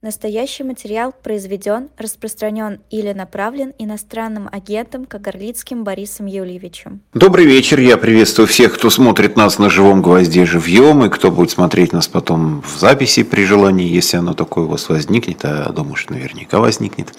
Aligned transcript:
Настоящий 0.00 0.62
материал 0.62 1.12
произведен, 1.24 1.88
распространен 1.98 2.78
или 2.88 3.12
направлен 3.12 3.72
иностранным 3.80 4.48
агентом 4.52 5.06
Кагарлицким 5.06 5.82
Борисом 5.82 6.26
Юльевичем. 6.26 7.00
Добрый 7.14 7.46
вечер, 7.46 7.80
я 7.80 7.96
приветствую 7.96 8.46
всех, 8.46 8.74
кто 8.74 8.90
смотрит 8.90 9.34
нас 9.34 9.58
на 9.58 9.68
живом 9.68 10.00
гвозде 10.00 10.46
живьем, 10.46 11.04
и 11.04 11.08
кто 11.08 11.32
будет 11.32 11.50
смотреть 11.50 11.92
нас 11.92 12.06
потом 12.06 12.62
в 12.62 12.78
записи 12.78 13.24
при 13.24 13.44
желании, 13.44 13.88
если 13.88 14.18
оно 14.18 14.34
такое 14.34 14.66
у 14.66 14.68
вас 14.68 14.88
возникнет, 14.88 15.40
а 15.42 15.72
думаю, 15.72 15.96
что 15.96 16.12
наверняка 16.12 16.60
возникнет. 16.60 17.12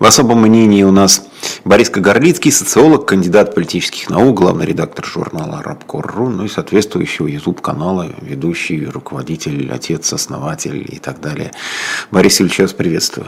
В 0.00 0.04
особом 0.04 0.42
мнении 0.42 0.82
у 0.82 0.90
нас 0.90 1.24
Борис 1.64 1.88
Кагарлицкий, 1.88 2.50
социолог, 2.50 3.06
кандидат 3.06 3.54
политических 3.54 4.10
наук, 4.10 4.36
главный 4.36 4.66
редактор 4.66 5.04
журнала 5.04 5.58
«Арабкор.ру», 5.58 6.30
ну 6.30 6.46
и 6.46 6.48
соответствующего 6.48 7.28
YouTube-канала, 7.28 8.08
ведущий, 8.20 8.86
руководитель, 8.86 9.70
отец, 9.70 10.12
основатель 10.12 10.84
и 10.90 10.98
так 10.98 11.20
далее. 11.20 11.52
Борис 12.10 12.23
Ильич, 12.26 12.58
вас 12.58 12.72
приветствую. 12.72 13.26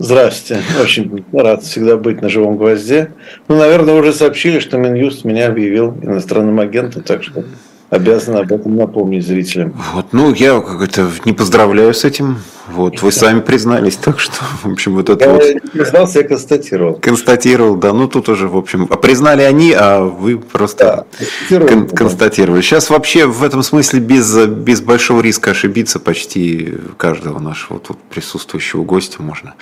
Здравствуйте. 0.00 0.62
Очень 0.82 1.24
рад 1.32 1.62
всегда 1.62 1.96
быть 1.96 2.20
на 2.22 2.28
живом 2.28 2.56
гвозде. 2.56 3.12
Ну, 3.46 3.56
наверное, 3.56 3.94
уже 3.94 4.12
сообщили, 4.12 4.58
что 4.58 4.78
Минюст 4.78 5.24
меня 5.24 5.46
объявил 5.46 5.96
иностранным 6.02 6.58
агентом, 6.58 7.04
так 7.04 7.22
что 7.22 7.44
обязан 7.90 8.36
об 8.36 8.52
этом 8.52 8.76
напомнить 8.76 9.26
зрителям. 9.26 9.74
Вот, 9.94 10.06
ну, 10.12 10.32
я 10.32 10.60
как-то 10.60 11.10
не 11.24 11.32
поздравляю 11.32 11.94
с 11.94 12.04
этим. 12.04 12.38
Вот, 12.66 13.02
вы 13.02 13.12
сами 13.12 13.40
признались, 13.40 13.96
так 13.96 14.18
что, 14.18 14.42
в 14.62 14.72
общем, 14.72 14.94
вот 14.94 15.10
это 15.10 15.24
я 15.24 15.32
вот... 15.32 15.42
не 15.42 15.60
признался, 15.60 16.20
я 16.20 16.28
констатировал. 16.28 16.94
Констатировал, 16.94 17.76
да, 17.76 17.92
ну 17.92 18.08
тут 18.08 18.30
уже, 18.30 18.48
в 18.48 18.56
общем, 18.56 18.88
а 18.90 18.96
признали 18.96 19.42
они, 19.42 19.72
а 19.72 20.02
вы 20.02 20.38
просто 20.38 21.06
Да, 21.50 21.60
кон- 21.60 21.88
констатировали. 21.88 22.62
Сейчас 22.62 22.88
вообще 22.88 23.26
в 23.26 23.42
этом 23.44 23.62
смысле 23.62 24.00
без, 24.00 24.34
без 24.46 24.80
большого 24.80 25.20
риска 25.20 25.50
ошибиться 25.50 25.98
почти 26.00 26.74
каждого 26.96 27.38
нашего 27.38 27.78
тут 27.78 27.98
присутствующего 27.98 28.82
гостя 28.82 29.22
можно 29.22 29.54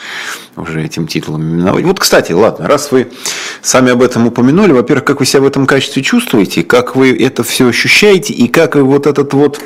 уже 0.56 0.82
этим 0.84 1.08
титулом 1.08 1.42
именовать. 1.42 1.84
Вот, 1.84 1.98
кстати, 1.98 2.30
ладно, 2.30 2.68
раз 2.68 2.92
вы 2.92 3.08
сами 3.62 3.90
об 3.90 4.02
этом 4.02 4.28
упомянули, 4.28 4.70
во-первых, 4.70 5.04
как 5.04 5.18
вы 5.18 5.26
себя 5.26 5.42
в 5.42 5.46
этом 5.46 5.66
качестве 5.66 6.02
чувствуете, 6.02 6.62
как 6.62 6.94
вы 6.94 7.12
это 7.16 7.42
все 7.42 7.66
ощущаете 7.66 8.11
и 8.20 8.48
как 8.48 8.76
вот 8.76 9.06
этот 9.06 9.32
вот 9.34 9.60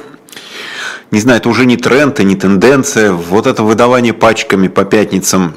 не 1.11 1.20
знаю, 1.20 1.39
это 1.39 1.48
уже 1.48 1.66
не 1.66 1.77
тренд 1.77 2.19
и 2.20 2.25
не 2.25 2.36
тенденция, 2.36 3.12
вот 3.12 3.47
это 3.47 3.62
выдавание 3.62 4.12
пачками 4.12 4.66
по 4.69 4.84
пятницам 4.84 5.55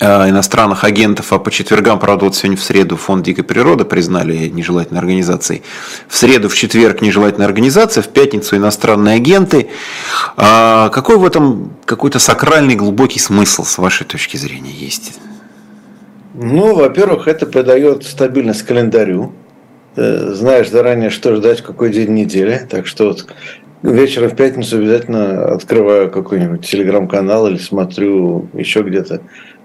э, 0.00 0.30
иностранных 0.30 0.84
агентов, 0.84 1.32
а 1.32 1.38
по 1.38 1.50
четвергам, 1.50 1.98
правда, 1.98 2.24
вот 2.24 2.34
сегодня 2.34 2.56
в 2.56 2.62
среду 2.62 2.96
фонд 2.96 3.24
дикой 3.24 3.44
природы 3.44 3.84
признали 3.84 4.48
нежелательной 4.48 5.00
организацией, 5.00 5.62
в 6.08 6.16
среду, 6.16 6.48
в 6.48 6.54
четверг 6.54 7.02
нежелательная 7.02 7.46
организация, 7.46 8.02
в 8.02 8.08
пятницу 8.08 8.56
иностранные 8.56 9.16
агенты. 9.16 9.68
А 10.36 10.88
какой 10.88 11.18
в 11.18 11.24
этом 11.26 11.74
какой-то 11.84 12.18
сакральный 12.18 12.74
глубокий 12.74 13.20
смысл, 13.20 13.64
с 13.64 13.76
вашей 13.76 14.06
точки 14.06 14.38
зрения, 14.38 14.72
есть? 14.72 15.12
Ну, 16.34 16.74
во-первых, 16.74 17.28
это 17.28 17.46
придает 17.46 18.04
стабильность 18.04 18.62
календарю. 18.62 19.32
Э, 19.98 20.30
Знаешь 20.32 20.70
заранее, 20.70 21.10
что 21.10 21.34
ждать, 21.34 21.60
какой 21.60 21.90
день 21.90 22.14
недели. 22.14 22.60
Так 22.70 22.86
что 22.86 23.08
вот 23.08 23.26
вечером 23.82 24.30
в 24.30 24.36
пятницу 24.36 24.76
обязательно 24.76 25.54
открываю 25.54 26.08
какой-нибудь 26.08 26.64
телеграм-канал 26.64 27.48
или 27.48 27.58
смотрю 27.58 28.48
еще 28.54 28.82
где-то, 28.82 29.22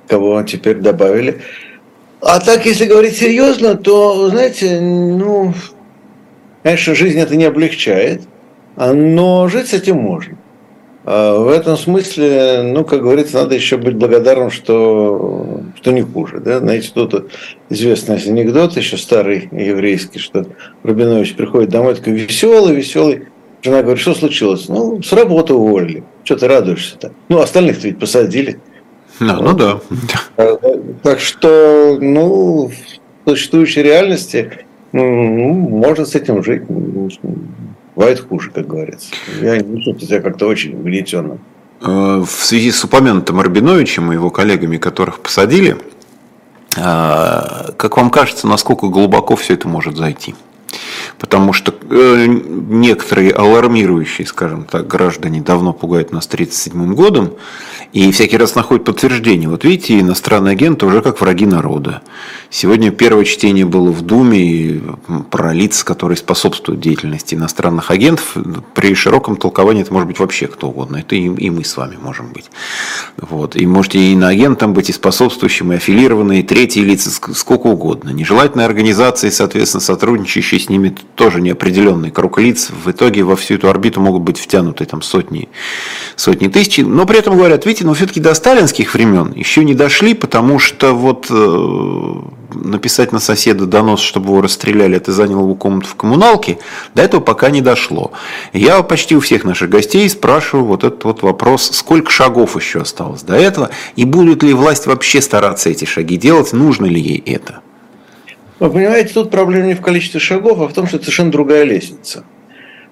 кого 0.08 0.42
теперь 0.42 0.78
добавили. 0.78 1.42
А 2.20 2.40
так, 2.40 2.66
если 2.66 2.86
говорить 2.86 3.16
серьезно, 3.16 3.76
то, 3.76 4.30
знаете, 4.30 4.80
ну, 4.80 5.54
конечно, 6.64 6.96
жизнь 6.96 7.20
это 7.20 7.36
не 7.36 7.46
облегчает, 7.46 8.22
а, 8.76 8.94
но 8.94 9.48
жить 9.50 9.68
с 9.68 9.74
этим 9.74 9.98
можно. 9.98 10.36
А 11.06 11.38
В 11.38 11.50
этом 11.50 11.76
смысле, 11.78 12.62
ну, 12.64 12.86
как 12.86 13.02
говорится, 13.02 13.38
надо 13.38 13.56
еще 13.56 13.78
быть 13.78 13.96
благодарным, 13.96 14.52
что, 14.52 15.62
что 15.76 15.92
не 15.92 16.02
хуже. 16.02 16.40
Да? 16.40 16.60
Знаете, 16.60 16.92
тут 16.94 17.30
известный 17.70 18.18
анекдот, 18.18 18.78
еще 18.78 18.98
старый 18.98 19.50
еврейский, 19.52 20.20
что 20.20 20.46
Рабинович 20.84 21.36
приходит 21.36 21.72
домой, 21.72 21.96
такой 21.96 22.14
веселый, 22.14 22.76
веселый. 22.76 23.28
Жена 23.62 23.82
говорит, 23.82 24.02
что 24.02 24.14
случилось? 24.14 24.68
Ну, 24.70 25.02
с 25.02 25.12
работы 25.14 25.54
уволили. 25.54 26.04
Что 26.24 26.38
ты 26.38 26.48
радуешься-то? 26.48 27.12
Ну, 27.28 27.40
остальных-то 27.40 27.88
ведь 27.88 28.00
посадили. 28.00 28.60
Ну, 29.20 29.42
ну 29.42 29.54
да. 29.54 29.80
А, 30.38 30.58
Так 31.02 31.20
что, 31.20 31.98
ну, 32.00 32.72
в 33.26 33.30
существующей 33.30 33.84
реальности 33.84 34.66
ну, 34.94 35.04
можно 35.54 36.06
с 36.06 36.16
этим 36.16 36.44
жить. 36.44 36.64
Бывает 37.96 38.20
хуже, 38.28 38.50
как 38.52 38.68
говорится. 38.68 39.10
Я 39.42 39.58
не 39.58 39.84
чувствую 39.84 40.00
себя 40.08 40.22
как-то 40.22 40.48
очень 40.48 40.74
угнетенным. 40.74 41.40
Э, 41.82 42.24
В 42.26 42.30
связи 42.44 42.72
с 42.72 42.84
упомянутым 42.84 43.40
Рабиновичем 43.40 44.12
и 44.12 44.16
его 44.16 44.30
коллегами, 44.30 44.78
которых 44.78 45.20
посадили, 45.20 45.78
э, 46.76 46.82
как 47.78 47.98
вам 47.98 48.10
кажется, 48.10 48.48
насколько 48.48 48.88
глубоко 48.88 49.36
все 49.36 49.54
это 49.54 49.68
может 49.68 49.96
зайти? 49.98 50.34
Потому 51.18 51.54
что 51.54 51.74
э, 51.90 52.26
некоторые 52.28 53.32
алармирующие, 53.32 54.28
скажем 54.28 54.66
так, 54.66 54.88
граждане 54.88 55.42
давно 55.42 55.74
пугают 55.74 56.12
нас 56.12 56.26
1937 56.26 56.94
годом 56.96 57.34
и 57.94 58.12
всякий 58.12 58.38
раз 58.38 58.56
находят 58.56 58.86
подтверждение. 58.86 59.48
Вот 59.48 59.64
видите, 59.64 60.00
иностранные 60.00 60.54
агенты 60.54 60.86
уже 60.88 61.02
как 61.02 61.22
враги 61.22 61.46
народа. 61.46 62.02
Сегодня 62.50 62.92
первое 62.92 63.24
чтение 63.24 63.66
было 63.66 63.92
в 63.92 64.02
Думе 64.02 64.82
про 65.30 65.54
лица, 65.54 65.86
которые 65.86 66.18
способствуют 66.18 66.82
деятельности 66.82 67.36
иностранных 67.36 67.92
агентов. 67.92 68.36
При 68.74 68.96
широком 68.96 69.36
толковании 69.36 69.84
это 69.84 69.94
может 69.94 70.08
быть 70.08 70.20
вообще 70.20 70.48
кто 70.48 70.70
угодно. 70.70 70.98
Это 70.98 71.16
и, 71.16 71.26
и 71.28 71.50
мы 71.52 71.64
с 71.64 71.78
вами 71.78 71.98
можем 72.02 72.34
быть. 72.34 72.50
Вот. 73.18 73.56
И 73.56 73.66
можете 73.68 74.00
и 74.00 74.14
иноагентом 74.14 74.74
быть, 74.74 74.90
и 74.90 74.94
способствующим, 74.94 75.74
и 75.74 75.76
аффилированные, 75.76 76.40
и 76.40 76.44
третьи 76.44 76.82
лица, 76.82 77.12
ск- 77.12 77.36
сколько 77.36 77.68
угодно. 77.68 78.10
Нежелательные 78.10 78.66
организации, 78.66 79.30
соответственно, 79.30 79.82
сотрудничающие 79.82 80.60
с 80.60 80.68
ними 80.68 80.90
тоже 81.16 81.42
неопределенный 81.42 82.12
круг 82.12 82.40
лиц. 82.40 82.70
В 82.70 82.92
итоге 82.92 83.24
во 83.24 83.36
всю 83.36 83.56
эту 83.56 83.70
орбиту 83.70 84.02
могут 84.02 84.24
быть 84.24 84.38
втянуты 84.38 84.86
там 84.86 85.02
сотни, 85.02 85.50
сотни 86.16 86.48
тысяч. 86.48 86.80
Но 86.80 87.06
при 87.06 87.20
этом 87.20 87.38
говорят, 87.38 87.66
видите, 87.66 87.86
но 87.86 87.94
все-таки 87.94 88.20
до 88.20 88.34
сталинских 88.34 88.94
времен 88.94 89.34
еще 89.34 89.64
не 89.64 89.74
дошли, 89.76 90.14
потому 90.14 90.60
что 90.60 90.94
вот 90.94 91.28
э, 91.30 92.14
написать 92.56 93.12
на 93.12 93.20
соседа 93.20 93.66
донос, 93.66 94.00
чтобы 94.00 94.28
его 94.28 94.42
расстреляли, 94.42 94.98
это 94.98 95.12
занял 95.12 95.42
его 95.42 95.56
комнату 95.56 95.88
в 95.88 95.96
коммуналке, 95.96 96.60
до 96.96 97.02
этого 97.02 97.22
пока 97.22 97.50
не 97.50 97.62
дошло. 97.62 98.12
Я 98.54 98.82
почти 98.84 99.16
у 99.16 99.20
всех 99.20 99.44
наших 99.44 99.70
гостей 99.70 100.10
спрашиваю 100.10 100.66
вот 100.66 100.84
этот 100.84 101.04
вот 101.04 101.22
вопрос, 101.22 101.72
сколько 101.74 102.12
шагов 102.12 102.56
еще 102.56 102.82
осталось 102.82 103.24
до 103.24 103.36
этого, 103.36 103.70
и 103.96 104.06
будет 104.06 104.44
ли 104.44 104.54
власть 104.54 104.88
вообще 104.88 105.22
стараться 105.22 105.70
эти 105.70 105.86
шаги 105.86 106.18
делать, 106.18 106.54
нужно 106.54 106.86
ли 106.86 107.00
ей 107.00 107.24
это? 107.26 107.62
Вы 108.64 108.70
понимаете, 108.70 109.14
тут 109.14 109.30
проблема 109.30 109.66
не 109.66 109.74
в 109.74 109.82
количестве 109.82 110.22
шагов, 110.22 110.62
а 110.62 110.70
в 110.70 110.74
том, 110.74 110.88
что 110.88 110.96
это 110.96 111.04
совершенно 111.04 111.34
другая 111.34 111.66
лестница. 111.66 112.24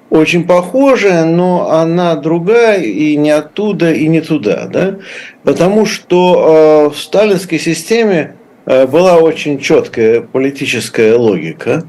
Очень 0.09 0.43
похожая, 0.43 1.23
но 1.23 1.71
она 1.71 2.15
другая 2.15 2.81
и 2.81 3.15
не 3.15 3.31
оттуда, 3.31 3.93
и 3.93 4.09
не 4.09 4.19
туда. 4.19 4.65
Да? 4.65 4.97
Потому 5.43 5.85
что 5.85 6.89
э, 6.89 6.93
в 6.93 6.99
сталинской 6.99 7.57
системе 7.57 8.35
э, 8.65 8.85
была 8.85 9.15
очень 9.15 9.59
четкая 9.59 10.19
политическая 10.19 11.15
логика. 11.15 11.85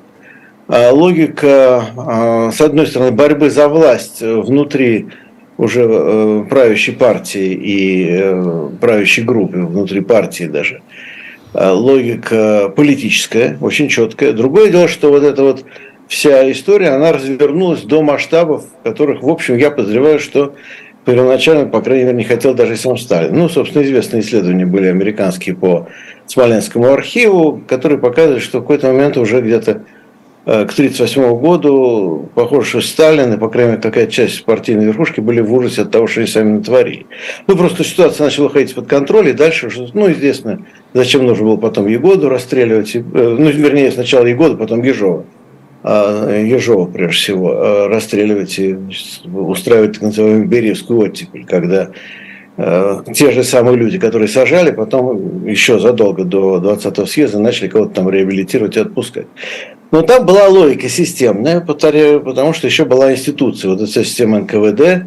Э, 0.68 0.90
логика, 0.92 2.50
с 2.54 2.60
одной 2.60 2.86
стороны, 2.86 3.10
борьбы 3.10 3.50
за 3.50 3.66
власть 3.66 4.20
внутри 4.20 5.08
уже 5.56 6.46
правящей 6.48 6.94
партии 6.94 7.52
и 7.52 8.78
правящей 8.80 9.24
группы, 9.24 9.58
внутри 9.58 10.02
партии 10.02 10.44
даже– 10.44 10.82
логика 11.54 12.72
политическая, 12.74 13.58
очень 13.60 13.88
четкая. 13.88 14.32
Другое 14.32 14.70
дело, 14.70 14.88
что 14.88 15.10
вот 15.10 15.22
эта 15.22 15.42
вот 15.42 15.64
вся 16.08 16.50
история, 16.50 16.90
она 16.90 17.12
развернулась 17.12 17.82
до 17.82 18.02
масштабов, 18.02 18.64
которых, 18.82 19.22
в 19.22 19.28
общем, 19.28 19.56
я 19.56 19.70
подозреваю, 19.70 20.18
что 20.18 20.54
первоначально, 21.04 21.66
по 21.66 21.80
крайней 21.80 22.04
мере, 22.04 22.16
не 22.18 22.24
хотел 22.24 22.54
даже 22.54 22.76
сам 22.76 22.96
Сталин. 22.96 23.34
Ну, 23.34 23.48
собственно, 23.48 23.82
известные 23.82 24.22
исследования 24.22 24.66
были 24.66 24.86
американские 24.86 25.56
по 25.56 25.88
Смоленскому 26.26 26.92
архиву, 26.92 27.62
которые 27.66 27.98
показывают, 27.98 28.42
что 28.42 28.58
в 28.58 28.62
какой-то 28.62 28.88
момент 28.88 29.16
уже 29.16 29.40
где-то 29.40 29.70
э, 29.70 29.80
к 30.44 30.72
1938 30.72 31.38
году, 31.38 32.28
похоже, 32.34 32.68
что 32.68 32.80
Сталин 32.80 33.32
и, 33.32 33.36
по 33.36 33.48
крайней 33.48 33.72
мере, 33.72 33.82
какая-то 33.82 34.10
часть 34.10 34.44
партийной 34.44 34.86
верхушки 34.86 35.20
были 35.20 35.40
в 35.40 35.52
ужасе 35.52 35.82
от 35.82 35.92
того, 35.92 36.08
что 36.08 36.20
они 36.20 36.28
сами 36.28 36.58
натворили. 36.58 37.06
Ну, 37.46 37.56
просто 37.56 37.84
ситуация 37.84 38.24
начала 38.24 38.48
ходить 38.48 38.74
под 38.74 38.88
контроль, 38.88 39.28
и 39.28 39.32
дальше, 39.32 39.70
ну, 39.94 40.10
известно, 40.10 40.66
зачем 40.94 41.26
нужно 41.26 41.44
было 41.44 41.56
потом 41.56 41.86
Егоду 41.86 42.28
расстреливать, 42.28 42.96
э, 42.96 43.00
ну, 43.02 43.50
вернее, 43.50 43.92
сначала 43.92 44.26
Егоду, 44.26 44.56
потом 44.56 44.82
Ежова. 44.82 45.24
А, 45.84 46.38
Ежова, 46.38 46.86
прежде 46.86 47.16
всего, 47.16 47.52
а, 47.54 47.88
расстреливать 47.88 48.58
и 48.58 48.76
устраивать 49.32 49.94
так 49.94 50.02
называемую 50.02 50.46
Бериевскую 50.46 51.00
оттепель, 51.00 51.44
когда 51.44 51.90
э, 52.56 53.00
те 53.14 53.32
же 53.32 53.42
самые 53.42 53.76
люди, 53.76 53.98
которые 53.98 54.28
сажали, 54.28 54.70
потом 54.70 55.44
еще 55.44 55.80
задолго 55.80 56.24
до 56.24 56.58
20-го 56.58 57.06
съезда 57.06 57.40
начали 57.40 57.68
кого-то 57.68 57.94
там 57.94 58.10
реабилитировать 58.10 58.76
и 58.76 58.80
отпускать. 58.80 59.26
Но 59.92 60.02
там 60.02 60.26
была 60.26 60.48
логика 60.48 60.88
системная, 60.88 61.60
повторяю, 61.60 62.22
потому 62.22 62.54
что 62.54 62.66
еще 62.66 62.84
была 62.84 63.12
институция, 63.12 63.70
вот 63.70 63.82
эта 63.82 64.04
система 64.04 64.40
НКВД, 64.40 65.06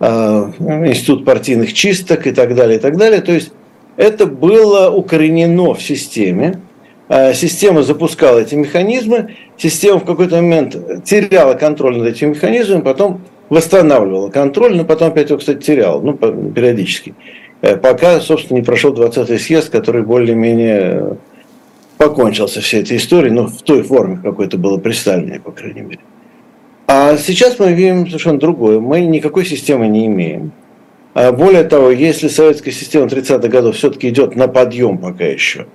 институт 0.00 1.24
партийных 1.24 1.74
чисток 1.74 2.26
и 2.26 2.30
так 2.30 2.54
далее, 2.54 2.78
и 2.78 2.80
так 2.80 2.96
далее. 2.96 3.20
То 3.20 3.32
есть 3.32 3.52
это 3.96 4.26
было 4.26 4.88
укоренено 4.90 5.74
в 5.74 5.82
системе. 5.82 6.60
Система 7.34 7.82
запускала 7.82 8.38
эти 8.38 8.54
механизмы, 8.54 9.34
система 9.58 9.98
в 9.98 10.04
какой-то 10.04 10.36
момент 10.36 11.04
теряла 11.04 11.54
контроль 11.54 11.98
над 11.98 12.06
этими 12.06 12.30
механизмами, 12.30 12.82
потом 12.82 13.22
восстанавливала 13.48 14.30
контроль, 14.30 14.76
но 14.76 14.84
потом 14.84 15.08
опять 15.08 15.28
его, 15.28 15.40
кстати, 15.40 15.60
теряла, 15.60 16.00
ну, 16.00 16.14
периодически. 16.14 17.14
Э, 17.62 17.76
пока, 17.76 18.20
собственно, 18.20 18.58
не 18.58 18.64
прошел 18.64 18.94
20-й 18.94 19.38
съезд, 19.38 19.70
который 19.70 20.02
более-менее 20.02 21.18
покончил 22.00 22.48
со 22.48 22.62
всей 22.62 22.80
этой 22.80 22.96
историей, 22.96 23.30
ну, 23.30 23.46
в 23.46 23.60
той 23.60 23.82
форме 23.82 24.18
какой-то 24.24 24.56
было 24.56 24.78
при 24.78 24.92
Сталине, 24.92 25.38
по 25.38 25.52
крайней 25.52 25.82
мере. 25.82 26.00
А 26.86 27.18
сейчас 27.18 27.58
мы 27.58 27.74
видим 27.74 28.06
совершенно 28.06 28.38
другое. 28.38 28.80
Мы 28.80 29.00
никакой 29.02 29.44
системы 29.44 29.86
не 29.86 30.06
имеем. 30.06 30.52
А 31.12 31.30
более 31.30 31.62
того, 31.64 31.90
если 31.90 32.28
советская 32.28 32.72
система 32.72 33.06
30-х 33.06 33.46
годов 33.48 33.76
все-таки 33.76 34.08
идет 34.08 34.34
на 34.34 34.48
подъем 34.48 34.96
пока 34.96 35.26
еще, 35.26 35.66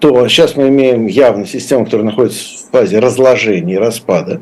то 0.00 0.26
сейчас 0.26 0.56
мы 0.56 0.66
имеем 0.66 1.06
явно 1.06 1.46
систему, 1.46 1.84
которая 1.84 2.06
находится 2.06 2.40
в 2.66 2.72
фазе 2.72 2.98
разложения, 2.98 3.78
распада. 3.78 4.40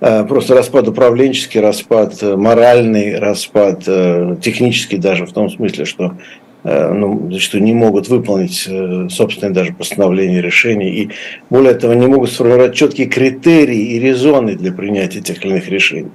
Э, 0.00 0.24
просто 0.24 0.54
распад 0.54 0.86
управленческий, 0.86 1.60
распад 1.60 2.22
э, 2.22 2.36
моральный, 2.36 3.18
распад 3.18 3.84
э, 3.86 4.36
технический 4.42 4.98
даже 4.98 5.24
в 5.24 5.32
том 5.32 5.48
смысле, 5.48 5.86
что 5.86 6.16
ну, 6.64 7.30
что 7.38 7.60
не 7.60 7.74
могут 7.74 8.08
выполнить 8.08 8.68
собственное 9.12 9.52
даже 9.52 9.74
постановление 9.74 10.40
решений 10.40 10.90
и 10.90 11.10
более 11.50 11.74
того 11.74 11.92
не 11.94 12.06
могут 12.06 12.30
сформировать 12.30 12.74
четкие 12.74 13.06
критерии 13.06 13.92
и 13.92 14.00
резоны 14.00 14.54
для 14.54 14.72
принятия 14.72 15.20
тех 15.20 15.44
или 15.44 15.52
иных 15.52 15.68
решений. 15.68 16.10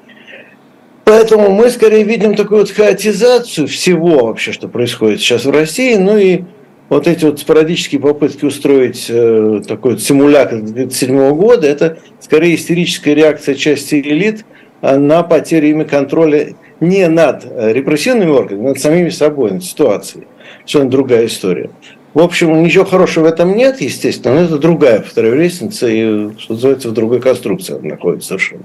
Поэтому 1.09 1.49
мы 1.49 1.71
скорее 1.71 2.03
видим 2.03 2.35
такую 2.35 2.59
вот 2.59 2.69
хаотизацию 2.69 3.67
всего 3.67 4.27
вообще, 4.27 4.51
что 4.51 4.67
происходит 4.67 5.19
сейчас 5.19 5.45
в 5.45 5.49
России, 5.49 5.95
ну 5.95 6.15
и 6.15 6.41
вот 6.87 7.07
эти 7.07 7.25
вот 7.25 7.39
спорадические 7.39 7.99
попытки 7.99 8.45
устроить 8.45 9.07
э, 9.09 9.61
такой 9.67 9.93
вот 9.93 10.03
симулятор 10.03 10.61
2007 10.61 11.31
года, 11.35 11.67
это 11.67 11.97
скорее 12.19 12.53
истерическая 12.53 13.15
реакция 13.15 13.55
части 13.55 13.95
элит 13.95 14.45
а, 14.81 14.97
на 14.99 15.23
потерю 15.23 15.69
ими 15.69 15.83
контроля 15.83 16.53
не 16.79 17.07
над 17.07 17.43
репрессивными 17.43 18.29
органами, 18.29 18.67
над 18.67 18.79
самими 18.79 19.09
собой, 19.09 19.51
над 19.53 19.63
ситуацией. 19.63 20.27
Совершенно 20.69 20.91
другая 20.91 21.25
история. 21.25 21.71
В 22.13 22.19
общем, 22.19 22.61
ничего 22.61 22.85
хорошего 22.85 23.23
в 23.23 23.27
этом 23.27 23.55
нет, 23.55 23.81
естественно, 23.81 24.35
но 24.35 24.41
это 24.41 24.59
другая, 24.59 24.99
повторяю, 24.99 25.35
лестница, 25.35 25.87
и, 25.87 26.29
что 26.37 26.53
называется, 26.53 26.89
в 26.89 26.93
другой 26.93 27.19
конструкции 27.19 27.75
она 27.75 27.95
находится 27.95 28.29
совершенно. 28.29 28.61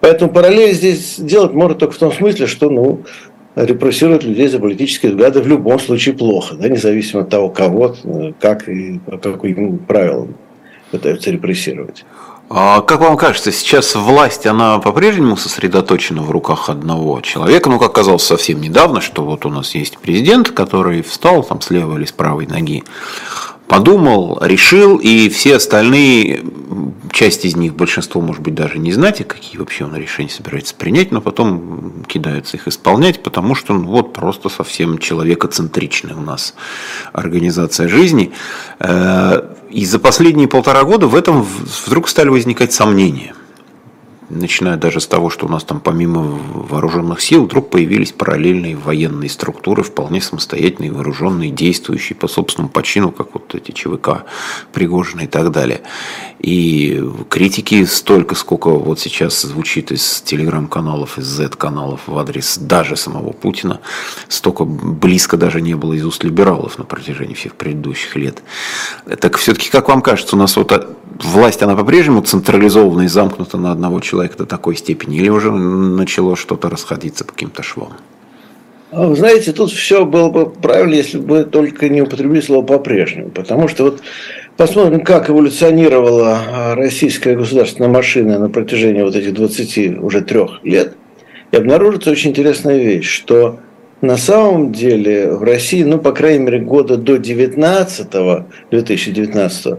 Поэтому 0.00 0.32
параллель 0.32 0.74
здесь 0.74 1.20
делать 1.20 1.52
можно 1.52 1.76
только 1.76 1.94
в 1.94 1.98
том 1.98 2.10
смысле, 2.10 2.48
что, 2.48 2.68
ну, 2.68 3.04
репрессировать 3.54 4.24
людей 4.24 4.48
за 4.48 4.58
политические 4.58 5.12
взгляды 5.12 5.40
в 5.40 5.46
любом 5.46 5.78
случае 5.78 6.16
плохо, 6.16 6.56
да, 6.56 6.68
независимо 6.68 7.22
от 7.22 7.28
того, 7.28 7.48
кого, 7.48 7.94
как 8.40 8.68
и 8.68 8.98
по 9.06 9.16
каким 9.16 9.78
правилам 9.78 10.34
пытаются 10.90 11.30
репрессировать. 11.30 12.04
А 12.48 12.80
как 12.80 13.00
вам 13.00 13.16
кажется, 13.16 13.50
сейчас 13.50 13.96
власть, 13.96 14.46
она 14.46 14.78
по-прежнему 14.78 15.36
сосредоточена 15.36 16.22
в 16.22 16.30
руках 16.30 16.68
одного 16.68 17.20
человека? 17.20 17.68
Ну, 17.68 17.80
как 17.80 17.92
казалось 17.92 18.22
совсем 18.22 18.60
недавно, 18.60 19.00
что 19.00 19.24
вот 19.24 19.44
у 19.46 19.48
нас 19.48 19.74
есть 19.74 19.98
президент, 19.98 20.50
который 20.50 21.02
встал 21.02 21.42
там 21.42 21.60
с 21.60 21.70
левой 21.70 21.96
или 21.98 22.04
с 22.04 22.12
правой 22.12 22.46
ноги, 22.46 22.84
подумал, 23.68 24.38
решил, 24.40 24.96
и 24.96 25.28
все 25.28 25.56
остальные, 25.56 26.44
часть 27.12 27.44
из 27.44 27.56
них, 27.56 27.74
большинство, 27.74 28.20
может 28.20 28.42
быть, 28.42 28.54
даже 28.54 28.78
не 28.78 28.92
знаете, 28.92 29.24
какие 29.24 29.58
вообще 29.58 29.84
он 29.84 29.96
решения 29.96 30.28
собирается 30.28 30.74
принять, 30.74 31.10
но 31.10 31.20
потом 31.20 32.04
кидаются 32.06 32.56
их 32.56 32.68
исполнять, 32.68 33.22
потому 33.22 33.54
что 33.54 33.74
ну, 33.74 33.88
вот 33.88 34.12
просто 34.12 34.48
совсем 34.48 34.98
человекоцентричная 34.98 36.14
у 36.14 36.20
нас 36.20 36.54
организация 37.12 37.88
жизни. 37.88 38.32
Э, 38.78 39.54
и 39.70 39.84
за 39.84 39.98
последние 39.98 40.48
полтора 40.48 40.84
года 40.84 41.06
в 41.06 41.14
этом 41.14 41.46
вдруг 41.86 42.08
стали 42.08 42.28
возникать 42.28 42.72
сомнения– 42.72 43.34
начиная 44.28 44.76
даже 44.76 45.00
с 45.00 45.06
того, 45.06 45.30
что 45.30 45.46
у 45.46 45.48
нас 45.48 45.64
там 45.64 45.80
помимо 45.80 46.20
вооруженных 46.22 47.20
сил 47.20 47.44
вдруг 47.44 47.70
появились 47.70 48.12
параллельные 48.12 48.76
военные 48.76 49.30
структуры, 49.30 49.82
вполне 49.82 50.20
самостоятельные, 50.20 50.92
вооруженные, 50.92 51.50
действующие 51.50 52.16
по 52.16 52.28
собственному 52.28 52.70
почину, 52.70 53.12
как 53.12 53.34
вот 53.34 53.54
эти 53.54 53.70
ЧВК, 53.70 54.24
Пригожина 54.72 55.22
и 55.22 55.26
так 55.26 55.52
далее. 55.52 55.82
И 56.40 57.02
критики 57.28 57.84
столько, 57.84 58.34
сколько 58.34 58.70
вот 58.70 58.98
сейчас 59.00 59.40
звучит 59.42 59.92
из 59.92 60.20
телеграм-каналов, 60.22 61.18
из 61.18 61.26
Z-каналов 61.26 62.00
в 62.06 62.18
адрес 62.18 62.58
даже 62.58 62.96
самого 62.96 63.32
Путина, 63.32 63.80
столько 64.28 64.64
близко 64.64 65.36
даже 65.36 65.60
не 65.60 65.74
было 65.74 65.92
из 65.92 66.04
уст 66.04 66.24
либералов 66.24 66.78
на 66.78 66.84
протяжении 66.84 67.34
всех 67.34 67.54
предыдущих 67.54 68.16
лет. 68.16 68.42
Так 69.20 69.36
все-таки, 69.36 69.70
как 69.70 69.88
вам 69.88 70.02
кажется, 70.02 70.36
у 70.36 70.38
нас 70.38 70.56
вот 70.56 70.72
власть, 71.22 71.62
она 71.62 71.74
по-прежнему 71.76 72.22
централизована 72.22 73.02
и 73.02 73.08
замкнута 73.08 73.56
на 73.56 73.72
одного 73.72 74.00
человека 74.00 74.15
до 74.36 74.46
такой 74.46 74.76
степени, 74.76 75.18
или 75.18 75.28
уже 75.28 75.50
начало 75.50 76.36
что-то 76.36 76.68
расходиться 76.68 77.24
по 77.24 77.32
каким-то 77.32 77.62
швам? 77.62 77.92
А 78.92 79.06
вы 79.06 79.16
знаете, 79.16 79.52
тут 79.52 79.72
все 79.72 80.06
было 80.06 80.30
бы 80.30 80.48
правильно, 80.48 80.94
если 80.94 81.18
бы 81.18 81.44
только 81.44 81.88
не 81.88 82.02
употребили 82.02 82.40
слово 82.40 82.64
по-прежнему. 82.64 83.30
Потому 83.30 83.68
что 83.68 83.84
вот 83.84 84.00
посмотрим, 84.56 85.00
как 85.00 85.28
эволюционировала 85.28 86.74
российская 86.76 87.36
государственная 87.36 87.90
машина 87.90 88.38
на 88.38 88.48
протяжении 88.48 89.02
вот 89.02 89.16
этих 89.16 89.34
20 89.34 89.98
уже 90.00 90.22
трех 90.22 90.64
лет. 90.64 90.94
И 91.50 91.56
обнаружится 91.56 92.10
очень 92.10 92.30
интересная 92.30 92.78
вещь, 92.78 93.10
что 93.10 93.58
на 94.02 94.16
самом 94.16 94.72
деле 94.72 95.32
в 95.32 95.42
России, 95.42 95.82
ну, 95.82 95.98
по 95.98 96.12
крайней 96.12 96.44
мере, 96.44 96.58
года 96.60 96.96
до 96.96 97.18
19 97.18 98.08
2019 98.70 99.74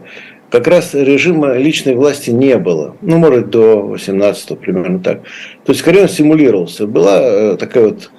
как 0.50 0.68
раз 0.68 0.94
режима 0.94 1.54
личной 1.54 1.96
власти 1.96 2.30
не 2.30 2.58
было. 2.58 2.96
Ну, 3.02 3.18
может, 3.18 3.50
до 3.50 3.82
18 3.82 4.58
примерно 4.60 5.00
так. 5.00 5.24
То 5.66 5.72
есть, 5.72 5.82
скорее 5.82 6.04
он 6.04 6.10
симулировался. 6.10 6.88
Была 6.88 7.20
э, 7.22 7.58
такая 7.58 7.88
вот 7.88 8.12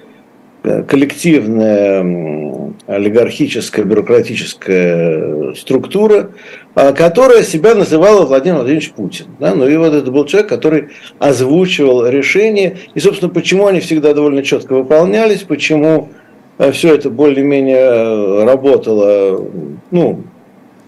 э, 0.63 0.83
коллективная 0.83 2.03
олигархическая 2.87 3.85
бюрократическая 3.85 5.53
структура, 5.53 6.31
а, 6.75 6.91
которая 6.93 7.43
себя 7.43 7.75
называла 7.75 8.25
Владимир 8.25 8.57
Владимирович 8.57 8.91
Путин. 8.91 9.25
Да? 9.39 9.53
Ну 9.55 9.67
и 9.67 9.77
вот 9.77 9.93
это 9.93 10.11
был 10.11 10.25
человек, 10.25 10.49
который 10.49 10.89
озвучивал 11.19 12.07
решения. 12.07 12.77
И, 12.93 12.99
собственно, 12.99 13.31
почему 13.31 13.67
они 13.67 13.79
всегда 13.79 14.13
довольно 14.13 14.43
четко 14.43 14.73
выполнялись, 14.73 15.41
почему 15.41 16.09
э, 16.57 16.71
все 16.71 16.95
это 16.95 17.09
более-менее 17.09 18.45
работало, 18.45 19.47
ну, 19.91 20.23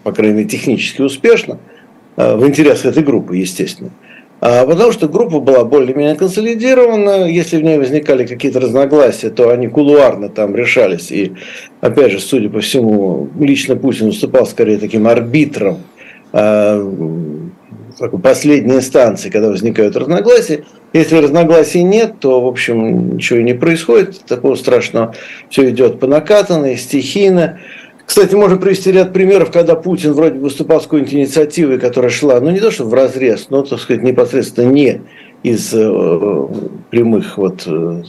по 0.04 0.12
крайней 0.12 0.36
мере, 0.36 0.50
технически 0.50 1.02
успешно, 1.02 1.60
э, 2.18 2.36
в 2.36 2.48
интересах 2.48 2.92
этой 2.92 3.04
группы, 3.04 3.38
естественно. 3.38 3.92
А 4.42 4.66
потому 4.66 4.92
что 4.92 5.08
группа 5.08 5.40
была 5.40 5.64
более-менее 5.64 6.16
консолидирована, 6.16 7.30
если 7.30 7.58
в 7.58 7.64
ней 7.64 7.78
возникали 7.78 8.26
какие-то 8.26 8.60
разногласия, 8.60 9.30
то 9.30 9.52
они 9.52 9.68
кулуарно 9.68 10.30
там 10.30 10.56
решались. 10.56 11.12
И, 11.12 11.34
опять 11.80 12.12
же, 12.12 12.20
судя 12.20 12.50
по 12.50 12.60
всему, 12.60 13.30
лично 13.40 13.76
Путин 13.76 14.08
выступал 14.08 14.48
скорее 14.48 14.80
таким 14.80 15.08
арбитром 15.08 15.78
э, 16.34 16.88
последней 18.24 18.78
инстанции, 18.78 19.30
когда 19.30 19.50
возникают 19.50 19.96
разногласия. 19.96 20.64
Если 20.92 21.18
разногласий 21.18 21.84
нет, 21.84 22.16
то, 22.20 22.42
в 22.42 22.48
общем, 22.48 23.16
ничего 23.16 23.42
не 23.42 23.54
происходит 23.54 24.22
такого 24.26 24.56
страшного. 24.56 25.14
Все 25.50 25.70
идет 25.70 26.00
по 26.00 26.08
накатанной, 26.08 26.78
стихийно. 26.78 27.60
Кстати, 28.12 28.36
можно 28.36 28.58
привести 28.58 28.92
ряд 28.92 29.14
примеров, 29.14 29.52
когда 29.52 29.78
Путин 29.78 30.12
вроде 30.12 30.38
выступал 30.38 30.82
с 30.82 30.84
какой-нибудь 30.84 31.14
инициативой, 31.14 31.80
которая 31.80 32.12
шла, 32.12 32.42
ну 32.42 32.52
не 32.52 32.60
то, 32.60 32.70
что 32.70 32.84
в 32.84 32.94
разрез, 32.94 33.48
но, 33.50 33.64
так 33.64 33.80
сказать, 33.80 34.04
непосредственно 34.04 34.70
не 34.70 35.00
из 35.44 35.74
э, 35.74 36.48
прямых 36.90 37.38
вот 37.38 37.64
э, 37.66 38.04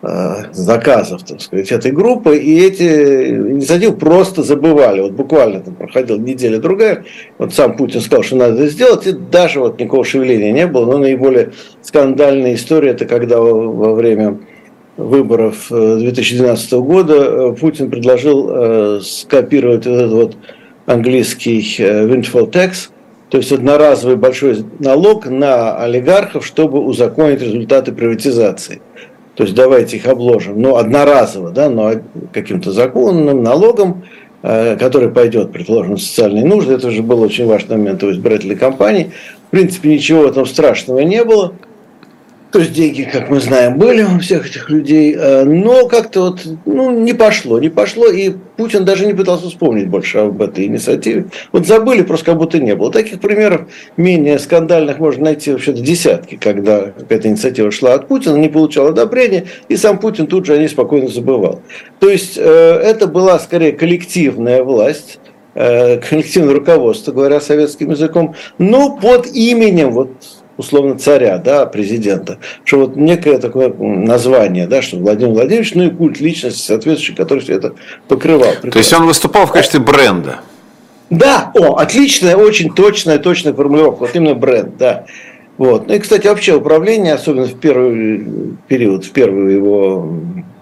э, 0.00 0.34
заказов, 0.52 1.22
так 1.24 1.42
сказать, 1.42 1.70
этой 1.70 1.92
группы, 1.92 2.38
и 2.38 2.58
эти 2.60 3.28
инициативы 3.28 3.94
просто 3.94 4.42
забывали. 4.42 5.02
Вот 5.02 5.12
буквально 5.12 5.60
там 5.60 5.74
проходила 5.74 6.16
неделя-другая, 6.16 7.04
вот 7.36 7.52
сам 7.52 7.76
Путин 7.76 8.00
сказал, 8.00 8.22
что 8.22 8.36
надо 8.36 8.54
это 8.54 8.68
сделать, 8.68 9.06
и 9.06 9.12
даже 9.12 9.60
вот 9.60 9.78
никакого 9.78 10.06
шевеления 10.06 10.50
не 10.50 10.66
было. 10.66 10.90
Но 10.90 10.96
наиболее 10.96 11.52
скандальная 11.82 12.54
история, 12.54 12.92
это 12.92 13.04
когда 13.04 13.38
во 13.38 13.92
время 13.92 14.38
выборов 14.96 15.66
2012 15.68 16.72
э, 16.72 16.78
года 16.78 17.14
э, 17.14 17.52
Путин 17.58 17.90
предложил 17.90 18.48
э, 18.50 19.00
скопировать 19.02 19.86
этот 19.86 20.10
вот 20.10 20.36
английский 20.86 21.60
windfall 21.78 22.50
tax, 22.50 22.90
то 23.28 23.38
есть 23.38 23.52
одноразовый 23.52 24.16
большой 24.16 24.64
налог 24.78 25.26
на 25.26 25.76
олигархов, 25.76 26.46
чтобы 26.46 26.80
узаконить 26.80 27.42
результаты 27.42 27.92
приватизации. 27.92 28.80
То 29.34 29.42
есть 29.42 29.54
давайте 29.54 29.96
их 29.96 30.06
обложим, 30.06 30.62
но 30.62 30.76
одноразово, 30.76 31.50
да, 31.50 31.68
но 31.68 31.92
каким-то 32.32 32.70
законным 32.72 33.42
налогом, 33.42 34.04
который 34.40 35.10
пойдет, 35.10 35.52
предположим, 35.52 35.92
на 35.92 35.98
социальные 35.98 36.46
нужды. 36.46 36.72
Это 36.72 36.90
же 36.90 37.02
был 37.02 37.20
очень 37.20 37.46
важный 37.46 37.76
момент 37.76 38.02
у 38.02 38.10
избирательной 38.12 38.56
кампании. 38.56 39.10
В 39.48 39.50
принципе, 39.50 39.90
ничего 39.90 40.22
в 40.22 40.26
этом 40.26 40.46
страшного 40.46 41.00
не 41.00 41.22
было. 41.24 41.52
То 42.52 42.60
есть 42.60 42.72
деньги, 42.72 43.02
как 43.02 43.28
мы 43.28 43.40
знаем, 43.40 43.76
были 43.76 44.02
у 44.02 44.20
всех 44.20 44.46
этих 44.46 44.70
людей, 44.70 45.14
э, 45.18 45.44
но 45.44 45.88
как-то 45.88 46.20
вот 46.26 46.46
ну, 46.64 46.90
не 46.90 47.12
пошло, 47.12 47.58
не 47.58 47.68
пошло, 47.68 48.06
и 48.06 48.30
Путин 48.56 48.84
даже 48.84 49.04
не 49.04 49.14
пытался 49.14 49.48
вспомнить 49.48 49.88
больше 49.88 50.18
об 50.18 50.40
этой 50.40 50.66
инициативе. 50.66 51.26
Вот 51.50 51.66
забыли, 51.66 52.02
просто 52.02 52.26
как 52.26 52.38
будто 52.38 52.60
не 52.60 52.74
было. 52.76 52.92
Таких 52.92 53.20
примеров 53.20 53.62
менее 53.96 54.38
скандальных 54.38 54.98
можно 55.00 55.24
найти 55.24 55.50
вообще-то 55.50 55.80
десятки, 55.80 56.36
когда 56.36 56.92
эта 57.08 57.28
инициатива 57.28 57.70
шла 57.72 57.94
от 57.94 58.06
Путина, 58.06 58.36
не 58.36 58.48
получала 58.48 58.90
одобрения, 58.90 59.46
и 59.68 59.76
сам 59.76 59.98
Путин 59.98 60.28
тут 60.28 60.46
же 60.46 60.54
о 60.54 60.58
ней 60.58 60.68
спокойно 60.68 61.08
забывал. 61.08 61.62
То 61.98 62.08
есть 62.08 62.38
э, 62.38 62.40
это 62.40 63.08
была 63.08 63.40
скорее 63.40 63.72
коллективная 63.72 64.62
власть, 64.62 65.18
э, 65.54 65.98
коллективное 65.98 66.54
руководство, 66.54 67.10
говоря 67.10 67.40
советским 67.40 67.90
языком, 67.90 68.36
но 68.58 68.96
под 68.96 69.26
именем 69.26 69.90
вот 69.90 70.10
условно 70.56 70.98
царя, 70.98 71.38
да, 71.38 71.66
президента, 71.66 72.38
что 72.64 72.80
вот 72.80 72.96
некое 72.96 73.38
такое 73.38 73.72
название, 73.72 74.66
да, 74.66 74.82
что 74.82 74.96
Владимир 74.96 75.32
Владимирович, 75.32 75.74
ну 75.74 75.84
и 75.84 75.90
культ 75.90 76.20
личности 76.20 76.60
соответствующий, 76.60 77.14
который 77.14 77.40
все 77.40 77.54
это 77.54 77.74
покрывал. 78.08 78.50
Прекрасно. 78.52 78.70
То 78.72 78.78
есть 78.78 78.92
он 78.92 79.06
выступал 79.06 79.46
в 79.46 79.52
качестве 79.52 79.80
бренда? 79.80 80.40
Да, 81.10 81.52
о, 81.54 81.76
отличная, 81.76 82.36
очень 82.36 82.72
точная, 82.72 83.18
точная 83.18 83.54
формулировка, 83.54 84.00
вот 84.00 84.14
именно 84.14 84.34
бренд, 84.34 84.76
да. 84.76 85.06
Вот. 85.56 85.88
Ну 85.88 85.94
и, 85.94 85.98
кстати, 85.98 86.26
вообще 86.26 86.54
управление, 86.54 87.14
особенно 87.14 87.46
в 87.46 87.58
первый 87.58 88.56
период, 88.68 89.04
в 89.04 89.12
первую 89.12 89.54
его 89.54 90.14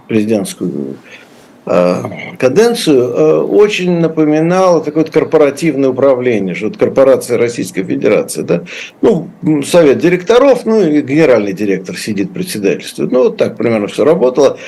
президентскую 0.06 0.96
Э, 0.96 1.23
каденцию 1.64 3.02
э, 3.02 3.38
очень 3.40 3.98
напоминало 4.00 4.82
такое 4.82 5.04
корпоративное 5.04 5.90
управление, 5.90 6.54
что 6.54 6.66
вот 6.66 6.76
корпорация 6.76 7.38
Российской 7.38 7.84
Федерации, 7.84 8.42
да, 8.42 8.64
ну, 9.00 9.30
совет 9.64 9.98
директоров, 9.98 10.66
ну 10.66 10.82
и 10.82 11.00
генеральный 11.00 11.54
директор 11.54 11.96
сидит, 11.96 12.32
председательствует. 12.32 13.12
Ну, 13.12 13.24
вот 13.24 13.38
так 13.38 13.56
примерно 13.56 13.86
все 13.86 14.04
работало. 14.04 14.58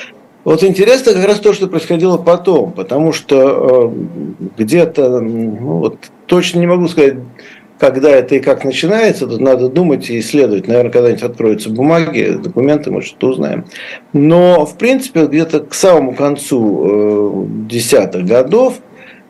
Вот 0.43 0.63
интересно 0.63 1.13
как 1.13 1.25
раз 1.25 1.39
то, 1.39 1.53
что 1.53 1.67
происходило 1.67 2.17
потом, 2.17 2.71
потому 2.71 3.11
что 3.11 3.93
э, 4.39 4.49
где-то, 4.57 5.19
ну, 5.19 5.79
вот 5.79 5.97
точно 6.25 6.59
не 6.59 6.67
могу 6.67 6.87
сказать, 6.87 7.15
когда 7.79 8.09
это 8.09 8.35
и 8.35 8.39
как 8.39 8.63
начинается, 8.63 9.27
тут 9.27 9.39
надо 9.39 9.69
думать 9.69 10.09
и 10.09 10.19
исследовать. 10.19 10.67
Наверное, 10.67 10.91
когда-нибудь 10.91 11.23
откроются 11.23 11.69
бумаги, 11.69 12.37
документы, 12.41 12.91
мы 12.91 13.01
что-то 13.01 13.29
узнаем. 13.29 13.65
Но, 14.13 14.65
в 14.65 14.77
принципе, 14.77 15.25
где-то 15.25 15.61
к 15.61 15.73
самому 15.73 16.13
концу 16.13 16.85
э, 16.85 17.45
десятых 17.69 18.25
годов 18.25 18.79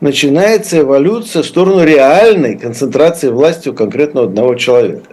начинается 0.00 0.80
эволюция 0.80 1.42
в 1.42 1.46
сторону 1.46 1.84
реальной 1.84 2.56
концентрации 2.56 3.28
власти 3.28 3.68
у 3.68 3.74
конкретного 3.74 4.26
одного 4.28 4.54
человека. 4.54 5.10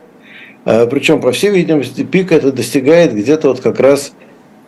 Э, 0.63 0.87
Причем, 0.87 1.19
по 1.19 1.31
всей 1.31 1.51
видимости, 1.51 2.03
пик 2.03 2.31
это 2.31 2.51
достигает 2.53 3.13
где-то 3.13 3.49
вот 3.49 3.59
как 3.59 3.79
раз 3.79 4.13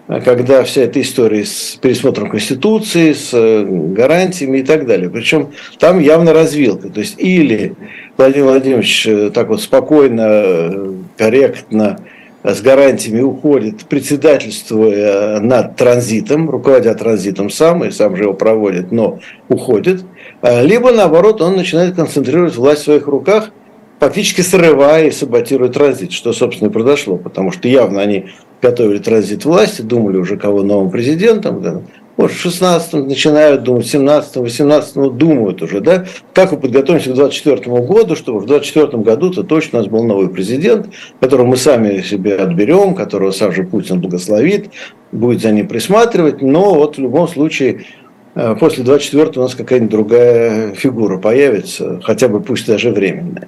когда 0.07 0.63
вся 0.63 0.83
эта 0.83 1.01
история 1.01 1.45
с 1.45 1.77
пересмотром 1.81 2.29
Конституции, 2.29 3.11
с 3.11 3.31
э, 3.33 3.65
гарантиями 3.65 4.59
и 4.59 4.63
так 4.63 4.85
далее. 4.85 5.09
Причем 5.09 5.49
там 5.79 5.99
явно 5.99 6.33
развилка. 6.33 6.89
То 6.89 7.01
есть 7.01 7.15
или 7.19 7.75
Владимир 8.15 8.45
Владимирович 8.45 9.05
э, 9.05 9.31
так 9.33 9.49
вот 9.49 9.61
спокойно, 9.61 10.25
э, 10.25 10.93
корректно, 11.17 11.99
с 12.43 12.61
гарантиями 12.61 13.19
уходит, 13.19 13.85
председательствуя 13.89 15.41
над 15.41 15.75
транзитом, 15.75 16.49
руководя 16.49 16.93
транзитом 16.95 17.49
сам, 17.49 17.83
и 17.83 17.91
сам 17.91 18.15
же 18.15 18.23
его 18.23 18.33
проводит, 18.33 18.93
но 18.93 19.19
уходит. 19.49 20.03
Либо, 20.41 20.93
наоборот, 20.93 21.41
он 21.41 21.57
начинает 21.57 21.95
концентрировать 21.95 22.55
власть 22.55 22.81
в 22.81 22.85
своих 22.85 23.07
руках, 23.07 23.51
фактически 23.99 24.41
срывая 24.41 25.07
и 25.07 25.11
саботируя 25.11 25.69
транзит, 25.69 26.11
что, 26.11 26.33
собственно, 26.33 26.69
и 26.69 26.71
произошло, 26.71 27.17
потому 27.17 27.51
что 27.51 27.67
явно 27.67 28.01
они 28.01 28.27
готовили 28.61 28.99
транзит 28.99 29.45
власти, 29.45 29.81
думали 29.81 30.17
уже 30.17 30.37
кого 30.37 30.63
новым 30.63 30.89
президентом, 30.89 31.61
да, 31.61 31.81
вот 32.17 32.31
в 32.31 32.45
16-м 32.45 33.07
начинают 33.07 33.61
думать, 33.61 33.85
в 33.85 33.93
17-м, 33.93 34.43
18-м 34.43 35.17
думают 35.17 35.61
уже, 35.61 35.81
да, 35.81 36.05
как 36.33 36.51
мы 36.51 36.57
подготовимся 36.57 37.11
к 37.11 37.13
24 37.13 37.57
году, 37.85 38.15
чтобы 38.15 38.39
в 38.39 38.47
24 38.47 39.03
году-то 39.03 39.43
точно 39.43 39.79
у 39.79 39.81
нас 39.83 39.91
был 39.91 40.03
новый 40.03 40.29
президент, 40.29 40.87
которого 41.19 41.45
мы 41.45 41.57
сами 41.57 42.01
себе 42.01 42.35
отберем, 42.37 42.95
которого 42.95 43.31
сам 43.31 43.51
же 43.51 43.63
Путин 43.63 44.01
благословит, 44.01 44.71
будет 45.11 45.41
за 45.41 45.51
ним 45.51 45.67
присматривать, 45.67 46.41
но 46.41 46.73
вот 46.73 46.97
в 46.97 46.99
любом 46.99 47.27
случае 47.27 47.85
э, 48.33 48.55
после 48.59 48.83
24 48.83 49.33
у 49.35 49.41
нас 49.41 49.53
какая-нибудь 49.53 49.91
другая 49.91 50.73
фигура 50.73 51.19
появится, 51.19 52.01
хотя 52.03 52.27
бы 52.29 52.41
пусть 52.41 52.65
даже 52.65 52.89
временная. 52.89 53.47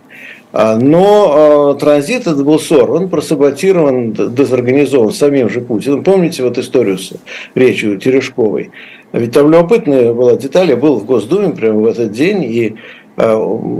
А, 0.51 0.77
но 0.77 1.75
э, 1.75 1.79
транзит 1.79 2.21
этот 2.21 2.43
был 2.43 2.59
сорван, 2.59 3.09
просаботирован, 3.09 4.13
дезорганизован 4.13 5.11
самим 5.11 5.49
же 5.49 5.61
Путиным. 5.61 6.03
Помните 6.03 6.43
вот 6.43 6.57
историю 6.57 6.97
с 6.97 7.13
речью 7.53 7.97
Терешковой? 7.97 8.71
Ведь 9.11 9.31
там 9.31 9.51
любопытная 9.51 10.11
была 10.13 10.35
деталь, 10.35 10.69
я 10.69 10.75
был 10.75 10.97
в 10.97 11.05
Госдуме 11.05 11.49
прямо 11.49 11.81
в 11.81 11.85
этот 11.85 12.11
день, 12.13 12.43
и 12.43 12.75
э, 13.17 13.37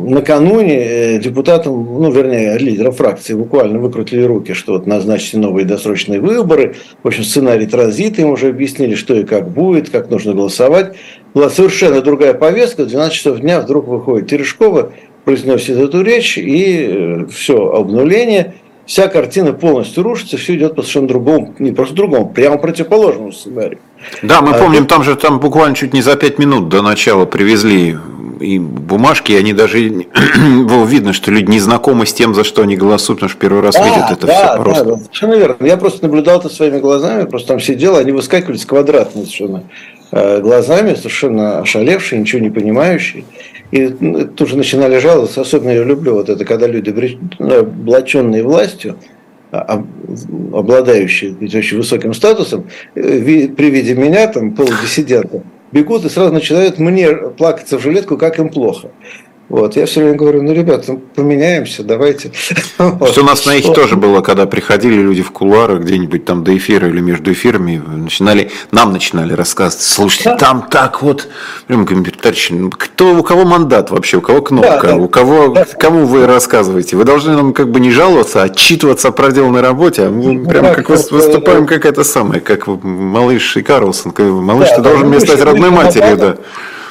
накануне 0.07 0.75
э, 0.75 1.19
депутатам, 1.19 1.73
ну, 1.73 2.11
вернее, 2.11 2.55
лидерам 2.59 2.93
фракции 2.93 3.33
буквально 3.33 3.79
выкрутили 3.79 4.21
руки, 4.21 4.53
что 4.53 4.73
вот 4.73 4.85
назначите 4.85 5.39
новые 5.39 5.65
досрочные 5.65 6.19
выборы. 6.19 6.75
В 7.01 7.07
общем, 7.07 7.23
сценарий 7.23 7.65
транзита 7.65 8.21
им 8.21 8.29
уже 8.29 8.49
объяснили, 8.49 8.93
что 8.93 9.15
и 9.15 9.23
как 9.23 9.49
будет, 9.49 9.89
как 9.89 10.11
нужно 10.11 10.33
голосовать. 10.33 10.95
Была 11.33 11.49
совершенно 11.49 12.01
другая 12.01 12.35
повестка. 12.35 12.83
В 12.83 12.87
12 12.87 13.13
часов 13.15 13.39
дня 13.39 13.61
вдруг 13.61 13.87
выходит 13.87 14.29
Терешкова, 14.29 14.93
произносит 15.25 15.77
эту 15.77 16.01
речь, 16.01 16.37
и 16.37 16.87
э, 16.89 17.25
все, 17.31 17.71
обнуление, 17.71 18.55
вся 18.85 19.07
картина 19.07 19.53
полностью 19.53 20.03
рушится, 20.03 20.37
все 20.37 20.55
идет 20.55 20.75
по 20.75 20.81
совершенно 20.81 21.07
другому, 21.07 21.53
не 21.59 21.71
просто 21.71 21.95
другому, 21.95 22.29
прямо 22.29 22.57
противоположному 22.57 23.31
сценарию. 23.31 23.79
Да, 24.23 24.41
мы 24.41 24.51
а 24.51 24.59
помним, 24.59 24.83
это... 24.83 24.95
там 24.95 25.03
же 25.03 25.15
там 25.15 25.39
буквально 25.39 25.75
чуть 25.75 25.93
не 25.93 26.01
за 26.01 26.15
пять 26.15 26.39
минут 26.39 26.69
до 26.69 26.81
начала 26.81 27.25
привезли 27.25 27.97
и 28.39 28.57
бумажки, 28.57 29.31
и 29.31 29.35
они 29.35 29.53
даже 29.53 29.79
видно, 30.87 31.13
что 31.13 31.31
люди 31.31 31.51
не 31.51 31.59
знакомы 31.59 32.05
с 32.05 32.13
тем, 32.13 32.33
за 32.33 32.43
что 32.43 32.63
они 32.63 32.75
голосуют, 32.75 33.19
потому 33.19 33.29
что 33.29 33.39
первый 33.39 33.61
раз 33.61 33.75
да, 33.75 33.85
видят 33.85 34.11
это 34.11 34.27
да, 34.27 34.53
все 34.53 34.63
просто. 34.63 34.85
Да, 34.85 34.97
совершенно 34.97 35.33
верно. 35.35 35.65
Я 35.65 35.77
просто 35.77 36.03
наблюдал 36.03 36.39
это 36.39 36.49
своими 36.49 36.79
глазами, 36.79 37.25
просто 37.25 37.49
там 37.49 37.59
сидел, 37.59 37.97
они 37.97 38.11
выскакивали 38.11 38.57
с 38.57 38.65
квадратными 38.65 39.25
совершенно 39.25 39.63
э, 40.11 40.41
глазами, 40.41 40.95
совершенно 40.95 41.59
ошалевшие, 41.59 42.21
ничего 42.21 42.41
не 42.41 42.49
понимающие. 42.49 43.25
И 43.71 43.95
ну, 43.99 44.25
тоже 44.25 44.57
начинали 44.57 44.97
жаловаться, 44.97 45.41
особенно 45.41 45.69
я 45.69 45.83
люблю 45.83 46.15
вот 46.15 46.29
это, 46.29 46.43
когда 46.43 46.67
люди, 46.67 46.89
облаченные 47.39 48.43
властью, 48.43 48.97
а, 49.51 49.83
обладающие 50.53 51.35
очень 51.39 51.77
высоким 51.77 52.13
статусом, 52.13 52.65
э, 52.95 53.47
при 53.47 53.69
виде 53.69 53.95
меня, 53.95 54.27
там, 54.27 54.53
полудиссидента, 54.53 55.43
бегут 55.71 56.05
и 56.05 56.09
сразу 56.09 56.33
начинают 56.33 56.79
мне 56.79 57.11
плакаться 57.11 57.77
в 57.77 57.81
жилетку, 57.81 58.17
как 58.17 58.39
им 58.39 58.49
плохо. 58.49 58.89
Вот, 59.49 59.75
я 59.75 59.87
все 59.87 60.01
время 60.01 60.15
говорю, 60.15 60.43
ну, 60.43 60.53
ребята, 60.53 60.99
поменяемся, 61.15 61.83
давайте. 61.83 62.31
Что 62.33 63.21
у 63.21 63.23
нас 63.23 63.47
на 63.47 63.55
их 63.55 63.73
тоже 63.73 63.95
было, 63.95 64.21
когда 64.21 64.45
приходили 64.45 65.01
люди 65.01 65.23
в 65.23 65.31
кулуары 65.31 65.79
где-нибудь 65.79 66.23
там 66.23 66.43
до 66.43 66.55
эфира 66.55 66.87
или 66.87 67.01
между 67.01 67.31
эфирами, 67.31 67.81
начинали, 67.87 68.51
нам 68.71 68.93
начинали 68.93 69.33
рассказывать, 69.33 69.83
слушайте, 69.83 70.35
там 70.39 70.67
так 70.69 71.01
вот, 71.01 71.27
прям 71.65 71.87
товарищи, 71.87 72.53
ну, 72.53 72.69
кто, 72.69 73.15
у 73.15 73.23
кого 73.23 73.43
мандат 73.43 73.89
вообще, 73.89 74.17
у 74.17 74.21
кого 74.21 74.43
кнопка, 74.43 74.79
да, 74.83 74.87
да. 74.89 74.95
у 74.97 75.07
кого, 75.09 75.57
кому 75.79 76.05
вы 76.05 76.27
рассказываете? 76.27 76.95
Вы 76.95 77.03
должны 77.03 77.35
нам 77.35 77.53
как 77.53 77.71
бы 77.71 77.79
не 77.79 77.89
жаловаться, 77.89 78.43
а 78.43 78.45
отчитываться 78.45 79.07
о 79.07 79.11
проделанной 79.11 79.61
работе, 79.61 80.03
а 80.03 80.09
мы 80.11 80.33
ну, 80.33 80.47
прям 80.47 80.75
как 80.75 80.89
выступаем 80.89 81.65
как 81.65 81.87
это 81.87 82.03
самое, 82.03 82.39
как 82.39 82.67
малыш 82.67 83.57
и 83.57 83.63
Карлсон, 83.63 84.13
малыш, 84.15 84.69
ты 84.75 84.81
должен 84.83 85.07
мне 85.07 85.19
стать 85.19 85.41
родной 85.41 85.71
матерью, 85.71 86.17
да. 86.17 86.37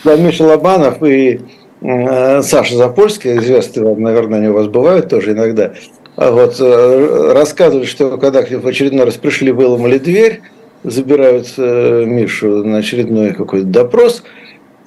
Да, 0.04 0.16
Миша 0.16 0.44
Лобанов 0.44 1.02
и 1.02 1.40
Саша 1.80 2.76
Запольский, 2.76 3.36
известный 3.38 3.84
вам, 3.84 4.02
наверное, 4.02 4.38
они 4.38 4.48
у 4.48 4.54
вас 4.54 4.66
бывают 4.66 5.08
тоже 5.08 5.32
иногда, 5.32 5.74
а 6.16 6.32
вот, 6.32 6.56
э, 6.58 7.32
рассказывает, 7.32 7.88
что 7.88 8.18
когда 8.18 8.42
в 8.42 8.66
очередной 8.66 9.04
раз 9.04 9.14
пришли, 9.14 9.52
выломали 9.52 9.98
дверь, 9.98 10.40
забирают 10.82 11.54
э, 11.56 12.04
Мишу 12.04 12.64
на 12.64 12.78
очередной 12.78 13.32
какой-то 13.32 13.66
допрос– 13.66 14.22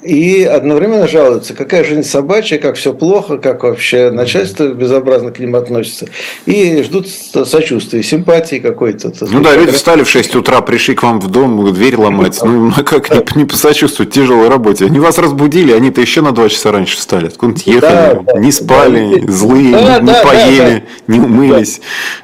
и 0.02 0.44
одновременно 0.44 1.08
жалуются, 1.08 1.54
какая 1.54 1.84
жизнь 1.84 2.04
собачья, 2.04 2.58
как 2.58 2.76
все 2.76 2.94
плохо, 2.94 3.38
как 3.38 3.64
вообще 3.64 4.10
начальство 4.10 4.68
безобразно 4.70 5.32
к 5.32 5.40
ним 5.40 5.56
относится. 5.56 6.08
И 6.46 6.82
ждут 6.84 7.08
сочувствия, 7.08 8.02
симпатии 8.02 8.58
какой-то. 8.58 9.14
Ну 9.22 9.42
да, 9.42 9.56
люди 9.56 9.72
встали 9.72 10.04
в 10.04 10.10
6 10.10 10.36
утра, 10.36 10.62
пришли 10.62 10.96
к 10.96 11.04
вам 11.04 11.20
в 11.20 11.28
дом, 11.30 11.72
дверь 11.74 11.98
ломать. 11.98 12.40
Ну, 12.44 12.72
как 12.84 13.10
не, 13.12 13.42
не 13.42 13.46
посочувствовать 13.46 14.12
тяжелой 14.12 14.50
работе? 14.50 14.86
Они 14.86 15.00
вас 15.00 15.18
разбудили, 15.20 15.72
они-то 15.72 16.02
еще 16.02 16.22
на 16.22 16.32
2 16.32 16.50
часа 16.50 16.72
раньше 16.72 16.98
встали. 16.98 17.28
Откуда-то 17.28 17.70
ехали, 17.70 18.22
да, 18.26 18.40
не 18.40 18.52
спали, 18.52 19.22
да, 19.22 19.32
злые, 19.32 19.72
да, 19.72 20.00
не, 20.00 20.08
да, 20.08 20.24
поели, 20.24 20.84
да, 21.08 21.14
не 21.14 21.20
умылись. 21.20 21.82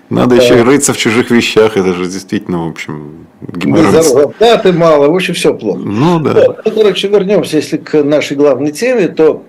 Надо 0.10 0.36
да. 0.36 0.42
еще 0.42 0.64
рыться 0.64 0.94
в 0.94 0.98
чужих 0.98 1.30
вещах. 1.30 1.78
Это 1.78 1.94
же 1.94 2.06
действительно, 2.06 2.66
в 2.66 2.70
общем, 2.70 3.27
да, 3.40 4.58
ты 4.58 4.74
мало, 4.74 5.10
в 5.10 5.16
общем, 5.16 5.34
все 5.34 5.54
плохо. 5.54 5.80
Ну 5.80 6.20
да. 6.20 6.34
Вот. 6.34 6.62
короче, 6.64 7.08
вернемся, 7.08 7.58
если 7.58 7.78
к 7.78 8.04
нашей 8.04 8.36
главной 8.36 8.72
теме, 8.72 9.08
то 9.08 9.44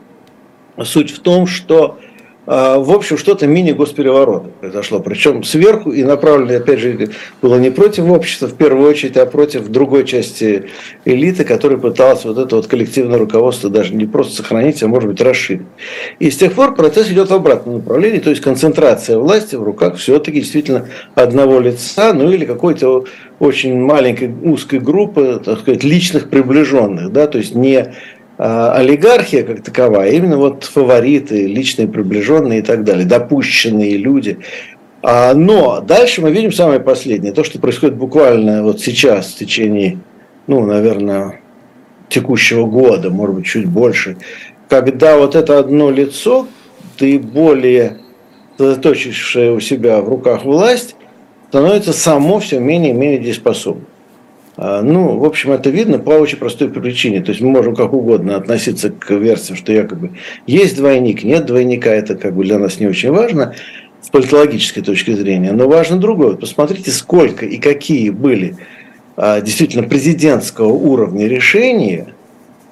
суть 0.83 1.11
в 1.11 1.21
том, 1.21 1.47
что 1.47 1.99
в 2.49 2.93
общем, 2.93 3.19
что-то 3.19 3.47
мини-госпереворота 3.47 4.49
произошло. 4.61 5.01
Причем 5.01 5.45
сверху 5.45 5.91
и 5.91 6.03
направлено, 6.03 6.57
опять 6.57 6.79
же, 6.79 7.11
было 7.43 7.57
не 7.57 7.71
против 7.71 8.11
общества 8.11 8.47
в 8.47 8.55
первую 8.55 8.89
очередь, 8.89 9.19
а 9.19 9.27
против 9.27 9.69
другой 9.69 10.07
части 10.07 10.65
элиты, 11.05 11.45
которая 11.45 11.79
пыталась 11.79 12.25
вот 12.25 12.39
это 12.39 12.57
вот 12.57 12.67
коллективное 12.67 13.19
руководство 13.19 13.69
даже 13.69 13.95
не 13.95 14.07
просто 14.07 14.37
сохранить, 14.37 14.83
а 14.83 14.89
может 14.89 15.11
быть 15.11 15.21
расширить. 15.21 15.67
И 16.21 16.31
с 16.31 16.39
тех 16.39 16.55
пор 16.55 16.75
процесс 16.75 17.11
идет 17.11 17.29
в 17.29 17.35
обратном 17.35 17.77
направлении, 17.77 18.19
то 18.19 18.31
есть 18.31 18.41
концентрация 18.41 19.19
власти 19.19 19.55
в 19.55 19.63
руках 19.63 19.97
все-таки 19.97 20.41
действительно 20.41 20.89
одного 21.15 21.61
лица, 21.61 22.15
ну 22.15 22.31
или 22.31 22.47
какой-то 22.47 23.05
очень 23.41 23.79
маленькой 23.79 24.33
узкой 24.43 24.81
группы, 24.81 25.41
так 25.45 25.61
сказать, 25.61 25.85
личных 25.85 26.31
приближенных, 26.31 27.13
да, 27.13 27.27
то 27.27 27.39
есть 27.39 27.55
не 27.55 27.77
а, 27.77 27.93
олигархия 28.39 29.43
как 29.43 29.63
таковая, 29.63 30.13
именно 30.13 30.37
вот 30.37 30.65
фавориты, 30.65 31.47
личные 31.47 31.89
приближенные 31.89 32.61
и 32.61 32.63
так 32.63 32.85
далее, 32.85 33.05
допущенные 33.05 33.97
люди. 33.97 34.39
А, 35.03 35.35
но 35.35 35.81
дальше 35.81 36.23
мы 36.23 36.31
видим 36.31 36.53
самое 36.53 36.79
последнее, 36.79 37.33
то, 37.33 37.43
что 37.43 37.59
происходит 37.59 37.97
буквально 37.97 38.63
вот 38.63 38.81
сейчас, 38.81 39.33
в 39.33 39.39
течение, 39.39 39.99
ну, 40.47 40.65
наверное, 40.65 41.41
текущего 42.09 42.67
года, 42.67 43.11
может 43.11 43.37
быть, 43.37 43.47
чуть 43.47 43.67
больше, 43.67 44.17
когда 44.69 45.19
вот 45.19 45.35
это 45.35 45.59
одно 45.59 45.91
лицо, 45.91 46.47
ты 46.97 47.19
более 47.19 47.99
сосредоточившее 48.57 49.53
у 49.53 49.61
себя 49.61 50.01
в 50.01 50.09
руках 50.09 50.45
власть, 50.45 50.95
становится 51.49 51.93
само 51.93 52.39
все 52.39 52.61
менее 52.61 52.91
и 52.91 52.95
менее 52.95 53.19
дееспособным. 53.19 53.88
А, 54.61 54.83
ну, 54.83 55.17
в 55.19 55.25
общем, 55.25 55.53
это 55.53 55.71
видно 55.71 56.01
по 56.01 56.11
очень 56.11 56.37
простой 56.37 56.69
причине. 56.69 57.23
То 57.23 57.31
есть 57.31 57.41
мы 57.41 57.51
можем 57.51 57.77
как 57.77 57.93
угодно 57.93 58.35
относиться 58.35 58.91
к 58.91 59.09
версиям, 59.13 59.57
что 59.57 59.73
якобы 59.73 60.11
есть 60.49 60.77
двойник, 60.77 61.23
нет 61.23 61.47
двойника, 61.47 61.91
это 61.91 62.17
как 62.17 62.35
бы 62.35 62.43
для 62.43 62.59
нас 62.59 62.81
не 62.81 62.89
очень 62.89 63.13
важно 63.13 63.55
с 64.03 64.09
политологической 64.11 64.83
точки 64.83 65.13
зрения. 65.13 65.53
Но 65.53 65.69
важно 65.69 65.99
другое. 65.99 66.35
Посмотрите, 66.35 66.91
сколько 66.91 67.47
и 67.47 67.59
какие 67.59 68.11
были 68.11 68.57
а, 69.17 69.41
действительно 69.41 69.85
президентского 69.85 70.73
уровня 70.73 71.29
решения, 71.29 72.09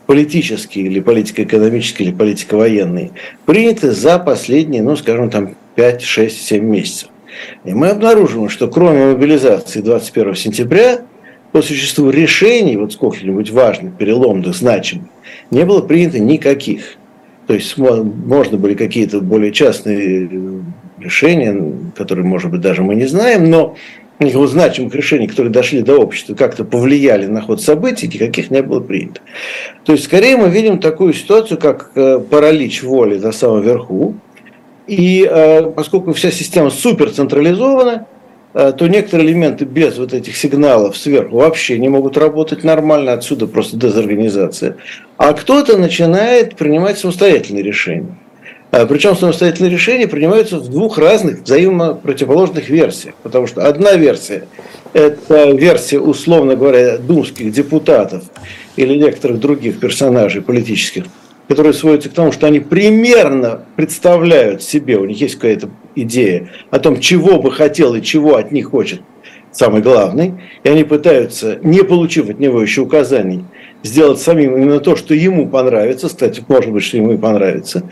политические 0.07 0.87
или 0.87 0.99
политико-экономические 0.99 2.09
или 2.09 2.15
политико-военные, 2.17 3.13
приняты 3.45 3.93
за 3.93 4.19
последние, 4.19 4.83
ну, 4.83 4.97
скажем, 4.97 5.31
там 5.31 5.55
5, 5.77 6.03
6, 6.03 6.47
7 6.47 6.65
месяцев. 6.65 7.11
И 7.65 7.73
мы 7.75 7.91
обнаружим, 7.91 8.49
что 8.49 8.67
кроме 8.67 9.07
мобилизации 9.07 9.83
21 9.83 10.35
сентября– 10.35 11.03
по 11.53 11.63
существу 11.63 12.11
решений, 12.11 12.77
вот 12.77 12.93
сколько-нибудь 12.93 13.51
важных, 13.51 13.97
переломных, 13.97 14.55
значимых, 14.55 15.09
не 15.51 15.65
было 15.65 15.81
принято 15.81 16.19
никаких. 16.19 16.97
То 17.47 17.55
есть 17.55 17.77
можно 17.79 18.59
были 18.59 18.75
какие-то 18.75 19.21
более 19.21 19.53
частные 19.53 20.27
э, 20.27 20.61
решения, 20.99 21.75
которые, 21.97 22.27
может 22.27 22.51
быть, 22.51 22.61
даже 22.61 22.83
мы 22.83 22.95
не 22.97 23.07
знаем, 23.07 23.49
но 23.49 23.77
никаких 24.19 24.49
значимых 24.49 24.95
решений, 24.95 25.29
которые 25.29 25.53
дошли 25.53 25.83
до 25.83 25.97
общества, 25.97 26.35
как-то 26.35 26.65
повлияли 26.65 27.27
на 27.27 27.43
ход 27.43 27.63
событий, 27.63 28.09
никаких 28.09 28.51
не 28.51 28.63
было 28.63 28.81
принято. 28.81 29.21
То 29.85 29.93
есть, 29.93 30.05
скорее 30.05 30.37
мы 30.37 30.49
видим 30.49 30.79
такую 30.79 31.13
ситуацию, 31.13 31.59
как 31.59 31.93
э, 31.95 32.19
паралич 32.19 32.83
воли 32.83 33.19
на 33.19 33.33
самом 33.33 33.63
верху, 33.63 34.15
и 34.87 35.29
э, 35.29 35.71
поскольку 35.71 36.13
вся 36.13 36.31
система 36.31 36.71
суперцентрализована, 36.71 38.07
то 38.57 38.87
некоторые 38.87 39.29
элементы 39.29 39.67
без 39.67 39.99
вот 39.99 40.15
этих 40.15 40.35
сигналов 40.35 40.97
сверху 40.97 41.37
вообще 41.37 41.79
не 41.79 41.91
могут 41.91 42.17
работать 42.17 42.65
нормально, 42.65 43.13
отсюда 43.13 43.47
просто 43.47 43.77
дезорганизация. 43.77 44.77
А 45.19 45.35
кто-то 45.35 45.77
начинает 45.77 46.57
принимать 46.57 46.99
самостоятельные 46.99 47.63
решения. 47.63 48.17
Э, 48.73 48.87
Причем 48.87 49.15
самостоятельные 49.15 49.71
решения 49.71 50.09
принимаются 50.09 50.59
в 50.59 50.71
двух 50.71 50.97
разных 50.97 51.43
взаимопротивоположных 51.43 52.71
версиях. 52.71 53.15
Потому 53.23 53.47
что 53.47 53.67
одна 53.67 53.93
версия– 53.93 54.47
это 54.95 55.51
версия, 55.51 56.01
условно 56.01 56.57
говоря, 56.57 56.97
думских 56.97 57.53
депутатов 57.53 58.25
или 58.77 58.95
некоторых 58.95 59.39
других 59.39 59.81
персонажей 59.81 60.41
политических– 60.41 61.05
которые 61.49 61.73
сводятся 61.73 62.11
к 62.11 62.13
тому, 62.13 62.33
что 62.33 62.47
они 62.47 62.61
примерно 62.61 63.63
представляют 63.77 64.63
себе, 64.63 64.99
у 64.99 65.05
них 65.05 65.21
есть 65.21 65.37
какая-то 65.37 65.71
идея 65.95 66.51
о 66.71 66.79
том, 66.79 67.01
чего 67.01 67.41
бы 67.41 67.53
хотел 67.53 67.95
и 67.95 68.03
чего 68.03 68.37
от 68.37 68.53
них 68.53 68.71
хочет 68.71 69.01
самый 69.53 69.81
главный, 69.81 70.35
и 70.65 70.69
они 70.69 70.85
пытаются, 70.85 71.59
не 71.63 71.83
получив 71.83 72.29
от 72.29 72.39
него 72.39 72.61
еще 72.61 72.83
указаний, 72.83 73.45
сделать 73.83 74.21
самим 74.21 74.57
именно 74.57 74.81
то, 74.81 74.97
что 74.97 75.15
ему 75.15 75.49
понравится, 75.49 76.09
кстати, 76.09 76.45
может 76.47 76.73
быть, 76.73 76.83
что 76.83 76.97
ему 76.97 77.13
и 77.13 77.17
понравится, 77.17 77.85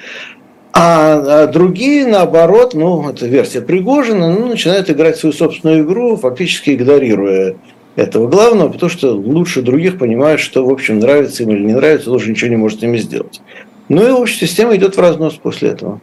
а, 0.77 1.43
а 1.45 1.47
другие, 1.47 2.05
наоборот, 2.07 2.75
ну, 2.75 3.09
это 3.09 3.27
версия 3.27 3.61
Пригожина, 3.61 4.33
ну, 4.33 4.49
начинают 4.49 4.91
играть 4.91 5.17
свою 5.17 5.33
собственную 5.33 5.85
игру, 5.85 6.17
фактически 6.17 6.71
игнорируя 6.71 7.55
этого 7.97 8.29
главного, 8.29 8.71
потому 8.71 8.91
что 8.91 9.13
лучше 9.13 9.63
других 9.63 9.99
понимают, 9.99 10.41
что, 10.41 10.67
в 10.67 10.71
общем, 10.71 10.99
нравится 10.99 11.43
им 11.45 11.51
или 11.51 11.65
не 11.65 11.75
нравится, 11.75 12.11
лучше 12.11 12.31
ничего 12.31 12.51
не 12.51 12.57
может 12.57 12.81
с 12.81 12.83
ними 12.83 12.99
сделать. 12.99 13.41
Ну 13.89 14.07
и 14.07 14.11
общая 14.11 14.47
система 14.47 14.75
идет 14.77 14.97
в 14.97 15.01
разнос 15.01 15.35
после 15.35 15.71
этого. 15.71 16.01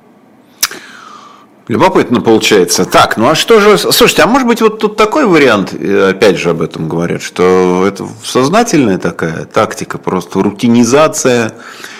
Любопытно 1.67 2.21
получается. 2.21 2.85
Так, 2.85 3.17
ну 3.17 3.29
а 3.29 3.35
что 3.35 3.59
же... 3.59 3.77
Слушайте, 3.77 4.23
а 4.23 4.27
может 4.27 4.47
быть 4.47 4.61
вот 4.61 4.79
тут 4.79 4.97
такой 4.97 5.25
вариант, 5.25 5.73
опять 5.73 6.37
же 6.37 6.49
об 6.49 6.61
этом 6.61 6.89
говорят, 6.89 7.21
что 7.21 7.85
это 7.87 8.07
сознательная 8.23 8.97
такая 8.97 9.45
тактика, 9.45 9.97
просто 9.97 10.41
рутинизация 10.41 11.53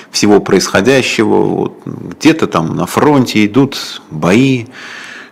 всего 0.09 0.41
происходящего. 0.41 1.41
Вот, 1.41 1.73
где-то 1.85 2.47
там 2.47 2.75
на 2.75 2.85
фронте 2.85 3.45
идут 3.45 4.01
бои, 4.09 4.65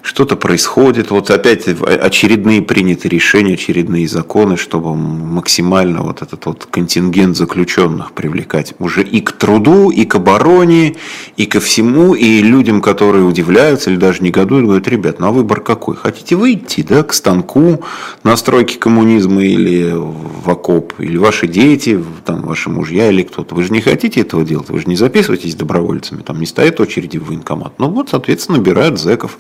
что-то 0.10 0.36
происходит, 0.36 1.12
вот 1.12 1.30
опять 1.30 1.68
очередные 1.68 2.64
приняты 2.64 3.08
решения, 3.08 3.54
очередные 3.54 4.08
законы, 4.08 4.58
чтобы 4.58 4.96
максимально 4.96 6.02
вот 6.02 6.24
этот 6.24 6.48
вот 6.48 6.66
контингент 6.66 7.38
заключенных 7.38 8.14
привлекать 8.14 8.74
уже 8.80 9.04
и 9.04 9.22
к 9.22 9.34
труду, 9.34 9.92
и 9.92 10.06
к 10.06 10.16
обороне, 10.16 10.96
и 11.38 11.46
ко 11.46 11.60
всему, 11.60 12.16
и 12.16 12.42
людям, 12.42 12.82
которые 12.82 13.24
удивляются 13.24 13.92
или 13.92 13.98
даже 13.98 14.24
негодуют, 14.24 14.66
говорят, 14.66 14.88
ребят, 14.88 15.20
ну 15.20 15.28
а 15.28 15.32
выбор 15.32 15.62
какой? 15.62 15.96
Хотите 15.96 16.36
выйти, 16.36 16.82
да, 16.82 17.04
к 17.04 17.14
станку 17.14 17.84
на 18.24 18.36
стройке 18.36 18.80
коммунизма 18.80 19.44
или 19.44 19.94
в 19.94 20.50
окоп, 20.50 20.94
или 20.98 21.18
ваши 21.18 21.48
дети, 21.48 22.04
там, 22.26 22.42
ваши 22.42 22.72
мужья 22.72 23.12
или 23.12 23.22
кто-то, 23.22 23.54
вы 23.54 23.62
же 23.62 23.72
не 23.72 23.82
хотите 23.82 24.22
этого 24.22 24.44
делать, 24.44 24.70
вы 24.70 24.80
же 24.80 24.88
не 24.88 24.96
записываетесь 24.96 25.54
добровольцами, 25.54 26.24
там 26.24 26.40
не 26.40 26.48
стоит 26.48 26.80
очереди 26.80 27.20
в 27.20 27.28
военкомат. 27.28 27.74
Ну 27.78 27.90
вот, 27.90 28.10
соответственно, 28.10 28.58
набирают 28.58 29.00
зэков 29.00 29.38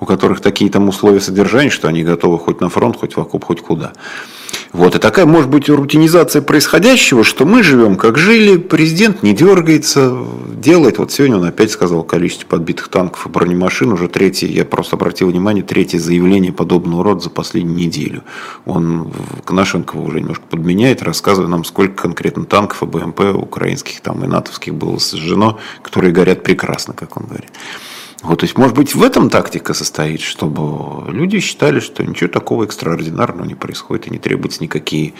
у 0.00 0.06
которых 0.06 0.40
такие 0.40 0.70
там 0.70 0.88
условия 0.88 1.20
содержания, 1.20 1.70
что 1.70 1.88
они 1.88 2.02
готовы 2.02 2.38
хоть 2.38 2.60
на 2.60 2.68
фронт, 2.68 2.96
хоть 2.96 3.16
в 3.16 3.20
окоп, 3.20 3.44
хоть 3.44 3.60
куда. 3.60 3.92
Вот. 4.72 4.94
И 4.94 4.98
такая 4.98 5.26
может 5.26 5.50
быть 5.50 5.68
рутинизация 5.68 6.42
происходящего, 6.42 7.24
что 7.24 7.44
мы 7.44 7.62
живем 7.62 7.96
как 7.96 8.18
жили, 8.18 8.56
президент 8.56 9.22
не 9.22 9.34
дергается, 9.34 10.16
делает. 10.54 10.98
Вот 10.98 11.12
сегодня 11.12 11.38
он 11.38 11.44
опять 11.44 11.70
сказал 11.70 12.04
количество 12.04 12.46
подбитых 12.46 12.88
танков 12.88 13.26
и 13.26 13.28
бронемашин, 13.28 13.92
уже 13.92 14.08
третье, 14.08 14.46
я 14.46 14.64
просто 14.64 14.96
обратил 14.96 15.28
внимание, 15.28 15.64
третье 15.64 15.98
заявление 15.98 16.52
подобного 16.52 17.02
рода 17.02 17.20
за 17.20 17.30
последнюю 17.30 17.76
неделю. 17.76 18.22
Он 18.64 19.12
Коношенкова 19.44 20.00
уже 20.00 20.20
немножко 20.20 20.44
подменяет, 20.48 21.02
рассказывая 21.02 21.48
нам, 21.48 21.64
сколько 21.64 22.02
конкретно 22.02 22.44
танков 22.44 22.82
и 22.82 22.86
БМП 22.86 23.20
украинских 23.34 24.00
там 24.00 24.24
и 24.24 24.28
натовских 24.28 24.74
было 24.74 24.98
сожжено, 24.98 25.58
которые 25.82 26.12
горят 26.12 26.42
прекрасно, 26.42 26.94
как 26.94 27.16
он 27.16 27.26
говорит. 27.26 27.50
Вот, 28.22 28.40
то 28.40 28.44
есть, 28.44 28.58
может 28.58 28.76
быть, 28.76 28.94
в 28.94 29.02
этом 29.02 29.30
тактика 29.30 29.72
состоит, 29.72 30.20
чтобы 30.20 31.10
люди 31.10 31.40
считали, 31.40 31.80
что 31.80 32.04
ничего 32.04 32.28
такого 32.28 32.64
экстраординарного 32.64 33.46
не 33.46 33.54
происходит 33.54 34.08
и 34.08 34.10
не 34.10 34.18
требуются 34.18 34.62
никакие 34.62 35.14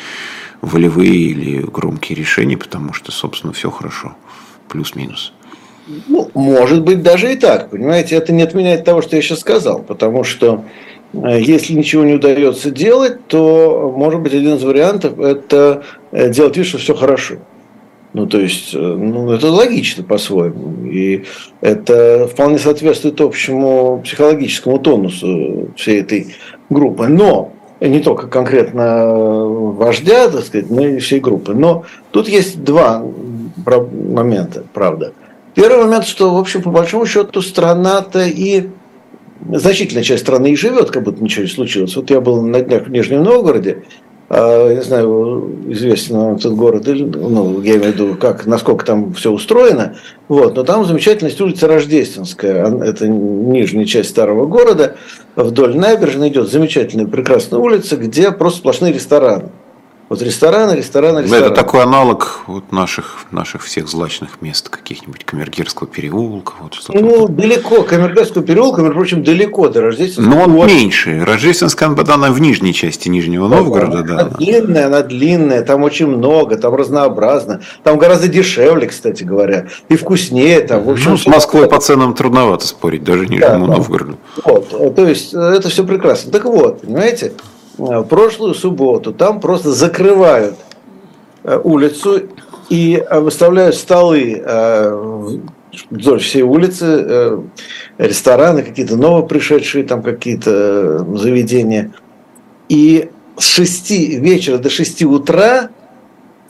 волевые 0.60 1.14
или 1.14 1.62
громкие 1.62 2.16
решения, 2.16 2.58
потому 2.58 2.92
что, 2.92 3.10
собственно, 3.10 3.54
все 3.54 3.70
хорошо. 3.70 4.14
Плюс-минус. 4.68 5.32
Ну, 6.06 6.30
может 6.34 6.82
быть, 6.82 7.02
даже 7.02 7.32
и 7.32 7.36
так. 7.36 7.70
Понимаете, 7.70 8.16
это 8.16 8.32
не 8.32 8.42
отменяет 8.42 8.84
того, 8.84 9.02
что 9.02 9.16
я 9.16 9.22
сейчас 9.22 9.40
сказал. 9.40 9.82
Потому 9.82 10.22
что 10.22 10.64
э, 11.12 11.40
если 11.40 11.72
ничего 11.72 12.04
не 12.04 12.14
удается 12.14 12.70
делать, 12.70 13.26
то, 13.26 13.92
может 13.96 14.20
быть, 14.20 14.34
один 14.34 14.54
из 14.54 14.62
вариантов– 14.62 15.18
это 15.20 15.82
э, 16.12 16.30
делать 16.30 16.56
вид, 16.56 16.66
что 16.66 16.78
все 16.78 16.94
хорошо. 16.94 17.36
Ну, 18.12 18.26
то 18.26 18.40
есть, 18.40 18.74
э, 18.74 18.78
ну, 18.78 19.30
это 19.30 19.50
логично 19.50 20.02
по-своему. 20.02 20.84
И 20.86 21.24
это 21.60 22.28
вполне 22.30 22.58
соответствует 22.58 23.20
общему 23.20 24.00
психологическому 24.04 24.78
тонусу 24.78 25.68
всей 25.76 26.00
этой 26.00 26.34
группы. 26.68 27.06
Но 27.06 27.52
не 27.80 28.00
только 28.00 28.26
конкретно 28.26 29.06
вождя, 29.06 30.28
так 30.28 30.44
сказать, 30.44 30.70
но 30.70 30.86
и 30.86 30.98
всей 30.98 31.20
группы. 31.20 31.54
Но 31.54 31.84
тут 32.10 32.28
есть 32.28 32.62
два 32.64 33.02
момента, 33.66 34.64
правда. 34.72 35.12
Первый 35.54 35.84
момент, 35.84 36.04
что, 36.04 36.34
в 36.34 36.38
общем, 36.38 36.62
по 36.62 36.70
большому 36.70 37.06
счету, 37.06 37.42
страна-то 37.42 38.24
и 38.24 38.68
значительная 39.52 40.02
часть 40.02 40.22
страны 40.22 40.52
и 40.52 40.56
живет, 40.56 40.90
как 40.90 41.04
будто 41.04 41.22
ничего 41.22 41.44
не 41.44 41.50
случилось. 41.50 41.96
Вот 41.96 42.10
я 42.10 42.20
был 42.20 42.42
на 42.42 42.60
днях 42.60 42.86
в 42.86 42.90
Нижнем 42.90 43.22
Новгороде, 43.22 43.84
а, 44.32 44.72
не 44.72 44.80
знаю, 44.80 45.58
известен 45.70 46.36
этот 46.36 46.54
город, 46.54 46.84
ну, 46.86 47.60
я 47.62 47.78
имею 47.78 47.92
в 47.92 47.94
виду, 47.96 48.14
как, 48.14 48.46
насколько 48.46 48.86
там 48.86 49.12
все 49.12 49.32
устроено, 49.32 49.96
вот, 50.28 50.54
но 50.54 50.62
там 50.62 50.84
замечательная 50.84 51.34
улица 51.40 51.66
Рождественская, 51.66 52.64
это 52.84 53.08
нижняя 53.08 53.84
часть 53.86 54.10
старого 54.10 54.46
города, 54.46 54.94
вдоль 55.34 55.76
набережной 55.76 56.28
идет 56.28 56.48
замечательная, 56.48 57.06
прекрасная 57.06 57.58
улица, 57.58 57.96
где 57.96 58.30
просто 58.30 58.60
сплошные 58.60 58.92
рестораны. 58.92 59.48
Вот 60.10 60.22
рестораны, 60.22 60.72
рестораны, 60.72 61.20
рестораны. 61.20 61.46
Это 61.46 61.54
такой 61.54 61.84
аналог 61.84 62.40
вот 62.48 62.72
наших, 62.72 63.26
наших 63.30 63.62
всех 63.62 63.86
злачных 63.86 64.42
мест, 64.42 64.68
каких-нибудь 64.68 65.24
Камергерского 65.24 65.86
переулка. 65.86 66.54
Вот 66.60 66.74
что 66.74 66.92
ну, 66.92 67.10
такое. 67.10 67.28
далеко. 67.28 67.82
Камергерского 67.84 68.42
переулка, 68.42 68.80
между 68.80 68.96
прочим, 68.96 69.22
далеко 69.22 69.68
до 69.68 69.82
Рождественского. 69.82 70.34
Но 70.34 70.42
он 70.42 70.52
вот. 70.54 70.66
меньше. 70.66 71.24
Рождественская, 71.24 71.88
она 71.88 72.32
в 72.32 72.40
нижней 72.40 72.74
части 72.74 73.08
Нижнего 73.08 73.48
да, 73.48 73.58
Новгорода. 73.58 74.02
Да. 74.02 74.14
Она 74.14 74.24
длинная, 74.30 74.86
она 74.86 75.02
длинная, 75.02 75.62
там 75.62 75.84
очень 75.84 76.08
много, 76.08 76.56
там 76.56 76.74
разнообразно. 76.74 77.60
Там 77.84 77.96
гораздо 77.96 78.26
дешевле, 78.26 78.88
кстати 78.88 79.22
говоря, 79.22 79.68
и 79.88 79.94
вкуснее. 79.94 80.62
Там, 80.62 80.82
в 80.82 80.90
общем, 80.90 81.12
ну, 81.12 81.18
с 81.18 81.26
Москвой 81.28 81.68
по 81.68 81.78
ценам 81.78 82.14
трудновато 82.14 82.66
спорить, 82.66 83.04
даже 83.04 83.28
Нижнему 83.28 83.68
да, 83.68 83.76
Новгороду. 83.76 84.16
Вот, 84.44 84.70
то 84.70 85.06
есть, 85.06 85.32
это 85.34 85.68
все 85.68 85.84
прекрасно. 85.84 86.32
Так 86.32 86.46
вот, 86.46 86.80
понимаете, 86.80 87.30
Э, 87.30 87.59
прошлую 87.76 88.54
субботу 88.54 89.12
там 89.12 89.40
просто 89.40 89.72
закрывают 89.72 90.56
э, 91.44 91.60
улицу 91.62 92.22
и 92.68 92.96
э, 92.96 93.20
выставляют 93.20 93.74
столы 93.76 94.42
вдоль 95.88 96.18
всей 96.18 96.42
улицы, 96.42 97.44
рестораны, 97.96 98.62
какие-то 98.62 98.96
новопришедшие 98.96 99.84
там 99.84 100.02
какие-то 100.02 101.04
заведения. 101.16 101.92
И 102.68 103.10
с 103.36 103.46
6 103.46 103.90
вечера 104.18 104.58
до 104.58 104.68
6 104.68 105.04
утра 105.04 105.70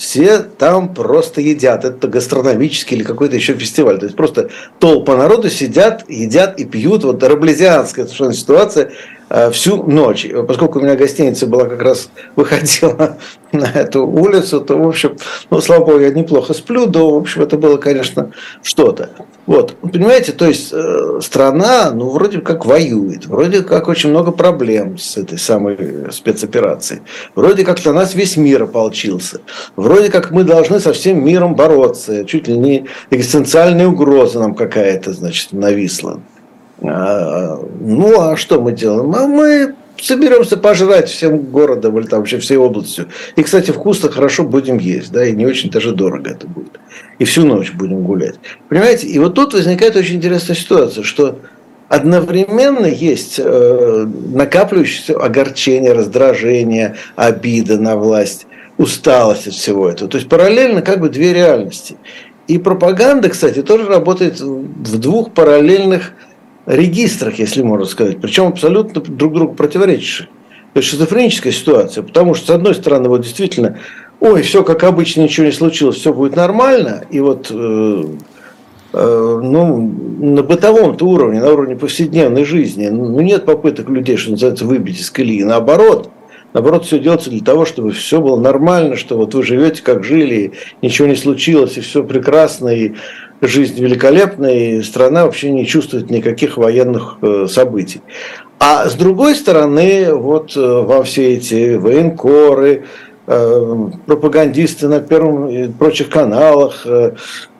все 0.00 0.38
там 0.38 0.94
просто 0.94 1.42
едят. 1.42 1.84
Это 1.84 2.08
гастрономический 2.08 2.96
или 2.96 3.04
какой-то 3.04 3.36
еще 3.36 3.52
фестиваль. 3.52 3.98
То 3.98 4.06
есть 4.06 4.16
просто 4.16 4.48
толпа 4.78 5.14
народу 5.14 5.50
сидят, 5.50 6.08
едят 6.08 6.58
и 6.58 6.64
пьют. 6.64 7.04
Вот 7.04 7.22
раблезианская 7.22 8.06
совершенно 8.06 8.32
ситуация. 8.32 8.92
Э, 9.30 9.48
всю 9.52 9.84
ночь. 9.84 10.26
Поскольку 10.48 10.80
у 10.80 10.82
меня 10.82 10.96
гостиница 10.96 11.46
была 11.46 11.66
как 11.66 11.80
раз 11.82 12.10
выходила 12.36 13.16
на 13.52 13.66
эту 13.66 14.04
улицу, 14.04 14.60
то, 14.60 14.76
в 14.76 14.88
общем, 14.88 15.16
ну, 15.50 15.60
слава 15.60 15.84
богу, 15.84 16.00
я 16.00 16.10
неплохо 16.10 16.52
сплю, 16.52 16.86
но, 16.86 17.14
в 17.14 17.16
общем, 17.16 17.42
это 17.42 17.56
было, 17.56 17.76
конечно, 17.76 18.32
что-то. 18.62 19.10
Вот, 19.46 19.76
понимаете, 19.76 20.32
то 20.32 20.46
есть 20.46 20.72
э, 20.72 21.20
страна, 21.22 21.92
ну, 21.92 22.10
вроде 22.10 22.40
как 22.40 22.66
воюет, 22.66 23.26
вроде 23.26 23.62
как 23.62 23.86
очень 23.86 24.10
много 24.10 24.32
проблем 24.32 24.98
с 24.98 25.16
этой 25.16 25.38
самой 25.38 26.10
спецоперацией, 26.10 27.02
вроде 27.36 27.64
как 27.64 27.84
на 27.84 27.92
нас 27.92 28.14
весь 28.14 28.36
мир 28.36 28.64
ополчился, 28.64 29.40
вроде 29.76 30.10
как 30.10 30.32
мы 30.32 30.42
должны 30.42 30.80
со 30.80 30.92
всем 30.92 31.24
миром 31.24 31.54
бороться, 31.54 32.24
чуть 32.24 32.48
ли 32.48 32.56
не 32.56 32.86
экзистенциальная 33.10 33.86
угроза 33.86 34.40
нам 34.40 34.54
какая-то, 34.54 35.12
значит, 35.12 35.52
нависла. 35.52 36.20
А, 36.82 37.60
ну, 37.80 38.20
а 38.20 38.36
что 38.36 38.60
мы 38.60 38.72
делаем? 38.72 39.14
А 39.14 39.26
мы 39.26 39.74
соберемся 40.00 40.56
пожрать 40.56 41.08
всем 41.08 41.38
городом 41.38 41.98
или 41.98 42.06
там 42.06 42.20
вообще 42.20 42.38
всей 42.38 42.56
областью. 42.56 43.08
И, 43.36 43.42
кстати, 43.42 43.70
вкусно, 43.70 44.10
хорошо 44.10 44.44
будем 44.44 44.78
есть, 44.78 45.12
да, 45.12 45.24
и 45.24 45.32
не 45.32 45.46
очень 45.46 45.70
даже 45.70 45.92
дорого 45.92 46.30
это 46.30 46.46
будет. 46.46 46.80
И 47.18 47.24
всю 47.24 47.44
ночь 47.44 47.72
будем 47.72 48.02
гулять. 48.02 48.36
Понимаете? 48.68 49.06
И 49.06 49.18
вот 49.18 49.34
тут 49.34 49.52
возникает 49.52 49.96
очень 49.96 50.16
интересная 50.16 50.56
ситуация, 50.56 51.04
что 51.04 51.38
одновременно 51.88 52.86
есть 52.86 53.38
э, 53.38 54.06
накапливающееся 54.32 55.18
огорчение, 55.18 55.92
раздражение, 55.92 56.96
обида 57.16 57.78
на 57.78 57.96
власть, 57.96 58.46
усталость 58.78 59.48
от 59.48 59.54
всего 59.54 59.88
этого. 59.88 60.08
То 60.08 60.16
есть 60.16 60.28
параллельно 60.28 60.82
как 60.82 61.00
бы 61.00 61.08
две 61.08 61.34
реальности. 61.34 61.96
И 62.46 62.58
пропаганда, 62.58 63.28
кстати, 63.28 63.62
тоже 63.62 63.86
работает 63.86 64.40
в 64.40 64.98
двух 64.98 65.32
параллельных 65.32 66.12
регистрах, 66.66 67.38
если 67.38 67.62
можно 67.62 67.86
сказать, 67.86 68.20
причем 68.20 68.48
абсолютно 68.48 69.00
друг 69.00 69.32
другу 69.32 69.54
противоречащих. 69.54 70.26
То 70.72 70.78
есть 70.78 70.88
шизофреническая 70.88 71.52
ситуация, 71.52 72.02
потому 72.04 72.34
что, 72.34 72.46
с 72.46 72.50
одной 72.50 72.74
стороны, 72.74 73.08
вот 73.08 73.22
действительно, 73.22 73.78
ой, 74.20 74.42
все 74.42 74.62
как 74.62 74.84
обычно, 74.84 75.22
ничего 75.22 75.46
не 75.46 75.52
случилось, 75.52 75.96
все 75.96 76.12
будет 76.12 76.36
нормально, 76.36 77.02
и 77.10 77.18
вот 77.18 77.48
э, 77.50 78.04
э, 78.92 79.40
ну, 79.42 79.92
на 80.20 80.42
бытовом 80.44 80.96
уровне, 81.00 81.40
на 81.40 81.52
уровне 81.52 81.74
повседневной 81.74 82.44
жизни, 82.44 82.86
ну, 82.88 83.20
нет 83.20 83.46
попыток 83.46 83.88
людей, 83.88 84.16
что 84.16 84.30
называется, 84.30 84.64
выбить 84.64 85.00
из 85.00 85.10
колеи. 85.10 85.42
Наоборот, 85.42 86.10
наоборот, 86.52 86.84
все 86.84 87.00
делается 87.00 87.30
для 87.30 87.40
того, 87.40 87.64
чтобы 87.64 87.90
все 87.90 88.20
было 88.20 88.38
нормально, 88.38 88.94
что 88.94 89.16
вот 89.16 89.34
вы 89.34 89.42
живете, 89.42 89.82
как 89.82 90.04
жили, 90.04 90.52
ничего 90.82 91.08
не 91.08 91.16
случилось, 91.16 91.76
и 91.78 91.80
все 91.80 92.04
прекрасно, 92.04 92.68
и 92.68 92.92
жизнь 93.40 93.80
великолепная, 93.82 94.78
и 94.78 94.82
страна 94.82 95.24
вообще 95.24 95.50
не 95.50 95.66
чувствует 95.66 96.10
никаких 96.10 96.56
военных 96.56 97.16
э, 97.22 97.46
событий. 97.48 98.02
А 98.58 98.88
с 98.88 98.94
другой 98.94 99.34
стороны, 99.34 100.12
вот 100.14 100.56
э, 100.56 100.60
во 100.60 101.02
все 101.02 101.34
эти 101.34 101.76
военкоры, 101.76 102.84
э, 103.26 103.76
пропагандисты 104.06 104.88
на 104.88 105.00
первом 105.00 105.48
и 105.48 105.68
прочих 105.68 106.10
каналах, 106.10 106.86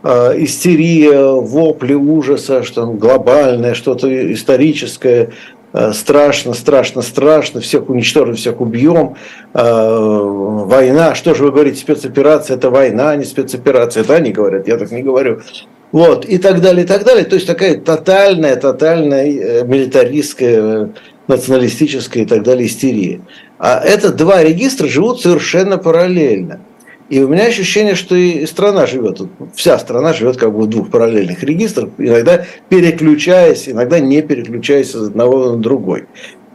истерия, 0.02 1.32
вопли 1.32 1.92
ужаса, 1.92 2.62
что 2.62 2.86
глобальное, 2.86 3.74
что-то 3.74 4.32
историческое, 4.32 5.30
страшно, 5.92 6.54
страшно, 6.54 7.02
страшно, 7.02 7.60
всех 7.60 7.88
уничтожим, 7.88 8.34
всех 8.34 8.60
убьем, 8.60 9.16
война, 9.52 11.14
что 11.14 11.34
же 11.34 11.44
вы 11.44 11.52
говорите, 11.52 11.80
спецоперация, 11.80 12.56
это 12.56 12.70
война, 12.70 13.10
а 13.10 13.16
не 13.16 13.24
спецоперация, 13.24 14.02
это 14.02 14.16
они 14.16 14.32
говорят, 14.32 14.66
я 14.66 14.76
так 14.76 14.90
не 14.90 15.02
говорю. 15.02 15.40
Вот, 15.92 16.24
и 16.24 16.38
так 16.38 16.60
далее, 16.60 16.84
и 16.84 16.86
так 16.86 17.04
далее. 17.04 17.24
То 17.24 17.34
есть 17.34 17.46
такая 17.46 17.76
тотальная, 17.80 18.56
тотальная 18.56 19.26
э, 19.26 19.64
милитаристская, 19.64 20.90
националистическая 21.26 22.22
и 22.22 22.26
так 22.26 22.42
далее 22.42 22.66
истерия. 22.66 23.20
А 23.58 23.80
это 23.80 24.12
два 24.12 24.42
регистра 24.42 24.86
живут 24.86 25.20
совершенно 25.20 25.78
параллельно. 25.78 26.60
И 27.10 27.20
у 27.20 27.28
меня 27.28 27.46
ощущение, 27.46 27.96
что 27.96 28.14
и 28.14 28.46
страна 28.46 28.86
живет, 28.86 29.20
вся 29.56 29.78
страна 29.80 30.12
живет 30.12 30.36
как 30.36 30.52
бы 30.54 30.62
в 30.62 30.66
двух 30.68 30.90
параллельных 30.90 31.42
регистрах, 31.42 31.90
иногда 31.98 32.46
переключаясь, 32.68 33.68
иногда 33.68 33.98
не 33.98 34.22
переключаясь 34.22 34.92
с 34.92 34.94
одного 34.94 35.50
на 35.50 35.56
другой. 35.56 36.04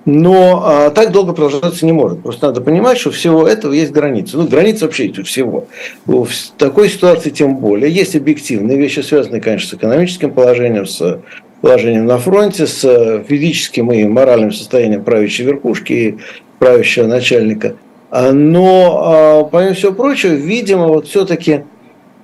Но 0.05 0.61
а, 0.63 0.89
так 0.91 1.11
долго 1.11 1.33
продолжаться 1.33 1.85
не 1.85 1.91
может. 1.91 2.21
Просто 2.21 2.47
надо 2.47 2.61
понимать, 2.61 2.97
что 2.97 3.11
всего 3.11 3.45
этого 3.47 3.73
есть 3.73 3.91
границы. 3.91 4.37
Ну, 4.37 4.47
границы 4.47 4.85
вообще 4.85 5.07
есть 5.07 5.19
у 5.19 5.23
всего. 5.23 5.67
В 6.05 6.27
такой 6.57 6.89
ситуации 6.89 7.31
тем 7.31 7.57
более. 7.57 7.91
Есть 7.91 8.15
объективные 8.15 8.77
вещи, 8.77 8.99
связанные, 8.99 9.41
конечно, 9.41 9.69
с 9.69 9.73
экономическим 9.73 10.31
положением, 10.31 10.85
с 10.85 11.19
положением 11.61 12.05
на 12.05 12.19
фронте, 12.19 12.67
с 12.67 13.23
физическим 13.27 13.91
и 13.91 14.05
моральным 14.05 14.51
состоянием 14.51 15.03
правящей 15.03 15.47
верхушки 15.47 15.93
и 15.93 16.17
правящего 16.59 17.07
начальника. 17.07 17.75
А, 18.15 18.31
но, 18.31 19.01
а, 19.03 19.43
помимо 19.43 19.73
всего 19.73 19.91
прочего, 19.91 20.31
видимо, 20.31 20.87
вот 20.87 21.05
все-таки 21.05 21.65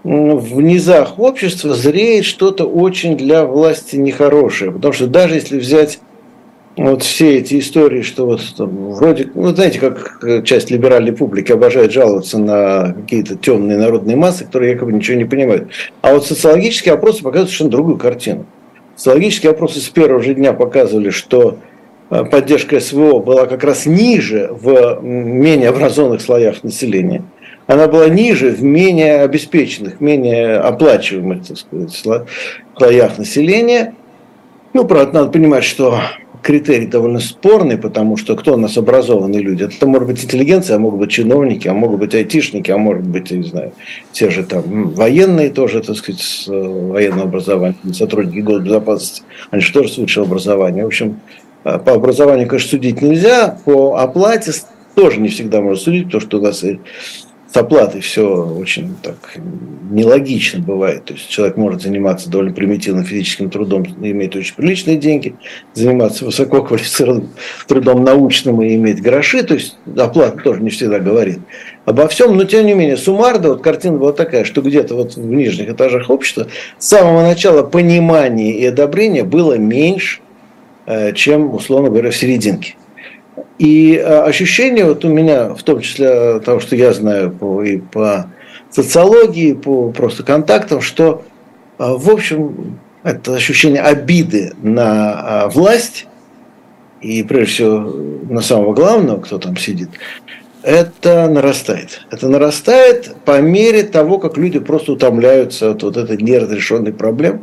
в 0.06 0.62
низах 0.62 1.20
общества 1.20 1.74
зреет 1.74 2.24
что-то 2.24 2.64
очень 2.64 3.18
для 3.18 3.46
власти 3.46 3.98
нехорошее. 3.98 4.72
Потому 4.72 4.94
что 4.94 5.08
даже 5.08 5.36
если 5.36 5.60
взять 5.60 6.00
вот 6.78 7.04
все 7.04 7.40
эти 7.40 7.60
истории, 7.60 8.04
что 8.04 8.26
вот 8.26 8.42
там, 8.56 8.94
вроде, 8.94 9.32
ну, 9.36 9.50
знаете, 9.50 9.80
как 9.80 10.46
часть 10.46 10.72
либеральной 10.72 11.12
публики 11.12 11.52
обожает 11.52 11.92
жаловаться 11.92 12.38
на 12.38 12.94
какие-то 12.94 13.36
темные 13.36 13.78
народные 13.78 14.16
массы, 14.16 14.46
которые 14.46 14.72
якобы 14.72 14.94
ничего 14.94 15.18
не 15.18 15.26
понимают. 15.26 15.72
А 16.02 16.14
вот 16.14 16.26
социологические 16.26 16.94
опросы 16.94 17.22
показывают 17.22 17.50
совершенно 17.50 17.72
другую 17.72 17.98
картину. 17.98 18.46
Социологические 18.96 19.52
опросы 19.52 19.82
с 19.82 19.90
первого 19.90 20.24
же 20.24 20.36
дня 20.36 20.54
показывали, 20.54 21.10
что 21.10 21.58
э, 21.58 21.71
поддержка 22.12 22.80
СВО 22.80 23.20
была 23.20 23.48
как 23.48 23.64
раз 23.64 23.86
ниже 23.86 24.50
в 24.52 25.00
менее 25.02 25.70
образованных 25.70 26.22
слоях 26.22 26.64
населения. 26.64 27.24
Она 27.68 27.88
была 27.88 28.10
ниже 28.10 28.50
в 28.50 28.62
менее 28.62 29.22
обеспеченных, 29.22 30.02
менее 30.02 30.58
оплачиваемых, 30.58 31.48
так 31.48 31.58
сказать, 31.58 32.04
слоях 32.76 33.18
населения. 33.18 33.96
Ну, 34.74 34.84
правда, 34.86 35.20
надо 35.20 35.32
понимать, 35.32 35.64
что 35.64 36.02
критерий 36.42 36.88
довольно 36.88 37.20
спорный, 37.20 37.78
потому 37.78 38.18
что 38.18 38.36
кто 38.36 38.56
у 38.56 38.58
нас 38.58 38.78
образованные 38.78 39.42
люди? 39.42 39.64
Это 39.64 39.86
может 39.86 40.08
быть 40.08 40.24
интеллигенция, 40.24 40.76
а 40.76 40.80
могут 40.80 41.00
быть 41.00 41.12
чиновники, 41.12 41.68
а 41.68 41.74
могут 41.74 42.00
быть 42.00 42.16
айтишники, 42.16 42.72
а 42.72 42.78
может 42.78 43.06
быть, 43.06 43.32
я 43.32 43.38
не 43.38 43.48
знаю, 43.48 43.74
те 44.12 44.30
же 44.30 44.44
там 44.44 44.90
военные 44.90 45.50
тоже, 45.50 45.82
так 45.82 45.96
сказать, 45.96 46.22
с 46.22 46.48
э, 46.48 46.52
военного 46.52 47.24
образования, 47.24 47.76
сотрудники 47.94 48.40
госбезопасности, 48.40 49.24
они 49.52 49.62
же 49.62 49.72
тоже 49.72 49.90
с 49.90 49.98
высшего 49.98 50.26
образования. 50.26 50.84
В 50.84 50.88
общем, 50.88 51.10
э, 51.10 51.51
по 51.64 51.94
образованию, 51.94 52.48
конечно, 52.48 52.70
судить 52.70 53.02
нельзя, 53.02 53.58
по 53.66 53.98
оплате 53.98 54.52
тоже 54.96 55.20
не 55.20 55.30
всегда 55.30 55.62
можно 55.62 55.82
судить, 55.82 56.06
потому 56.06 56.22
что 56.22 56.40
у 56.40 56.42
нас 56.42 56.64
и 56.64 56.80
с 57.52 57.58
оплатой 57.58 58.00
все 58.00 58.46
очень 58.46 58.96
так 59.02 59.16
нелогично 59.90 60.62
бывает. 60.62 61.06
То 61.06 61.16
есть 61.16 61.28
человек 61.28 61.58
может 61.58 61.82
заниматься 61.82 62.30
довольно 62.30 62.54
примитивным 62.54 63.04
физическим 63.04 63.50
трудом 63.50 63.84
иметь 63.84 64.36
очень 64.38 64.56
приличные 64.56 64.96
деньги, 64.96 65.36
заниматься 65.74 66.24
высококвалифицированным 66.24 67.30
трудом 67.68 68.06
научным 68.06 68.62
и 68.62 68.76
иметь 68.76 69.02
гроши. 69.02 69.44
То 69.44 69.56
есть 69.56 69.78
оплата 69.98 70.42
тоже 70.42 70.62
не 70.62 70.70
всегда 70.70 71.00
говорит 71.00 71.40
обо 71.84 72.08
всем, 72.08 72.38
но 72.38 72.46
тем 72.46 72.66
не 72.66 72.74
менее 72.74 72.96
суммарно 72.96 73.50
вот 73.50 73.62
картина 73.62 73.98
была 73.98 74.14
такая, 74.14 74.46
что 74.46 74.62
где-то 74.62 74.96
вот 74.96 75.16
в 75.16 75.26
нижних 75.26 75.70
этажах 75.72 76.10
общества 76.10 76.48
с 76.78 76.88
самого 76.88 77.22
начала 77.22 77.64
понимания 77.64 78.54
и 78.54 78.66
одобрения 78.66 79.26
было 79.26 79.58
меньше, 79.58 80.20
э, 80.20 80.21
чем, 81.14 81.54
условно 81.54 81.90
говоря, 81.90 82.12
в 82.12 82.16
серединке. 82.16 82.76
И 83.58 83.96
э, 83.96 84.22
ощущение 84.24 84.86
вот 84.86 85.06
у 85.06 85.10
меня, 85.10 85.54
в 85.54 85.64
том 85.64 85.82
числе 85.82 86.40
того, 86.40 86.60
что 86.60 86.76
я 86.76 86.94
знаю 86.94 87.32
по, 87.32 87.64
и 87.64 87.78
по 87.78 88.32
социологии, 88.70 89.54
по 89.54 89.92
просто 89.92 90.24
контактам, 90.24 90.82
что, 90.82 91.24
э, 91.78 91.84
в 91.88 92.10
общем, 92.10 92.80
это 93.04 93.36
ощущение 93.36 93.82
обиды 93.82 94.54
на 94.62 95.48
власть, 95.50 96.08
и 97.02 97.24
прежде 97.24 97.54
всего 97.54 97.80
на 98.30 98.42
самого 98.42 98.74
главного, 98.74 99.22
кто 99.22 99.38
там 99.40 99.58
сидит, 99.58 99.90
это 100.64 101.28
нарастает. 101.28 102.06
Это 102.12 102.28
нарастает 102.28 103.16
по 103.26 103.42
мере 103.42 103.84
того, 103.84 104.20
как 104.20 104.38
люди 104.38 104.60
просто 104.60 104.94
утомляются 104.94 105.72
от 105.72 105.84
вот 105.84 105.98
этой 105.98 106.18
неразрешенной 106.18 106.94
проблемы, 106.94 107.42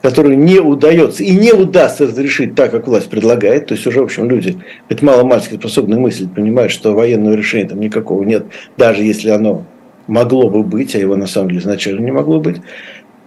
которую 0.00 0.38
не 0.38 0.60
удается 0.60 1.24
и 1.24 1.34
не 1.34 1.52
удастся 1.52 2.06
разрешить 2.06 2.54
так, 2.54 2.70
как 2.70 2.86
власть 2.86 3.10
предлагает. 3.10 3.66
То 3.66 3.74
есть 3.74 3.86
уже, 3.86 4.00
в 4.00 4.04
общем, 4.04 4.28
люди, 4.28 4.58
хоть 4.88 5.02
мало-мальски 5.02 5.56
способны 5.56 5.98
мыслить, 5.98 6.34
понимают, 6.34 6.72
что 6.72 6.94
военного 6.94 7.34
решения 7.34 7.68
там 7.68 7.80
никакого 7.80 8.22
нет, 8.22 8.46
даже 8.76 9.02
если 9.02 9.30
оно 9.30 9.64
могло 10.06 10.50
бы 10.50 10.62
быть, 10.62 10.94
а 10.94 10.98
его 10.98 11.16
на 11.16 11.26
самом 11.26 11.48
деле 11.48 11.60
изначально 11.60 12.00
не 12.00 12.12
могло 12.12 12.40
быть. 12.40 12.56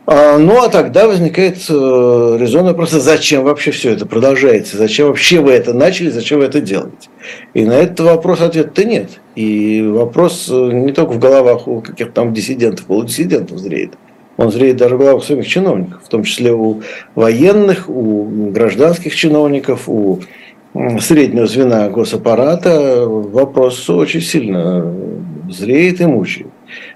А, 0.08 0.38
ну, 0.38 0.62
а 0.62 0.70
тогда 0.70 1.08
возникает 1.08 1.58
э, 1.68 2.38
резонный 2.40 2.72
вопрос, 2.72 2.92
зачем 2.92 3.44
вообще 3.44 3.72
все 3.72 3.92
это 3.92 4.06
продолжается, 4.06 4.78
зачем 4.78 5.08
вообще 5.08 5.40
вы 5.40 5.52
это 5.54 5.74
начали, 5.74 6.10
зачем 6.10 6.40
вы 6.40 6.46
это 6.46 6.62
делаете? 6.62 7.10
И 7.56 7.66
на 7.66 7.74
этот 7.74 8.02
вопрос 8.02 8.42
ответа 8.42 8.84
нет. 8.84 9.20
И 9.36 9.82
вопрос 9.82 10.48
э, 10.52 10.54
не 10.54 10.92
только 10.92 11.14
в 11.14 11.20
головах 11.20 11.68
у 11.68 11.82
каких-то 11.82 12.14
там 12.14 12.34
диссидентов, 12.36 12.86
полудиссидентов 12.86 13.58
зреет, 13.58 13.94
он 14.38 14.52
зреет 14.52 14.78
даже 14.78 14.96
в 14.96 15.00
головах 15.00 15.24
самих 15.24 15.48
чиновников, 15.48 16.04
в 16.04 16.08
том 16.08 16.24
числе 16.24 16.54
у 16.54 16.82
военных, 17.16 17.90
у 17.90 18.52
гражданских 18.52 19.16
чиновников, 19.16 19.90
у 19.90 20.20
среднего 21.00 21.48
звена 21.48 21.90
госаппарата. 21.90 23.08
Вопрос 23.08 23.90
очень 23.90 24.22
сильно 24.22 24.94
зреет 25.50 26.02
и 26.02 26.06
мучает. 26.06 26.48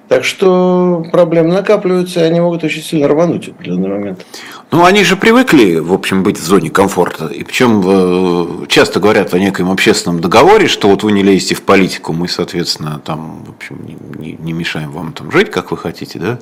Так 0.10 0.24
что 0.26 1.06
проблемы 1.12 1.54
накапливаются, 1.54 2.22
и 2.22 2.24
они 2.24 2.42
могут 2.42 2.64
очень 2.64 2.82
сильно 2.82 3.08
рвануть 3.08 3.46
в 3.46 3.52
определенный 3.52 3.90
момент. 3.90 4.26
Ну, 4.72 4.86
они 4.86 5.04
же 5.04 5.16
привыкли, 5.16 5.78
в 5.78 5.92
общем, 5.92 6.22
быть 6.22 6.38
в 6.38 6.46
зоне 6.46 6.70
комфорта. 6.70 7.26
И 7.26 7.44
причем 7.44 7.82
э, 7.84 8.68
часто 8.68 9.00
говорят 9.00 9.34
о 9.34 9.40
некоем 9.40 9.72
общественном 9.72 10.22
договоре, 10.22 10.68
что 10.68 10.90
вот 10.90 11.02
вы 11.02 11.12
не 11.12 11.24
лезете 11.24 11.56
в 11.56 11.64
политику, 11.64 12.14
мы, 12.14 12.28
соответственно, 12.28 13.02
там, 13.04 13.46
в 13.46 13.50
общем, 13.50 13.84
не, 14.20 14.34
не 14.34 14.54
мешаем 14.54 14.92
вам 14.92 15.14
там 15.14 15.32
жить, 15.32 15.50
как 15.50 15.72
вы 15.72 15.78
хотите, 15.78 16.20
да. 16.20 16.40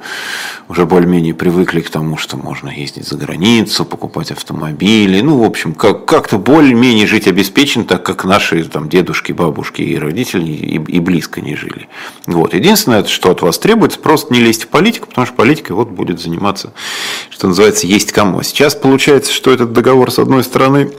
Уже 0.68 0.86
более-менее 0.86 1.34
привыкли 1.34 1.80
к 1.80 1.90
тому, 1.90 2.18
что 2.18 2.36
можно 2.36 2.68
ездить 2.68 3.08
за 3.08 3.16
границу, 3.16 3.86
покупать 3.86 4.32
автомобили. 4.32 5.22
Ну, 5.22 5.38
в 5.38 5.46
общем, 5.46 5.74
как, 5.74 6.04
как-то 6.04 6.38
более-менее 6.38 7.08
жить 7.08 7.28
обеспечен, 7.28 7.86
так 7.86 8.04
как 8.04 8.26
наши 8.26 8.66
там 8.66 8.90
дедушки, 8.90 9.32
бабушки 9.32 9.82
и 9.82 9.98
родители 9.98 10.52
и, 10.52 10.76
и 10.76 11.00
близко 11.00 11.40
не 11.40 11.56
жили. 11.56 11.88
Вот. 12.26 12.54
Единственное, 12.54 13.06
что 13.06 13.32
от 13.32 13.42
вас 13.42 13.58
требуется, 13.58 14.00
просто 14.00 14.34
не 14.34 14.42
лезть 14.42 14.66
в 14.66 14.68
политику, 14.68 15.08
потому 15.08 15.26
что 15.26 15.34
политика 15.34 15.74
вот 15.74 15.88
будет 15.88 16.20
заниматься, 16.20 16.74
что 17.30 17.48
называется, 17.48 17.88
есть 17.88 18.17
кому. 18.18 18.42
Сейчас 18.42 18.74
получается, 18.74 19.32
что 19.32 19.52
этот 19.52 19.74
договор, 19.74 20.12
с 20.12 20.18
одной 20.18 20.44
стороны, 20.44 20.92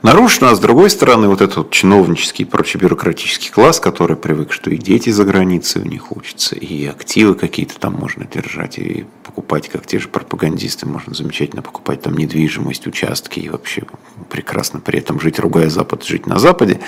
нарушен, 0.00 0.46
а 0.46 0.54
с 0.54 0.58
другой 0.58 0.88
стороны, 0.88 1.28
вот 1.28 1.42
этот 1.42 1.70
чиновнический 1.70 2.46
и 2.46 2.48
прочий 2.48 2.78
бюрократический 2.78 3.50
класс, 3.50 3.80
который 3.80 4.16
привык, 4.16 4.50
что 4.50 4.70
и 4.70 4.78
дети 4.78 5.10
за 5.10 5.24
границей 5.24 5.82
у 5.82 5.84
них 5.84 6.10
учатся, 6.16 6.56
и 6.56 6.86
активы 6.86 7.34
какие-то 7.34 7.78
там 7.78 7.92
можно 7.92 8.24
держать, 8.24 8.78
и 8.78 9.04
покупать, 9.34 9.68
как 9.68 9.84
те 9.84 9.98
же 9.98 10.06
пропагандисты, 10.06 10.86
можно 10.86 11.12
замечательно 11.12 11.60
покупать 11.60 12.02
там 12.02 12.16
недвижимость, 12.16 12.86
участки, 12.86 13.40
и 13.40 13.48
вообще 13.48 13.82
прекрасно 14.30 14.78
при 14.78 15.00
этом 15.00 15.20
жить, 15.20 15.40
ругая 15.40 15.68
Запад, 15.68 16.04
жить 16.04 16.26
на 16.28 16.38
Западе. 16.38 16.78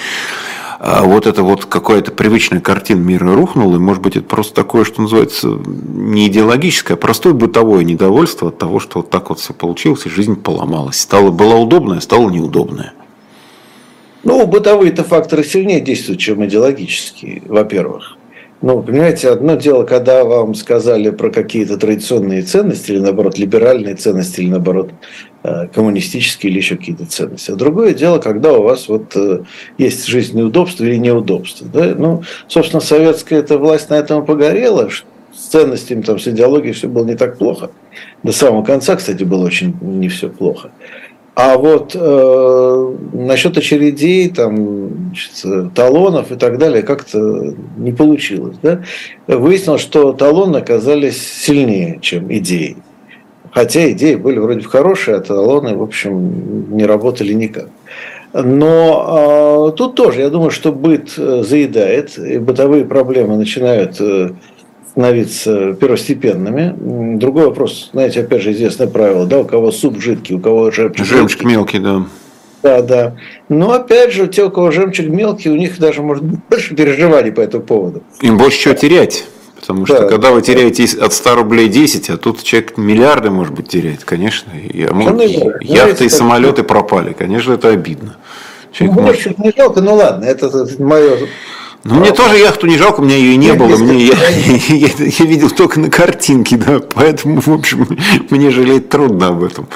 А 0.79 1.03
вот 1.03 1.27
это 1.27 1.43
вот 1.43 1.65
какая-то 1.65 2.13
привычная 2.13 2.61
картина 2.61 3.01
мира 3.01 3.35
рухнула, 3.35 3.75
и 3.75 3.81
может 3.81 4.01
быть 4.01 4.15
это 4.15 4.27
просто 4.27 4.55
такое, 4.55 4.85
что 4.85 5.03
называется, 5.03 5.59
не 5.67 6.29
идеологическое, 6.29 6.97
а 6.97 7.01
простое 7.01 7.33
бытовое 7.33 7.83
недовольство 7.83 8.51
от 8.51 8.59
того, 8.59 8.79
что 8.79 9.01
вот 9.01 9.11
так 9.11 9.31
вот 9.31 9.41
все 9.41 9.53
получилось, 9.53 10.07
и 10.07 10.11
жизнь 10.11 10.37
поломалась. 10.37 11.01
Стало, 11.01 11.33
была 11.33 11.57
удобная, 11.57 11.99
стала 11.99 12.31
неудобная. 12.31 12.93
Ну, 14.23 14.47
бытовые-то 14.47 15.03
факторы 15.03 15.43
сильнее 15.43 15.81
действуют, 15.81 16.21
чем 16.21 16.45
идеологические, 16.45 17.43
во-первых. 17.47 18.16
Ну, 18.63 18.83
понимаете, 18.83 19.31
одно 19.31 19.55
дело, 19.55 19.85
когда 19.85 20.25
вам 20.25 20.55
сказали 20.55 21.11
про 21.11 21.31
какие-то 21.31 21.77
традиционные 21.77 22.43
ценности, 22.43 22.93
или 22.93 23.01
наоборот, 23.01 23.39
либеральные 23.39 23.97
ценности, 23.97 24.41
или 24.41 24.51
наоборот, 24.51 24.91
Э, 25.49 25.69
коммунистические 25.73 26.51
или 26.51 26.59
еще 26.59 26.77
какие-то 26.77 27.07
ценности. 27.07 27.53
А 27.53 27.55
другое 27.55 27.95
дело, 27.95 28.19
когда 28.19 28.53
у 28.55 28.63
вас 28.63 28.89
вот 28.89 29.15
э, 29.15 29.45
есть 29.79 30.05
жизненные 30.07 30.47
удобства 30.47 30.83
или 30.83 30.97
неудобства. 30.97 31.69
Да? 31.73 31.95
Ну, 31.97 32.25
собственно, 32.49 32.81
советская 32.81 33.39
эта 33.39 33.57
власть 33.57 33.89
на 33.89 33.95
этом 33.95 34.27
погорела, 34.27 34.91
с 34.91 35.39
ценностями, 35.39 36.03
там, 36.03 36.19
с 36.19 36.27
идеологией 36.27 36.73
все 36.73 36.89
было 36.89 37.05
не 37.05 37.15
так 37.15 37.39
плохо. 37.39 37.71
До 38.25 38.33
самого 38.33 38.65
конца, 38.65 38.97
кстати, 38.97 39.23
было 39.23 39.47
очень 39.47 39.77
не 39.81 40.09
все 40.09 40.31
плохо. 40.31 40.73
А 41.37 41.59
вот 41.59 41.95
э, 41.95 42.95
насчет 43.13 43.59
очередей, 43.59 44.31
там, 44.31 44.89
значит, 45.09 45.75
талонов 45.75 46.33
и 46.33 46.37
так 46.37 46.57
далее, 46.57 46.83
как-то 46.83 47.55
не 47.77 47.93
получилось. 47.93 48.57
Да? 48.63 48.83
Выяснилось, 49.27 49.83
что 49.83 50.15
талоны 50.15 50.57
оказались 50.57 51.23
сильнее, 51.23 51.99
чем 52.01 52.33
идеи. 52.33 52.79
Хотя 53.51 53.91
идеи 53.91 54.15
были 54.15 54.39
вроде 54.39 54.61
бы 54.61 54.71
хорошие, 54.71 55.19
а 55.19 55.21
талоны, 55.21 55.77
в 55.77 55.83
общем, 55.83 56.75
не 56.75 56.87
работали 56.87 57.35
никак. 57.35 57.69
Но 58.33 59.69
э, 59.73 59.77
тут 59.77 59.95
тоже, 59.95 60.23
я 60.23 60.31
думаю, 60.31 60.51
что 60.51 60.73
быт 60.73 61.19
э, 61.19 61.43
заедает, 61.47 62.19
и 62.19 62.39
бытовые 62.39 62.87
проблемы 62.87 63.37
начинают 63.37 64.01
э, 64.01 64.31
становиться 64.97 65.75
первостепенными. 65.75 66.75
Другой 67.19 67.47
вопрос, 67.47 67.91
знаете, 67.93 68.21
опять 68.21 68.41
же, 68.41 68.53
известное 68.53 68.87
правило, 68.87 69.27
да, 69.27 69.41
у 69.41 69.45
кого 69.45 69.71
суп 69.71 70.01
жидкий, 70.01 70.37
у 70.37 70.41
кого 70.41 70.71
жемчуг 70.71 71.05
Жемчуг 71.05 71.45
мелкий, 71.45 71.79
да. 71.81 72.07
Да, 72.63 72.81
да. 72.81 73.17
Но 73.51 73.73
опять 73.73 74.13
же, 74.13 74.27
те, 74.27 74.45
у 74.45 74.51
кого 74.51 74.71
жемчуг 74.71 75.07
мелкий, 75.07 75.51
у 75.51 75.55
них 75.55 75.79
даже 75.79 76.01
может 76.01 76.25
больше 76.25 76.75
переживаний 76.75 77.31
по 77.31 77.43
этому 77.43 77.63
поводу. 77.63 78.03
Им 78.23 78.39
больше 78.39 78.59
чего 78.59 78.75
терять. 78.75 79.27
Потому 79.61 79.85
что 79.85 80.01
да, 80.01 80.09
когда 80.09 80.31
вы 80.31 80.41
теряете 80.41 80.87
от 80.99 81.13
100 81.13 81.35
рублей 81.35 81.69
10, 81.69 82.11
а 82.11 82.17
тут 82.17 82.43
человек 82.43 82.79
миллиарды, 82.79 83.31
может 83.31 83.53
быть, 83.53 83.69
теряет, 83.69 84.05
конечно. 84.05 84.51
И, 84.53 84.83
а 84.85 84.95
может, 84.95 85.15
ну, 85.15 85.53
яхты 85.61 86.07
и 86.07 86.09
самолеты 86.09 86.63
пропали. 86.63 87.13
Конечно, 87.13 87.53
это 87.53 87.69
обидно. 87.69 88.17
Человек 88.73 88.97
ну, 88.97 89.03
может... 89.03 89.39
не 89.39 89.53
жалко, 89.57 89.81
ну 89.83 89.95
ладно, 89.95 90.25
это, 90.25 90.47
это 90.47 90.83
мое 90.83 91.19
ну, 91.85 92.01
мне 92.01 92.13
тоже 92.13 92.39
яхту 92.39 92.67
не 92.67 92.79
жалко, 92.79 93.01
у 93.01 93.05
меня 93.05 93.17
ее 93.17 93.35
и 93.35 93.37
не 93.37 93.49
Нет, 93.49 93.59
было. 93.59 93.77
Мне, 93.77 94.07
я, 94.07 94.15
я, 94.69 94.89
я 94.99 95.25
видел 95.25 95.51
только 95.51 95.79
на 95.79 95.91
картинке, 95.91 96.57
да, 96.57 96.81
поэтому, 96.95 97.41
в 97.41 97.49
общем, 97.49 97.87
мне 98.31 98.51
жалеть 98.51 98.89
трудно 98.89 99.29
об 99.29 99.45
этом. 99.45 99.69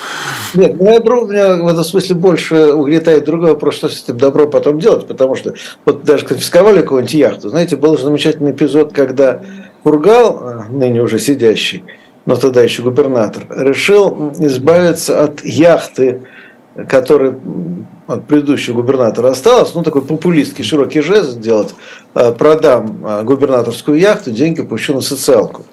Нет, 0.54 0.80
моя 0.80 1.00
друг 1.00 1.30
меня 1.30 1.56
в 1.56 1.68
этом 1.68 1.84
смысле 1.84 2.16
больше 2.16 2.72
угнетает 2.72 3.24
другой 3.24 3.50
вопрос, 3.50 3.76
что 3.76 3.88
с 3.88 4.02
этим 4.02 4.18
добро 4.18 4.46
потом 4.46 4.80
делать, 4.80 5.06
потому 5.06 5.36
что 5.36 5.54
вот 5.84 6.04
даже 6.04 6.26
конфисковали 6.26 6.82
какую-нибудь 6.82 7.14
яхту, 7.14 7.48
знаете, 7.48 7.76
был 7.76 7.96
замечательный 7.96 8.50
эпизод, 8.52 8.92
когда 8.92 9.42
Кургал, 9.82 10.40
э, 10.42 10.62
ныне 10.70 11.00
уже 11.02 11.18
сидящий, 11.18 11.84
но 12.26 12.36
тогда 12.36 12.62
еще 12.62 12.82
губернатор, 12.82 13.46
решил 13.50 14.32
избавиться 14.38 15.24
от 15.24 15.44
яхты, 15.44 16.22
которая 16.88 17.38
от 18.12 18.26
предыдущего 18.26 18.76
губернатора 18.76 19.30
осталась, 19.30 19.74
ну, 19.74 19.82
такой 19.82 20.02
популистский 20.02 20.64
широкий 20.64 21.00
жест 21.00 21.30
сделать, 21.30 21.74
э, 22.14 22.32
продам 22.32 23.04
э, 23.06 23.22
губернаторскую 23.22 23.98
яхту, 23.98 24.30
деньги 24.30 24.62
пущу 24.62 24.94
на 24.94 25.00
социалку. 25.00 25.64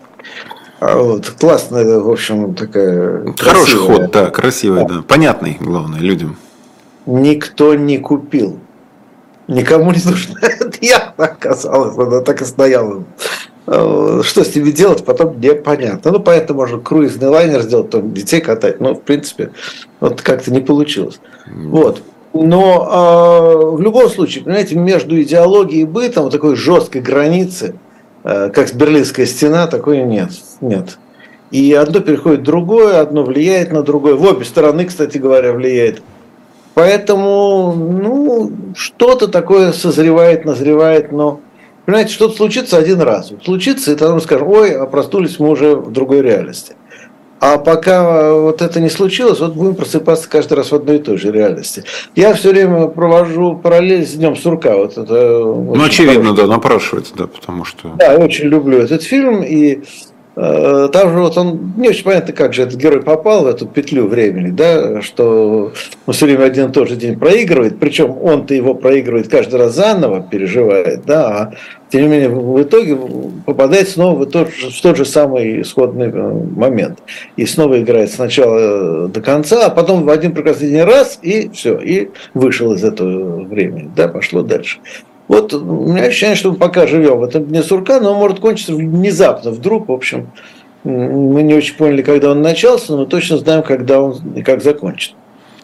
А 0.79 0.97
вот, 0.97 1.29
классная, 1.39 1.99
в 1.99 2.09
общем, 2.09 2.53
такая... 2.53 3.33
Хороший 3.39 3.77
красивая. 3.77 3.97
ход, 3.97 4.11
да, 4.11 4.29
красивый, 4.29 4.81
да. 4.87 4.95
да. 4.95 5.01
Понятный, 5.01 5.57
главное, 5.59 5.99
людям. 5.99 6.37
Никто 7.05 7.73
не 7.73 7.97
купил. 7.97 8.59
Никому 9.47 9.91
не 9.91 10.01
нужна 10.03 10.35
эта 10.41 10.77
яхта 10.81 11.23
оказалась, 11.23 11.97
она 11.97 12.21
так 12.21 12.41
и 12.41 12.45
стояла 12.45 13.03
Э, 13.67 14.21
что 14.23 14.45
с 14.45 14.55
ними 14.55 14.71
делать, 14.71 15.03
потом 15.03 15.39
непонятно. 15.41 16.11
Ну, 16.11 16.19
поэтому 16.21 16.61
можно 16.61 16.79
круизный 16.79 17.27
лайнер 17.27 17.61
сделать, 17.61 17.89
там 17.89 18.13
детей 18.13 18.39
катать. 18.39 18.79
Но, 18.79 18.93
в 18.93 19.01
принципе, 19.01 19.51
вот 19.99 20.21
как-то 20.21 20.51
не 20.51 20.61
получилось. 20.61 21.19
Вот. 21.47 22.01
Но 22.33 23.71
э, 23.71 23.75
в 23.75 23.81
любом 23.81 24.09
случае, 24.09 24.43
понимаете, 24.43 24.75
между 24.75 25.19
идеологией 25.21 25.81
и 25.81 25.85
бытом 25.85 26.25
вот 26.25 26.33
такой 26.33 26.55
жесткой 26.55 27.01
границы 27.01 27.75
э, 28.23 28.49
как 28.53 28.73
Берлинская 28.73 29.25
стена, 29.25 29.67
такой 29.67 30.03
нет. 30.03 30.31
Нет. 30.61 30.97
И 31.51 31.73
одно 31.73 32.01
переходит 32.01 32.41
в 32.41 32.43
другое, 32.43 32.99
одно 32.99 33.23
влияет 33.23 33.71
на 33.71 33.81
другое. 33.81 34.15
В 34.15 34.23
обе 34.23 34.45
стороны, 34.45 34.85
кстати 34.85 35.17
говоря, 35.17 35.53
влияет. 35.53 36.01
Поэтому, 36.73 37.73
ну, 37.73 38.51
что-то 38.75 39.27
такое 39.27 39.71
созревает, 39.71 40.45
назревает, 40.45 41.11
но, 41.11 41.39
понимаете, 41.85 42.13
что-то 42.13 42.35
случится 42.35 42.77
один 42.77 43.01
раз. 43.01 43.31
Случится, 43.43 43.93
и 43.93 43.95
тогда 43.95 44.13
мы 44.13 44.21
скажем, 44.21 44.47
ой, 44.47 44.77
а 44.77 44.85
проснулись 44.85 45.39
мы 45.39 45.49
уже 45.49 45.75
в 45.75 45.91
другой 45.91 46.21
реальности. 46.21 46.75
А 47.39 47.57
пока 47.57 48.33
вот 48.33 48.61
это 48.61 48.79
не 48.79 48.89
случилось, 48.89 49.39
вот 49.39 49.53
будем 49.53 49.75
просыпаться 49.75 50.29
каждый 50.29 50.53
раз 50.55 50.71
в 50.71 50.75
одной 50.75 50.97
и 50.97 50.99
той 50.99 51.17
же 51.17 51.31
реальности. 51.31 51.83
Я 52.15 52.33
все 52.33 52.49
время 52.49 52.87
провожу 52.87 53.55
параллель 53.55 54.05
с 54.05 54.13
Днем 54.13 54.35
сурка. 54.35 54.75
Вот 54.75 54.97
это 54.97 55.39
ну, 55.39 55.83
очевидно, 55.83 56.29
хороший. 56.29 56.41
да, 56.41 56.47
напрашивается, 56.47 57.13
да, 57.15 57.27
потому 57.27 57.63
что... 57.65 57.91
Да, 57.97 58.13
я 58.13 58.19
очень 58.19 58.45
люблю 58.45 58.79
этот 58.79 59.03
фильм, 59.03 59.43
и 59.43 59.57
Э, 59.77 60.16
там 60.37 61.11
же 61.11 61.19
вот 61.19 61.35
он, 61.35 61.73
не 61.77 61.89
очень 61.89 62.03
понятно, 62.03 62.31
как 62.31 62.53
же 62.53 62.61
этот 62.61 62.75
герой 62.75 63.01
попал 63.01 63.43
в 63.43 63.47
эту 63.47 63.65
петлю 63.65 64.05
времени, 64.05 64.51
да, 64.51 65.01
что 65.01 65.73
он 66.05 66.13
все 66.13 66.25
время 66.27 66.43
один 66.43 66.69
и 66.69 66.71
тот 66.71 66.89
же 66.89 66.95
день 66.95 67.17
проигрывает, 67.17 67.79
причем 67.79 68.15
он-то 68.21 68.53
его 68.53 68.75
проигрывает 68.75 69.29
каждый 69.29 69.55
раз 69.55 69.73
заново, 69.73 70.21
переживает, 70.21 71.05
да, 71.05 71.27
а 71.27 71.53
тем 71.89 72.03
не 72.03 72.07
менее 72.07 72.29
в 72.29 72.61
итоге 72.61 72.95
попадает 73.47 73.89
снова 73.89 74.25
в 74.25 74.29
тот, 74.29 74.49
в 74.49 74.81
тот 74.81 74.97
же 74.97 75.05
самый 75.05 75.61
исходный 75.61 76.09
э, 76.09 76.31
момент. 76.55 76.99
И 77.35 77.45
снова 77.47 77.81
играет 77.81 78.11
сначала 78.11 79.05
э, 79.05 79.07
до 79.07 79.21
конца, 79.21 79.65
а 79.65 79.69
потом 79.71 80.03
в 80.03 80.09
один 80.09 80.33
прекрасный 80.33 80.69
день 80.69 80.83
раз, 80.83 81.17
и 81.23 81.49
все, 81.49 81.79
и 81.79 82.09
вышел 82.35 82.73
из 82.73 82.83
этого 82.83 83.43
времени, 83.43 83.89
да, 83.95 84.07
пошло 84.07 84.43
дальше. 84.43 84.77
Вот 85.27 85.53
у 85.53 85.59
меня 85.59 86.03
ощущение, 86.03 86.35
что 86.35 86.51
мы 86.51 86.57
пока 86.57 86.87
живем 86.87 87.19
в 87.19 87.23
этом 87.23 87.45
дне 87.45 87.61
сурка, 87.61 87.99
но 87.99 88.13
он 88.13 88.17
может 88.17 88.39
кончиться 88.39 88.73
внезапно, 88.73 89.51
вдруг, 89.51 89.89
в 89.89 89.91
общем. 89.91 90.29
Мы 90.83 91.43
не 91.43 91.53
очень 91.53 91.75
поняли, 91.75 92.01
когда 92.01 92.31
он 92.31 92.41
начался, 92.41 92.93
но 92.93 92.99
мы 92.99 93.05
точно 93.07 93.37
знаем, 93.37 93.63
когда 93.63 94.01
он 94.01 94.17
и 94.35 94.41
как 94.41 94.63
закончится. 94.63 95.15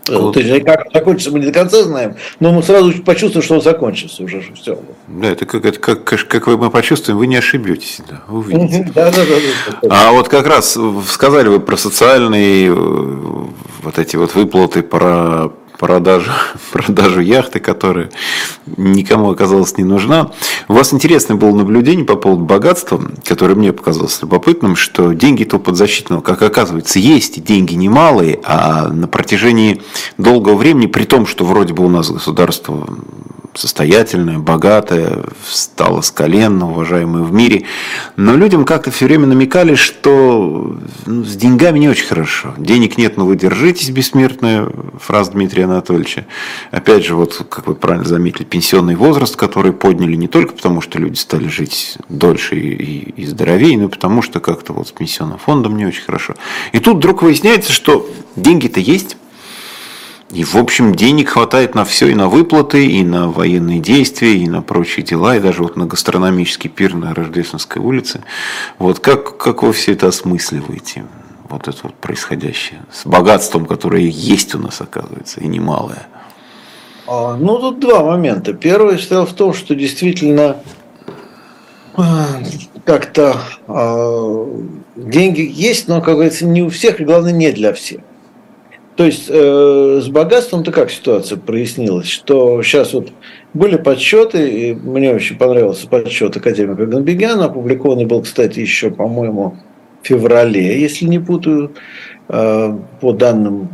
Вот. 0.10 0.34
То 0.34 0.41
есть, 0.41 0.65
как 0.65 0.86
он 0.86 0.91
закончится, 0.93 1.32
мы 1.32 1.39
не 1.39 1.45
до 1.45 1.54
конца 1.54 1.82
знаем, 1.84 2.15
но 2.41 2.52
мы 2.52 2.62
сразу 2.62 2.91
почувствуем, 3.04 3.43
что 3.43 3.56
он 3.56 3.62
закончится 3.62 4.23
уже 4.23 4.43
все. 4.56 4.78
Да, 5.08 5.30
это 5.30 5.45
как, 5.45 5.63
это 5.63 5.80
как, 5.80 6.04
как 6.04 6.47
вы 6.47 6.58
мы 6.58 6.69
почувствуем, 6.69 7.17
вы 7.17 7.28
не 7.28 7.38
ошибетесь, 7.38 8.02
да, 8.10 8.21
увидите. 8.28 8.91
Да, 8.93 9.12
да, 9.12 9.21
да, 9.82 9.88
А 9.89 10.12
вот 10.12 10.28
как 10.28 10.45
раз 10.45 10.78
сказали 11.08 11.47
вы 11.47 11.62
про 11.62 11.78
социальные 11.78 12.67
э, 12.67 12.73
вот 12.73 13.97
эти 13.97 14.17
вот 14.17 14.36
выплаты, 14.36 14.84
про 14.84 15.54
продажу, 15.84 16.32
продажу 16.72 17.19
яхты, 17.19 17.60
которая 17.60 18.10
никому 18.78 19.30
оказалась 19.30 19.78
не 19.78 19.84
нужна. 19.84 20.32
У 20.69 20.74
вас 20.74 20.93
интересное 20.93 21.36
было 21.36 21.54
наблюдение 21.54 22.06
по 22.06 22.15
поводу 22.15 22.46
богатства, 22.46 23.04
которое 23.26 23.56
мне 23.56 23.74
показалось 23.74 24.22
любопытным, 24.22 24.78
что 24.78 25.12
деньги-то 25.12 25.60
подзащитного, 25.60 26.22
как 26.22 26.41
оказывается, 26.41 27.00
есть, 27.00 27.38
и 27.38 27.41
деньги 27.41 27.74
немалые, 27.74 28.39
а 28.46 28.88
на 28.88 29.10
протяжении 29.10 29.82
долгого 30.17 30.56
времени, 30.56 30.86
при 30.86 31.04
том, 31.04 31.26
что 31.26 31.43
вроде 31.43 31.74
бы 31.74 31.84
у 31.86 31.89
нас 31.89 32.10
государство 32.10 32.88
состоятельная, 33.54 34.39
богатая, 34.39 35.24
встала 35.46 36.02
с 36.02 36.12
колен, 36.12 36.62
уважаемая 36.62 37.24
в 37.24 37.34
мире. 37.34 37.66
Но 38.16 38.36
людям 38.36 38.66
как-то 38.66 38.92
все 38.92 39.06
время 39.06 39.28
намекали, 39.28 39.76
что 39.76 40.78
ну, 41.06 41.24
с 41.24 41.36
деньгами 41.36 41.80
не 41.80 41.89
очень 41.89 42.06
хорошо. 42.06 42.54
Денег 42.58 42.98
нет, 42.98 43.18
но 43.18 43.26
вы 43.26 43.36
держитесь, 43.36 43.89
бессмертная 43.89 44.70
фраза 45.00 45.32
Дмитрия 45.32 45.66
Анатольевича. 45.66 46.26
Опять 46.72 47.06
же, 47.06 47.16
вот, 47.16 47.46
как 47.50 47.68
вы 47.68 47.76
правильно 47.76 48.08
заметили, 48.08 48.44
пенсионный 48.44 48.96
возраст, 48.96 49.36
который 49.36 49.74
подняли 49.74 50.16
не 50.16 50.28
только 50.28 50.54
потому, 50.54 50.82
что 50.82 51.00
люди 51.00 51.18
стали 51.18 51.48
жить 51.48 51.98
дольше 52.10 52.56
и, 52.56 52.70
и, 52.70 53.22
и 53.22 53.26
здоровее, 53.26 53.78
но 53.78 53.86
и 53.86 53.89
потому, 53.89 54.22
что 54.22 54.39
как-то 54.39 54.74
вот 54.74 54.88
с 54.88 54.92
пенсионным 54.92 55.38
фондом 55.38 55.78
не 55.78 55.86
очень 55.86 56.04
хорошо. 56.04 56.36
И 56.72 56.80
тут 56.80 56.98
вдруг 56.98 57.22
выясняется, 57.22 57.72
что 57.72 58.10
деньги-то 58.36 58.80
есть, 58.80 59.18
и, 60.34 60.43
в 60.43 60.56
общем, 60.56 60.96
денег 60.96 61.30
хватает 61.30 61.76
на 61.76 61.86
все, 61.86 62.08
и 62.08 62.15
на 62.15 62.28
выплаты, 62.28 62.88
и 62.88 63.04
на 63.04 63.30
военные 63.30 63.80
действия, 63.80 64.36
и 64.36 64.48
на 64.48 64.63
прочие 64.63 65.06
дела, 65.06 65.36
и 65.36 65.39
даже 65.39 65.62
вот 65.62 65.76
на 65.76 65.86
гастрономический 65.86 66.72
пир 66.72 66.96
на 66.96 67.13
Рождественской 67.13 67.82
улице. 67.82 68.24
Вот 68.80 69.00
как, 69.00 69.38
как 69.38 69.62
вы 69.62 69.74
все 69.74 69.91
это 69.91 70.08
осмысливаете? 70.08 71.06
Вот 71.50 71.67
это 71.67 71.78
вот 71.84 71.93
происходящее. 71.93 72.82
С 72.91 73.06
богатством, 73.06 73.67
которое 73.67 74.08
есть 74.08 74.56
у 74.56 74.60
нас, 74.60 74.82
оказывается, 74.82 75.39
и 75.39 75.46
немалое. 75.46 76.08
А, 77.06 77.36
ну, 77.36 77.60
тут 77.60 77.80
два 77.80 78.04
момента. 78.04 78.54
Первый 78.54 78.98
дело 78.98 79.28
в 79.28 79.34
том, 79.34 79.54
что 79.54 79.76
действительно 79.76 80.58
а, 81.96 82.26
как-то 82.86 83.38
э, 83.67 84.46
деньги 84.96 85.48
есть, 85.48 85.88
но, 85.88 86.02
как 86.02 86.15
говорится, 86.15 86.48
не 86.48 86.63
у 86.63 86.69
всех, 86.72 87.00
и 87.00 87.06
главное, 87.06 87.34
не 87.34 87.52
для 87.52 87.72
всех. 87.74 88.00
То 88.96 89.06
есть 89.06 89.26
э, 89.28 90.02
с 90.04 90.08
богатством-то 90.08 90.72
как 90.72 90.92
ситуация 90.92 91.38
прояснилась, 91.38 92.08
что 92.08 92.62
сейчас 92.62 92.94
вот 92.94 93.10
были 93.54 93.78
подсчеты, 93.78 94.50
и 94.50 94.74
мне 94.74 95.14
очень 95.14 95.36
понравился 95.38 95.88
подсчет 95.88 96.38
академика 96.38 96.86
Ганбегяна, 96.86 97.46
опубликованный 97.46 98.06
был, 98.06 98.22
кстати, 98.22 98.60
еще, 98.60 98.92
по-моему, 98.92 99.58
в 100.04 100.08
феврале, 100.08 100.80
если 100.80 101.06
не 101.06 101.18
путаю, 101.18 101.72
э, 102.30 102.78
по 103.02 103.14
данным 103.14 103.70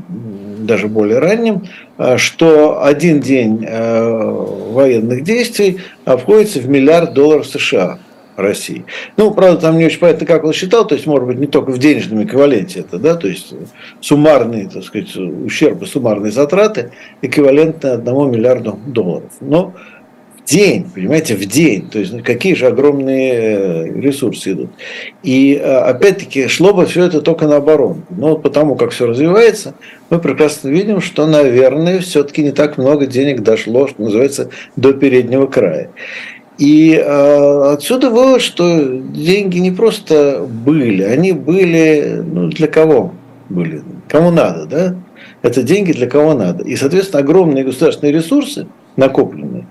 даже 0.59 0.87
более 0.87 1.19
ранним, 1.19 1.63
э, 1.97 2.17
что 2.17 2.83
один 2.83 3.19
день 3.19 3.65
э, 3.67 4.71
военных 4.71 5.23
действий 5.23 5.79
обходится 6.05 6.59
в 6.59 6.69
миллиард 6.69 7.13
долларов 7.13 7.45
США. 7.45 7.99
России. 8.41 8.85
Ну, 9.17 9.31
правда, 9.31 9.61
там 9.61 9.77
не 9.77 9.85
очень 9.85 9.99
понятно, 9.99 10.25
как 10.25 10.43
он 10.43 10.53
считал, 10.53 10.85
то 10.87 10.95
есть, 10.95 11.07
может 11.07 11.27
быть, 11.27 11.37
не 11.37 11.47
только 11.47 11.71
в 11.71 11.77
денежном 11.77 12.23
эквиваленте 12.23 12.81
это, 12.81 12.97
да, 12.97 13.15
то 13.15 13.27
есть 13.27 13.53
суммарные, 14.01 14.69
так 14.69 14.83
сказать, 14.83 15.15
ущербы, 15.15 15.85
суммарные 15.85 16.31
затраты 16.31 16.91
эквивалентны 17.21 17.87
одному 17.87 18.25
миллиарду 18.25 18.79
долларов. 18.85 19.31
Но 19.41 19.73
в 20.35 20.49
день, 20.49 20.89
понимаете, 20.93 21.35
в 21.35 21.45
день, 21.45 21.89
то 21.89 21.99
есть 21.99 22.11
ну, 22.11 22.23
какие 22.23 22.55
же 22.55 22.67
огромные 22.67 23.33
э, 23.33 24.01
ресурсы 24.01 24.53
идут. 24.53 24.71
И 25.21 25.55
э, 25.55 25.77
опять-таки 25.77 26.47
шло 26.47 26.73
бы 26.73 26.85
все 26.85 27.05
это 27.05 27.21
только 27.21 27.47
на 27.47 27.57
оборону. 27.57 28.03
Но 28.09 28.35
потому, 28.35 28.75
как 28.75 28.91
все 28.91 29.05
развивается, 29.05 29.75
мы 30.09 30.19
прекрасно 30.19 30.69
видим, 30.69 31.01
что, 31.01 31.27
наверное, 31.27 31.99
все-таки 31.99 32.41
не 32.41 32.51
так 32.51 32.77
много 32.77 33.05
денег 33.05 33.41
дошло, 33.41 33.87
что 33.87 34.01
называется, 34.01 34.49
до 34.75 34.93
переднего 34.93 35.45
края. 35.45 35.91
И 36.59 36.93
э, 36.93 37.71
отсюда 37.71 38.09
вывод, 38.09 38.41
что 38.41 38.83
деньги 38.83 39.59
не 39.59 39.71
просто 39.71 40.45
были, 40.45 41.03
они 41.03 41.31
были, 41.31 42.21
ну, 42.21 42.49
для 42.49 42.67
кого 42.67 43.13
были? 43.47 43.81
Кому 44.09 44.29
надо, 44.29 44.65
да? 44.65 44.95
Это 45.41 45.63
деньги 45.63 45.93
для 45.93 46.05
кого 46.05 46.33
надо. 46.33 46.65
И, 46.65 46.75
соответственно, 46.75 47.23
огромные 47.23 47.63
государственные 47.63 48.11
ресурсы, 48.11 48.67
накопленные, 48.97 49.67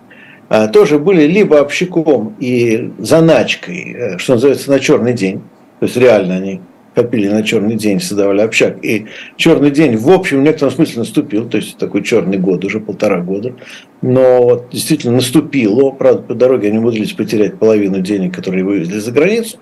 э, 0.48 0.68
тоже 0.68 0.98
были 0.98 1.24
либо 1.24 1.56
общиком 1.56 2.34
и 2.40 2.90
заначкой, 2.98 3.92
э, 3.92 4.18
что 4.18 4.34
называется, 4.34 4.70
на 4.70 4.80
черный 4.80 5.12
день, 5.12 5.42
то 5.80 5.86
есть 5.86 5.96
реально 5.98 6.36
они 6.36 6.62
копили 6.98 7.28
на 7.28 7.44
черный 7.44 7.76
день, 7.76 8.00
создавали 8.00 8.40
общак. 8.40 8.84
И 8.84 9.06
черный 9.36 9.70
день, 9.70 9.96
в 9.96 10.10
общем, 10.10 10.40
в 10.40 10.42
некотором 10.42 10.72
смысле 10.72 11.00
наступил, 11.00 11.48
то 11.48 11.58
есть 11.58 11.78
такой 11.78 12.02
черный 12.02 12.38
год, 12.38 12.64
уже 12.64 12.80
полтора 12.80 13.20
года. 13.20 13.54
Но 14.02 14.42
вот 14.42 14.70
действительно 14.72 15.14
наступило. 15.14 15.90
Правда, 15.90 16.22
по 16.22 16.34
дороге 16.34 16.68
они 16.68 16.78
умудрились 16.78 17.12
потерять 17.12 17.56
половину 17.58 18.00
денег, 18.00 18.34
которые 18.34 18.64
вывезли 18.64 18.98
за 18.98 19.12
границу 19.12 19.58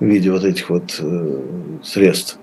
в 0.00 0.04
виде 0.06 0.30
вот 0.30 0.44
этих 0.44 0.70
вот 0.70 0.98
э, 0.98 1.42
средств 1.82 2.38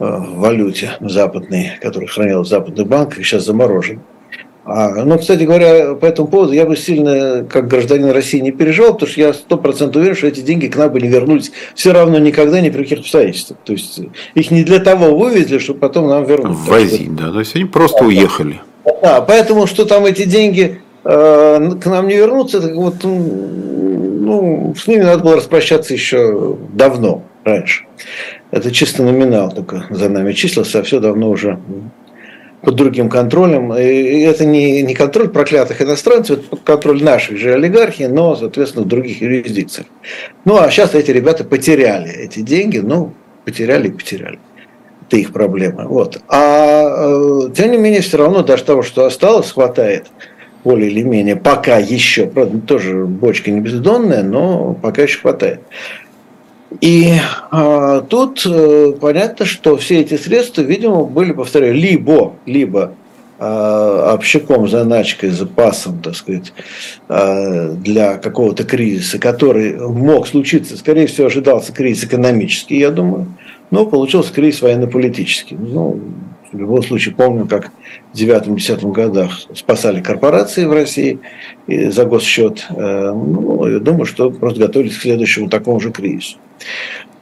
э, 0.00 0.04
в 0.04 0.38
валюте 0.40 0.96
западной, 0.98 1.78
которые 1.80 2.08
хранилась 2.08 2.48
в 2.48 2.50
западных 2.50 2.88
банках, 2.88 3.24
сейчас 3.24 3.44
заморожен. 3.44 4.00
А, 4.68 5.04
ну, 5.04 5.16
кстати 5.16 5.44
говоря, 5.44 5.94
по 5.94 6.06
этому 6.06 6.26
поводу 6.26 6.52
я 6.52 6.66
бы 6.66 6.76
сильно, 6.76 7.46
как 7.48 7.68
гражданин 7.68 8.10
России, 8.10 8.40
не 8.40 8.50
переживал, 8.50 8.94
потому 8.94 9.12
что 9.12 9.20
я 9.20 9.32
сто 9.32 9.56
процентов 9.56 10.00
уверен, 10.00 10.16
что 10.16 10.26
эти 10.26 10.40
деньги 10.40 10.66
к 10.66 10.76
нам 10.76 10.90
бы 10.90 11.00
не 11.00 11.06
вернулись 11.06 11.52
все 11.76 11.92
равно 11.92 12.18
никогда, 12.18 12.60
ни 12.60 12.70
при 12.70 12.82
каких 12.82 12.98
обстоятельствах. 13.00 13.60
То 13.64 13.72
есть 13.72 14.00
их 14.34 14.50
не 14.50 14.64
для 14.64 14.80
того 14.80 15.16
вывезли, 15.16 15.58
чтобы 15.58 15.78
потом 15.78 16.08
нам 16.08 16.24
вернуть. 16.24 16.58
Возить, 16.66 17.14
да, 17.14 17.30
то 17.30 17.38
есть 17.38 17.54
они 17.54 17.64
просто 17.64 18.00
да, 18.00 18.06
уехали. 18.06 18.60
Да, 19.02 19.20
поэтому 19.20 19.68
что 19.68 19.84
там 19.84 20.04
эти 20.04 20.24
деньги 20.24 20.80
э, 21.04 21.70
к 21.80 21.86
нам 21.86 22.08
не 22.08 22.16
вернутся, 22.16 22.60
так 22.60 22.74
вот, 22.74 23.04
ну, 23.04 24.74
с 24.76 24.88
ними 24.88 25.02
надо 25.04 25.22
было 25.22 25.36
распрощаться 25.36 25.92
еще 25.94 26.56
давно, 26.72 27.22
раньше. 27.44 27.84
Это 28.50 28.72
чисто 28.72 29.04
номинал 29.04 29.52
только 29.52 29.86
за 29.90 30.08
нами 30.08 30.32
числился, 30.32 30.80
а 30.80 30.82
все 30.82 30.98
давно 30.98 31.30
уже 31.30 31.60
под 32.66 32.74
другим 32.74 33.08
контролем. 33.08 33.72
И 33.74 34.22
это 34.22 34.44
не, 34.44 34.82
не 34.82 34.92
контроль 34.92 35.28
проклятых 35.28 35.80
иностранцев, 35.80 36.40
это 36.40 36.56
контроль 36.56 37.00
наших 37.00 37.38
же 37.38 37.54
олигархий, 37.54 38.08
но, 38.08 38.34
соответственно, 38.34 38.84
в 38.84 38.88
других 38.88 39.22
юрисдикциях. 39.22 39.86
Ну, 40.44 40.56
а 40.56 40.68
сейчас 40.68 40.92
эти 40.96 41.12
ребята 41.12 41.44
потеряли 41.44 42.10
эти 42.10 42.40
деньги, 42.40 42.78
ну, 42.78 43.12
потеряли 43.44 43.86
и 43.86 43.92
потеряли. 43.92 44.40
Это 45.06 45.16
их 45.16 45.32
проблема. 45.32 45.84
Вот. 45.86 46.20
А 46.26 47.44
э, 47.46 47.50
тем 47.54 47.70
не 47.70 47.76
менее, 47.76 48.00
все 48.00 48.16
равно 48.16 48.42
даже 48.42 48.64
того, 48.64 48.82
что 48.82 49.06
осталось, 49.06 49.52
хватает 49.52 50.08
более 50.64 50.90
или 50.90 51.02
менее, 51.02 51.36
пока 51.36 51.78
еще, 51.78 52.26
правда, 52.26 52.58
тоже 52.58 53.04
бочка 53.04 53.52
не 53.52 53.60
бездонная, 53.60 54.24
но 54.24 54.74
пока 54.74 55.02
еще 55.02 55.20
хватает. 55.20 55.60
И 56.80 57.12
а, 57.50 58.00
тут 58.00 58.42
а, 58.44 58.92
понятно, 58.92 59.46
что 59.46 59.76
все 59.76 60.00
эти 60.00 60.16
средства, 60.16 60.62
видимо, 60.62 61.04
были, 61.04 61.32
повторяю, 61.32 61.74
либо, 61.74 62.34
либо 62.44 62.94
а, 63.38 64.12
общаком, 64.14 64.68
заначкой, 64.68 65.30
запасом, 65.30 66.00
так 66.02 66.16
сказать, 66.16 66.52
а, 67.08 67.70
для 67.70 68.16
какого-то 68.16 68.64
кризиса, 68.64 69.18
который 69.18 69.76
мог 69.76 70.26
случиться, 70.26 70.76
скорее 70.76 71.06
всего, 71.06 71.26
ожидался 71.26 71.72
кризис 71.72 72.04
экономический, 72.04 72.78
я 72.78 72.90
думаю, 72.90 73.26
но 73.70 73.86
получился 73.86 74.32
кризис 74.32 74.62
военно-политический. 74.62 75.54
Ну, 75.54 76.00
в 76.52 76.58
любом 76.58 76.82
случае, 76.82 77.14
помню, 77.14 77.46
как 77.46 77.70
в 78.12 78.16
9-10 78.16 78.92
годах 78.92 79.32
спасали 79.54 80.00
корпорации 80.00 80.64
в 80.64 80.72
России 80.72 81.18
за 81.66 82.04
госсчет. 82.04 82.66
Э, 82.70 83.12
ну, 83.12 83.66
я 83.66 83.78
думаю, 83.78 84.06
что 84.06 84.30
просто 84.30 84.60
готовились 84.60 84.96
к 84.96 85.02
следующему 85.02 85.48
такому 85.48 85.80
же 85.80 85.90
кризису. 85.90 86.38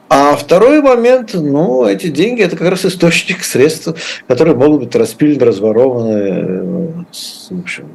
А 0.07 0.35
второй 0.35 0.81
момент, 0.81 1.31
ну, 1.33 1.85
эти 1.85 2.07
деньги– 2.07 2.41
это 2.43 2.55
как 2.55 2.69
раз 2.69 2.85
источник 2.85 3.43
средств, 3.43 4.21
которые 4.27 4.55
могут 4.55 4.81
быть 4.81 4.95
распилены, 4.95 5.45
разворованы. 5.45 6.17
Э, 6.17 7.03
в 7.49 7.59
общем, 7.59 7.89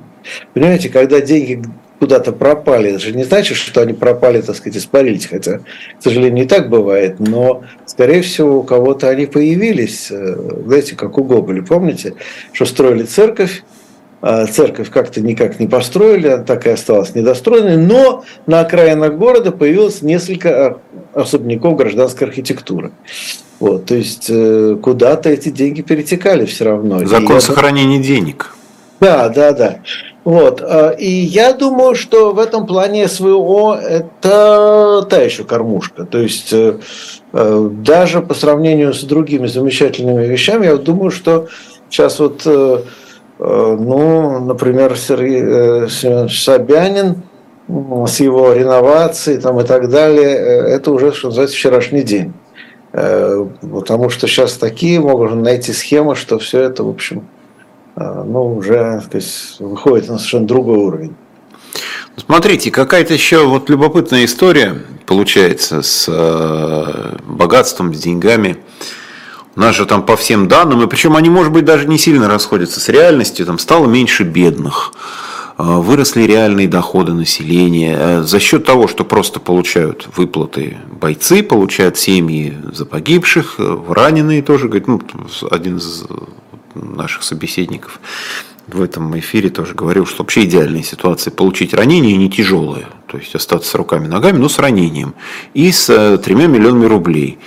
понимаете, 0.52 0.88
когда 0.88 1.20
деньги 1.20 1.62
куда-то 2.00 2.32
пропали. 2.32 2.90
Это 2.90 2.98
же 2.98 3.12
не 3.12 3.24
значит, 3.24 3.58
что 3.58 3.82
они 3.82 3.92
пропали, 3.92 4.40
так 4.40 4.56
сказать, 4.56 4.78
испарились, 4.78 5.26
хотя, 5.26 5.58
к 5.58 6.02
сожалению, 6.02 6.32
не 6.32 6.46
так 6.46 6.70
бывает, 6.70 7.20
но, 7.20 7.62
скорее 7.86 8.22
всего, 8.22 8.60
у 8.60 8.62
кого-то 8.62 9.08
они 9.08 9.26
появились, 9.26 10.10
э, 10.10 10.36
знаете, 10.66 10.96
как 10.96 11.18
у 11.18 11.24
Гоголя, 11.24 11.62
помните, 11.62 12.14
что 12.52 12.64
строили 12.64 13.02
церковь, 13.04 13.62
а 14.22 14.46
церковь 14.46 14.90
как-то 14.90 15.20
никак 15.20 15.60
не 15.60 15.66
построили, 15.66 16.28
она 16.28 16.42
так 16.42 16.66
и 16.66 16.70
осталась 16.70 17.14
недостроенной, 17.14 17.76
но 17.76 18.24
на 18.46 18.60
окраинах 18.60 19.14
города 19.14 19.52
появилось 19.52 20.00
несколько 20.02 20.78
особняков 21.12 21.76
гражданской 21.76 22.26
архитектуры. 22.26 22.92
Вот, 23.60 23.84
то 23.84 23.94
есть 23.94 24.26
э, 24.30 24.78
куда-то 24.82 25.28
эти 25.28 25.50
деньги 25.50 25.82
перетекали 25.82 26.46
все 26.46 26.64
равно. 26.64 27.06
Закон 27.06 27.36
и 27.36 27.40
сохранения 27.40 27.98
это... 27.98 28.06
денег. 28.06 28.54
Да, 29.00 29.28
да, 29.28 29.52
да. 29.52 29.80
Вот. 30.24 30.60
А, 30.62 30.90
и 30.90 31.08
я 31.08 31.52
думаю, 31.52 31.94
что 31.94 32.32
в 32.32 32.38
этом 32.38 32.66
плане 32.66 33.08
СВО 33.08 33.74
это 33.76 35.06
та 35.08 35.22
еще 35.22 35.44
кормушка. 35.44 36.04
То 36.04 36.18
есть 36.18 36.52
э, 36.52 36.78
э, 37.32 37.68
даже 37.72 38.20
по 38.20 38.34
сравнению 38.34 38.92
с 38.92 39.02
другими 39.02 39.46
замечательными 39.46 40.26
вещами, 40.26 40.66
я 40.66 40.76
думаю, 40.76 41.10
что 41.10 41.48
сейчас 41.88 42.18
вот, 42.18 42.42
э, 42.44 42.82
ну, 43.38 44.40
например, 44.40 44.96
Сергей 44.98 45.88
Семенович 45.88 46.44
Собянин 46.44 47.22
с 47.68 48.20
его 48.20 48.52
реновацией 48.52 49.38
там, 49.38 49.60
и 49.60 49.64
так 49.64 49.88
далее, 49.88 50.34
это 50.34 50.90
уже, 50.90 51.12
что 51.12 51.28
называется, 51.28 51.56
вчерашний 51.56 52.02
день. 52.02 52.32
Потому 52.92 54.10
что 54.10 54.26
сейчас 54.26 54.54
такие 54.54 54.98
могут 54.98 55.32
найти 55.36 55.72
схемы, 55.72 56.16
что 56.16 56.40
все 56.40 56.62
это, 56.62 56.82
в 56.82 56.88
общем, 56.88 57.28
ну, 58.00 58.56
уже 58.56 59.02
то 59.10 59.16
есть, 59.16 59.60
выходит 59.60 60.08
на 60.08 60.16
совершенно 60.16 60.46
другой 60.46 60.78
уровень. 60.78 61.14
Смотрите, 62.16 62.70
какая-то 62.70 63.14
еще 63.14 63.46
вот 63.46 63.70
любопытная 63.70 64.24
история 64.24 64.82
получается 65.06 65.82
с 65.82 66.06
э, 66.08 67.16
богатством, 67.26 67.94
с 67.94 67.98
деньгами. 67.98 68.58
У 69.56 69.60
нас 69.60 69.74
же 69.74 69.86
там 69.86 70.04
по 70.04 70.16
всем 70.16 70.48
данным, 70.48 70.82
и 70.82 70.86
причем 70.86 71.16
они, 71.16 71.28
может 71.28 71.52
быть, 71.52 71.64
даже 71.64 71.86
не 71.86 71.98
сильно 71.98 72.28
расходятся 72.28 72.80
с 72.80 72.88
реальностью, 72.88 73.46
там 73.46 73.58
стало 73.58 73.86
меньше 73.86 74.24
бедных, 74.24 74.92
э, 75.58 75.62
выросли 75.62 76.22
реальные 76.22 76.68
доходы 76.68 77.12
населения 77.12 77.96
э, 77.98 78.22
за 78.22 78.38
счет 78.38 78.64
того, 78.64 78.86
что 78.86 79.04
просто 79.04 79.40
получают 79.40 80.08
выплаты 80.16 80.76
бойцы, 81.00 81.42
получают 81.42 81.96
семьи 81.96 82.56
за 82.72 82.86
погибших, 82.86 83.56
раненые 83.88 84.42
тоже, 84.42 84.68
говорит, 84.68 84.88
ну, 84.88 85.00
один 85.50 85.78
из 85.78 86.04
наших 86.74 87.22
собеседников 87.22 88.00
в 88.74 88.82
этом 88.82 89.18
эфире 89.18 89.50
тоже 89.50 89.74
говорил, 89.74 90.06
что 90.06 90.22
вообще 90.22 90.44
идеальная 90.44 90.82
ситуация 90.82 91.30
получить 91.30 91.74
ранение 91.74 92.16
не 92.16 92.30
тяжелое, 92.30 92.86
то 93.06 93.18
есть 93.18 93.34
остаться 93.34 93.70
с 93.70 93.74
руками 93.74 94.06
ногами, 94.06 94.38
но 94.38 94.48
с 94.48 94.58
ранением 94.58 95.14
и 95.54 95.70
с 95.72 95.90
э, 95.90 96.18
тремя 96.18 96.46
миллионами 96.46 96.86
рублей. 96.86 97.38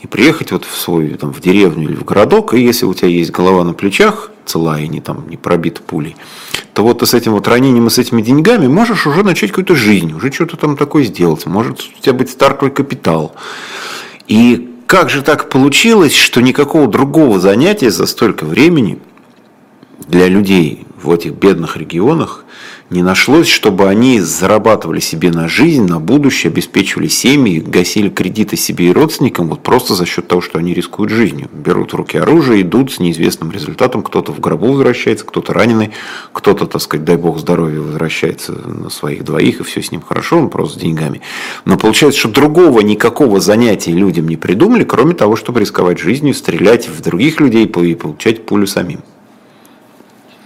И 0.00 0.06
приехать 0.06 0.52
вот 0.52 0.64
в 0.64 0.76
свой 0.76 1.08
там, 1.14 1.32
в 1.32 1.40
деревню 1.40 1.88
или 1.88 1.96
в 1.96 2.04
городок, 2.04 2.54
и 2.54 2.60
если 2.60 2.86
у 2.86 2.94
тебя 2.94 3.08
есть 3.08 3.32
голова 3.32 3.64
на 3.64 3.74
плечах, 3.74 4.30
целая, 4.46 4.86
не, 4.86 5.00
там, 5.00 5.28
не 5.28 5.36
пробита 5.36 5.82
пулей, 5.82 6.16
то 6.72 6.84
вот 6.84 7.00
ты 7.00 7.06
с 7.06 7.14
этим 7.14 7.32
вот 7.32 7.48
ранением 7.48 7.88
и 7.88 7.90
с 7.90 7.98
этими 7.98 8.22
деньгами 8.22 8.68
можешь 8.68 9.06
уже 9.06 9.24
начать 9.24 9.50
какую-то 9.50 9.74
жизнь, 9.74 10.12
уже 10.12 10.30
что-то 10.30 10.56
там 10.56 10.76
такое 10.76 11.02
сделать, 11.02 11.44
может 11.46 11.80
у 11.80 12.00
тебя 12.00 12.12
быть 12.12 12.30
стартовый 12.30 12.72
капитал. 12.72 13.34
И 14.28 14.67
как 14.88 15.10
же 15.10 15.20
так 15.20 15.50
получилось, 15.50 16.14
что 16.14 16.40
никакого 16.40 16.88
другого 16.88 17.38
занятия 17.38 17.90
за 17.90 18.06
столько 18.06 18.46
времени 18.46 18.98
для 20.08 20.28
людей 20.28 20.86
в 21.02 21.12
этих 21.12 21.34
бедных 21.34 21.76
регионах 21.76 22.46
не 22.90 23.02
нашлось, 23.02 23.48
чтобы 23.48 23.86
они 23.86 24.20
зарабатывали 24.20 25.00
себе 25.00 25.30
на 25.30 25.46
жизнь, 25.46 25.84
на 25.86 26.00
будущее, 26.00 26.50
обеспечивали 26.50 27.08
семьи, 27.08 27.60
гасили 27.60 28.08
кредиты 28.08 28.56
себе 28.56 28.86
и 28.86 28.92
родственникам 28.92 29.48
вот 29.48 29.62
просто 29.62 29.94
за 29.94 30.06
счет 30.06 30.26
того, 30.26 30.40
что 30.40 30.58
они 30.58 30.72
рискуют 30.72 31.12
жизнью. 31.12 31.50
Берут 31.52 31.92
в 31.92 31.96
руки 31.96 32.16
оружие, 32.16 32.62
идут 32.62 32.92
с 32.92 32.98
неизвестным 32.98 33.52
результатом, 33.52 34.02
кто-то 34.02 34.32
в 34.32 34.40
гробу 34.40 34.72
возвращается, 34.72 35.26
кто-то 35.26 35.52
раненый, 35.52 35.90
кто-то, 36.32 36.66
так 36.66 36.80
сказать, 36.80 37.04
дай 37.04 37.16
бог 37.16 37.38
здоровья, 37.38 37.80
возвращается 37.80 38.52
на 38.52 38.88
своих 38.88 39.22
двоих, 39.22 39.60
и 39.60 39.64
все 39.64 39.82
с 39.82 39.92
ним 39.92 40.00
хорошо, 40.00 40.38
он 40.38 40.48
просто 40.48 40.78
с 40.78 40.82
деньгами. 40.82 41.20
Но 41.66 41.76
получается, 41.76 42.20
что 42.20 42.30
другого 42.30 42.80
никакого 42.80 43.38
занятия 43.40 43.92
людям 43.92 44.28
не 44.28 44.36
придумали, 44.36 44.84
кроме 44.84 45.14
того, 45.14 45.36
чтобы 45.36 45.60
рисковать 45.60 45.98
жизнью, 45.98 46.32
стрелять 46.32 46.88
в 46.88 47.02
других 47.02 47.38
людей 47.40 47.66
и 47.66 47.94
получать 47.94 48.46
пулю 48.46 48.66
самим. 48.66 49.00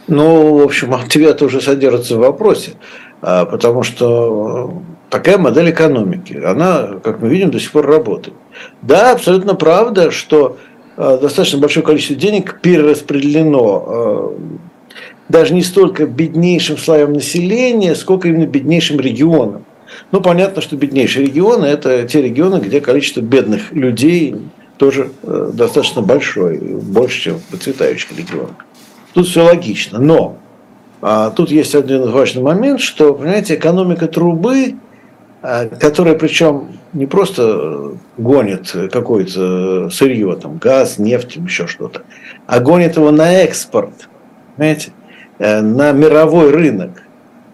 Ну, 0.09 0.59
в 0.59 0.62
общем, 0.62 0.94
ответ 0.94 1.42
уже 1.42 1.61
содержится 1.61 2.16
в 2.16 2.20
вопросе, 2.20 2.72
а, 3.20 3.44
потому 3.44 3.82
что 3.82 4.82
такая 5.11 5.38
модель 5.38 5.70
экономики, 5.70 6.40
она, 6.44 6.98
как 7.03 7.20
мы 7.20 7.28
видим, 7.28 7.50
до 7.50 7.61
сих 7.61 7.70
пор 7.70 7.86
работает. 7.86 8.36
Да, 8.82 9.12
абсолютно 9.12 9.55
правда, 9.55 10.11
что 10.11 10.59
а, 10.96 11.18
достаточно 11.18 11.59
большое 11.61 11.86
количество 11.86 12.16
денег 12.16 12.61
перераспределено 12.61 13.84
а, 13.86 14.38
даже 15.28 15.55
не 15.55 15.62
столько 15.62 16.07
беднейшим 16.07 16.78
слоям 16.78 17.12
населения, 17.12 17.94
сколько 17.94 18.28
именно 18.28 18.46
беднейшим 18.46 18.98
регионам. 18.98 19.64
Ну, 20.11 20.20
понятно, 20.20 20.61
что 20.62 20.76
беднейшие 20.76 21.26
регионы– 21.26 21.64
это 21.66 22.03
те 22.09 22.22
регионы, 22.22 22.57
где 22.57 22.80
количество 22.80 23.20
бедных 23.20 23.72
людей 23.72 24.34
тоже 24.78 25.11
достаточно 25.22 26.03
большое, 26.03 26.59
больше, 26.59 27.20
чем 27.20 27.38
в 27.38 27.42
процветающих 27.44 28.11
регионах. 28.16 28.57
Тут 29.14 29.26
все 29.26 29.42
логично. 29.42 29.98
Но 29.98 30.38
а, 31.00 31.30
тут 31.30 31.50
есть 31.50 31.74
один 31.74 32.10
важный 32.10 32.42
момент, 32.42 32.80
что, 32.80 33.14
понимаете, 33.14 33.56
экономика 33.56 34.06
трубы, 34.06 34.76
а, 35.42 35.66
которая 35.66 36.14
причем 36.14 36.78
не 36.92 37.06
просто 37.06 37.94
гонит 38.16 38.74
какое-то 38.92 39.90
сырье, 39.90 40.36
там, 40.40 40.58
газ, 40.58 40.98
нефть, 40.98 41.36
еще 41.36 41.66
что-то, 41.66 42.02
а 42.46 42.60
гонит 42.60 42.96
его 42.96 43.10
на 43.10 43.32
экспорт, 43.32 44.08
понимаете, 44.56 44.92
э, 45.38 45.60
на 45.60 45.92
мировой 45.92 46.50
рынок. 46.50 47.02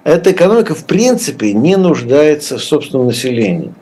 Эта 0.04 0.32
экономика, 0.32 0.74
в 0.74 0.84
принципе, 0.84 1.52
не 1.52 1.76
нуждается 1.76 2.58
в 2.58 2.62
собственном 2.62 3.06
населении. 3.06 3.72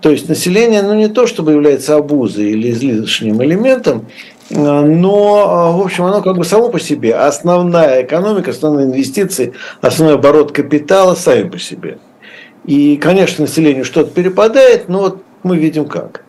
То 0.00 0.10
есть 0.10 0.28
население, 0.28 0.82
ну 0.82 0.94
не 0.94 1.08
то 1.08 1.26
чтобы 1.26 1.52
является 1.52 1.96
обузой 1.96 2.50
или 2.50 2.70
излишним 2.70 3.42
элементом, 3.42 4.06
но, 4.50 5.72
в 5.78 5.80
общем, 5.80 6.04
оно 6.04 6.22
как 6.22 6.36
бы 6.36 6.44
само 6.44 6.68
по 6.68 6.80
себе. 6.80 7.14
Основная 7.14 8.02
экономика, 8.02 8.50
основные 8.50 8.86
инвестиции, 8.86 9.52
основной 9.80 10.16
оборот 10.16 10.52
капитала 10.52 11.14
сами 11.14 11.48
по 11.48 11.58
себе. 11.58 11.98
И, 12.64 12.96
конечно, 12.96 13.44
населению 13.44 13.84
что-то 13.84 14.10
перепадает, 14.10 14.88
но 14.88 15.00
вот 15.00 15.22
мы 15.42 15.56
видим 15.56 15.86
как. 15.86 16.24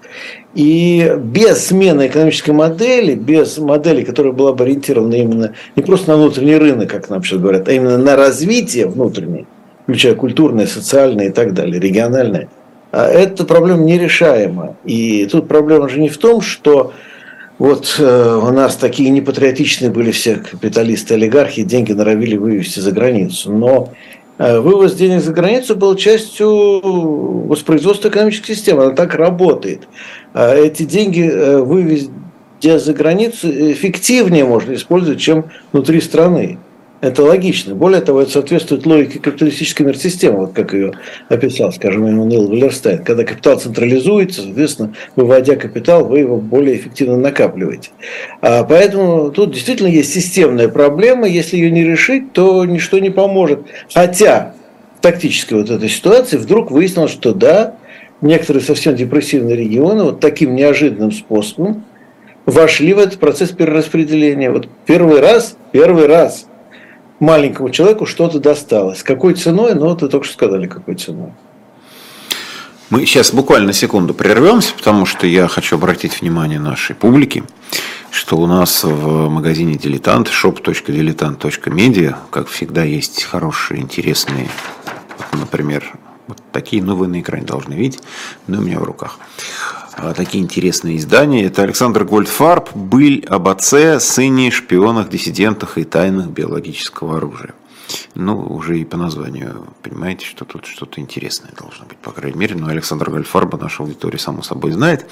И 0.54 1.14
без 1.18 1.68
смены 1.68 2.08
экономической 2.08 2.52
модели, 2.52 3.16
без 3.16 3.58
модели, 3.58 4.04
которая 4.04 4.34
была 4.34 4.54
бы 4.54 4.66
ориентирована 4.66 5.16
именно 5.16 5.54
не 5.76 5.84
просто 5.84 6.12
на 6.12 6.18
внутренний 6.18 6.58
рынок, 6.58 6.90
как 6.90 7.10
нам 7.10 7.24
сейчас 7.24 7.40
говорят, 7.40 7.68
а 7.70 7.72
именно 7.72 7.98
на 7.98 8.16
развитие 8.16 8.88
внутреннее, 8.88 9.46
включая 9.84 10.16
культурное, 10.16 10.68
социальное 10.68 11.28
и 11.28 11.32
так 11.32 11.54
далее, 11.54 11.80
региональное, 11.80 12.50
а 12.92 13.08
эта 13.08 13.46
проблема 13.46 13.84
нерешаема. 13.84 14.76
И 14.84 15.26
тут 15.32 15.48
проблема 15.48 15.88
же 15.88 16.00
не 16.02 16.10
в 16.10 16.18
том, 16.18 16.42
что 16.42 16.92
вот 17.62 17.98
э, 18.00 18.40
у 18.42 18.50
нас 18.50 18.76
такие 18.76 19.12
непатриотичные 19.12 19.92
были 19.92 20.10
все 20.10 20.38
капиталисты, 20.38 21.14
олигархи, 21.14 21.62
деньги 21.62 21.92
норовили 21.92 22.36
вывести 22.36 22.80
за 22.80 22.92
границу. 22.92 23.54
Но 23.54 23.94
э, 24.40 24.60
вывоз 24.60 24.96
денег 24.96 25.22
за 25.22 25.32
границу 25.32 25.76
был 25.76 25.96
частью 25.96 26.82
воспроизводства 27.48 28.10
экономической 28.10 28.56
системы. 28.56 28.86
Она 28.86 28.96
так 28.96 29.14
работает. 29.14 29.88
А 30.34 30.56
эти 30.56 30.86
деньги 30.86 31.22
э, 31.22 31.60
вывезти 31.60 32.10
за 32.64 32.94
границу 32.94 33.48
эффективнее 33.48 34.44
можно 34.44 34.74
использовать, 34.74 35.20
чем 35.20 35.52
внутри 35.72 36.02
страны. 36.02 36.58
Это 37.02 37.24
логично. 37.24 37.74
Более 37.74 38.02
того, 38.02 38.22
это 38.22 38.32
соответствует 38.32 38.86
логике 38.86 39.18
капиталистической 39.18 39.82
мир-системы, 39.82 40.38
вот 40.42 40.54
как 40.54 40.74
ее 40.74 40.94
описал, 41.30 41.74
скажем, 41.74 42.06
Эммануил 42.06 42.48
Валерстайн. 42.48 43.04
Когда 43.04 43.24
капитал 43.24 43.60
централизуется, 43.60 44.44
соответственно, 44.44 44.94
выводя 45.16 45.56
капитал, 45.56 46.06
вы 46.06 46.20
его 46.20 46.38
более 46.38 46.78
эффективно 46.78 47.18
накапливаете. 47.18 47.90
А 48.42 48.64
поэтому 48.64 49.32
тут 49.32 49.52
действительно 49.52 49.88
есть 49.88 50.14
системная 50.14 50.70
проблема. 50.70 51.28
Если 51.28 51.58
ее 51.58 51.72
не 51.72 51.84
решить, 51.84 52.34
то 52.34 52.64
ничто 52.66 53.00
не 53.00 53.10
поможет. 53.10 53.62
Хотя 53.92 54.54
в 55.00 55.02
тактической 55.02 55.58
вот 55.58 55.72
этой 55.72 55.90
ситуации 55.90 56.38
вдруг 56.38 56.70
выяснилось, 56.70 57.12
что 57.12 57.34
да, 57.34 57.78
некоторые 58.22 58.64
совсем 58.64 58.96
депрессивные 58.96 59.56
регионы 59.56 60.04
вот 60.04 60.20
таким 60.20 60.56
неожиданным 60.56 61.12
способом 61.12 61.84
вошли 62.46 62.94
в 62.94 63.00
этот 63.00 63.20
процесс 63.20 63.50
перераспределения. 63.50 64.52
Вот 64.52 64.68
первый 64.86 65.20
раз, 65.20 65.58
первый 65.72 66.06
раз 66.06 66.46
маленькому 67.22 67.70
человеку 67.70 68.06
что-то 68.06 68.40
досталось. 68.40 69.04
Какой 69.04 69.36
ценой? 69.36 69.76
Ну, 69.76 69.96
ты 69.96 70.10
только 70.10 70.26
что 70.26 70.34
сказали, 70.34 70.68
какой 70.68 70.96
ценой. 70.96 71.32
Мы 72.90 73.06
сейчас 73.06 73.32
буквально 73.34 73.72
секунду 73.72 74.14
прервемся, 74.14 74.74
потому 74.74 75.06
что 75.06 75.26
я 75.26 75.48
хочу 75.48 75.78
обратить 75.78 76.20
внимание 76.20 76.60
нашей 76.60 76.94
публики, 76.94 77.46
что 78.10 78.36
у 78.36 78.48
нас 78.48 78.84
в 78.84 79.30
магазине 79.30 79.76
«Дилетант» 79.76 80.28
shop.diletant.media, 80.28 82.16
как 82.32 82.50
всегда, 82.50 82.84
есть 82.84 83.24
хорошие, 83.24 83.80
интересные, 83.80 84.50
например, 85.32 85.94
вот 86.28 86.40
такие, 86.52 86.84
ну, 86.84 86.98
вы 86.98 87.08
на 87.08 87.22
экране 87.22 87.46
должны 87.46 87.76
видеть, 87.76 88.02
но 88.48 88.58
у 88.58 88.62
меня 88.62 88.80
в 88.80 88.84
руках. 88.84 89.20
А, 90.04 90.16
такие 90.16 90.44
интересные 90.44 90.98
издания. 90.98 91.46
Это 91.46 91.62
Александр 91.62 92.06
Гольдфарб 92.06 92.76
«Быль 92.76 93.24
об 93.30 93.48
отце, 93.48 94.00
сыне, 94.00 94.50
шпионах, 94.50 95.10
диссидентах 95.10 95.78
и 95.78 95.84
тайнах 95.84 96.26
биологического 96.26 97.18
оружия». 97.18 97.54
Ну, 98.16 98.42
уже 98.42 98.80
и 98.80 98.84
по 98.84 98.98
названию 98.98 99.68
понимаете, 99.84 100.26
что 100.26 100.44
тут 100.44 100.66
что-то 100.66 101.00
интересное 101.00 101.52
должно 101.56 101.86
быть, 101.86 102.00
по 102.00 102.10
крайней 102.10 102.40
мере. 102.40 102.56
Но 102.56 102.70
Александр 102.70 103.12
Гольфарба 103.12 103.60
наша 103.60 103.84
аудитория, 103.84 104.18
само 104.18 104.42
собой, 104.42 104.72
знает. 104.72 105.06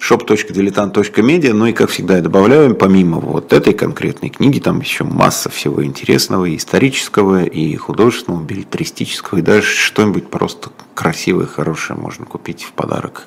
shop.diletant.media. 0.00 1.52
Ну 1.52 1.66
и, 1.66 1.72
как 1.72 1.90
всегда, 1.90 2.18
я 2.18 2.22
добавляю, 2.22 2.76
помимо 2.76 3.18
вот 3.18 3.52
этой 3.52 3.72
конкретной 3.72 4.28
книги, 4.28 4.60
там 4.60 4.78
еще 4.78 5.02
масса 5.02 5.50
всего 5.50 5.84
интересного, 5.84 6.44
и 6.44 6.56
исторического, 6.56 7.42
и 7.42 7.74
художественного, 7.74 8.44
билетристического, 8.44 9.38
и 9.38 9.42
даже 9.42 9.66
что-нибудь 9.66 10.30
просто 10.30 10.70
красивое, 10.94 11.46
хорошее 11.46 11.98
можно 11.98 12.24
купить 12.24 12.62
в 12.62 12.70
подарок 12.70 13.26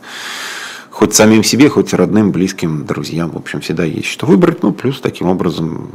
хоть 0.91 1.15
самим 1.15 1.43
себе, 1.43 1.69
хоть 1.69 1.93
родным, 1.93 2.31
близким, 2.31 2.85
друзьям. 2.85 3.31
В 3.31 3.37
общем, 3.37 3.61
всегда 3.61 3.83
есть 3.83 4.07
что 4.07 4.27
выбрать. 4.27 4.61
Ну, 4.61 4.71
плюс 4.71 5.01
таким 5.01 5.27
образом 5.27 5.89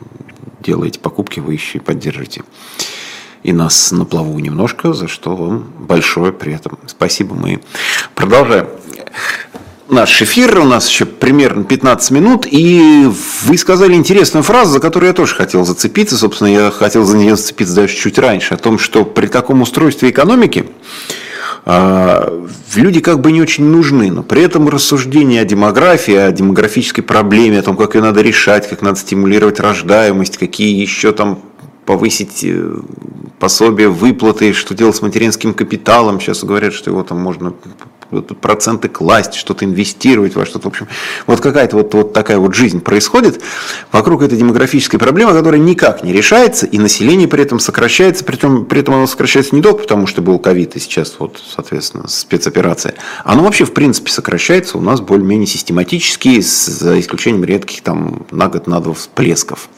делаете 0.60 0.98
покупки, 0.98 1.38
вы 1.38 1.52
еще 1.52 1.78
и 1.78 1.80
поддержите 1.80 2.42
и 3.46 3.52
нас 3.52 3.92
на 3.92 4.04
плаву 4.04 4.36
немножко, 4.40 4.92
за 4.92 5.06
что 5.06 5.36
вам 5.36 5.72
большое 5.78 6.32
при 6.32 6.52
этом 6.52 6.80
спасибо. 6.86 7.36
Мы 7.36 7.60
продолжаем 8.16 8.66
наш 9.88 10.20
эфир. 10.20 10.58
У 10.58 10.64
нас 10.64 10.88
еще 10.88 11.04
примерно 11.06 11.62
15 11.62 12.10
минут. 12.10 12.46
И 12.50 13.08
вы 13.44 13.56
сказали 13.56 13.94
интересную 13.94 14.42
фразу, 14.42 14.72
за 14.72 14.80
которую 14.80 15.10
я 15.10 15.14
тоже 15.14 15.36
хотел 15.36 15.64
зацепиться. 15.64 16.16
Собственно, 16.16 16.48
я 16.48 16.70
хотел 16.72 17.04
за 17.04 17.16
нее 17.16 17.36
зацепиться 17.36 17.74
даже 17.76 17.94
чуть 17.94 18.18
раньше. 18.18 18.54
О 18.54 18.56
том, 18.56 18.80
что 18.80 19.04
при 19.04 19.28
таком 19.28 19.62
устройстве 19.62 20.10
экономики 20.10 20.66
люди 21.66 23.00
как 23.00 23.20
бы 23.20 23.32
не 23.32 23.42
очень 23.42 23.64
нужны, 23.64 24.12
но 24.12 24.22
при 24.22 24.42
этом 24.42 24.68
рассуждения 24.68 25.40
о 25.40 25.44
демографии, 25.44 26.14
о 26.14 26.30
демографической 26.30 27.02
проблеме, 27.02 27.58
о 27.58 27.62
том, 27.62 27.76
как 27.76 27.96
ее 27.96 28.02
надо 28.02 28.22
решать, 28.22 28.68
как 28.68 28.82
надо 28.82 28.98
стимулировать 28.98 29.58
рождаемость, 29.58 30.36
какие 30.38 30.80
еще 30.80 31.12
там 31.12 31.40
повысить 31.84 32.44
э, 32.44 32.72
пособие, 33.38 33.88
выплаты, 33.88 34.52
что 34.52 34.74
делать 34.74 34.96
с 34.96 35.02
материнским 35.02 35.54
капиталом. 35.54 36.20
Сейчас 36.20 36.44
говорят, 36.44 36.72
что 36.72 36.90
его 36.90 37.02
там 37.02 37.20
можно 37.20 37.54
проценты 38.40 38.88
класть, 38.88 39.34
что-то 39.34 39.64
инвестировать 39.64 40.34
во 40.34 40.46
что-то. 40.46 40.64
В 40.64 40.72
общем, 40.72 40.88
вот 41.26 41.40
какая-то 41.40 41.76
вот, 41.76 41.94
вот 41.94 42.12
такая 42.12 42.38
вот 42.38 42.54
жизнь 42.54 42.80
происходит 42.80 43.40
вокруг 43.92 44.22
этой 44.22 44.38
демографической 44.38 44.98
проблемы, 44.98 45.32
которая 45.32 45.60
никак 45.60 46.02
не 46.04 46.12
решается, 46.12 46.66
и 46.66 46.78
население 46.78 47.28
при 47.28 47.42
этом 47.42 47.58
сокращается, 47.58 48.24
причем 48.24 48.64
при 48.64 48.80
этом 48.80 48.94
оно 48.94 49.06
сокращается 49.06 49.54
не 49.54 49.62
только 49.62 49.82
потому, 49.82 50.06
что 50.06 50.22
был 50.22 50.38
ковид, 50.38 50.76
и 50.76 50.80
сейчас 50.80 51.16
вот, 51.18 51.40
соответственно, 51.54 52.08
спецоперация. 52.08 52.94
Оно 53.24 53.42
вообще, 53.44 53.64
в 53.64 53.72
принципе, 53.72 54.10
сокращается 54.10 54.78
у 54.78 54.80
нас 54.80 55.00
более-менее 55.00 55.46
систематически, 55.46 56.40
за 56.40 56.98
исключением 57.00 57.44
редких 57.44 57.82
там 57.82 58.26
на 58.30 58.48
год, 58.48 58.66
на 58.66 58.80
два 58.80 58.94
всплесков. 58.94 59.68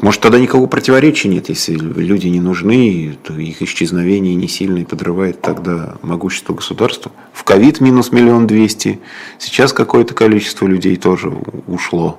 Может, 0.00 0.22
тогда 0.22 0.38
никакого 0.38 0.66
противоречия 0.66 1.28
нет, 1.28 1.50
если 1.50 1.74
люди 1.74 2.26
не 2.28 2.40
нужны, 2.40 3.16
то 3.22 3.34
их 3.34 3.60
исчезновение 3.60 4.34
не 4.34 4.48
сильно 4.48 4.78
и 4.78 4.84
подрывает 4.84 5.42
тогда 5.42 5.96
могущество 6.00 6.54
государства. 6.54 7.12
В 7.34 7.44
ковид 7.44 7.80
минус 7.80 8.10
миллион 8.10 8.46
двести, 8.46 8.98
сейчас 9.38 9.74
какое-то 9.74 10.14
количество 10.14 10.66
людей 10.66 10.96
тоже 10.96 11.30
ушло. 11.66 12.18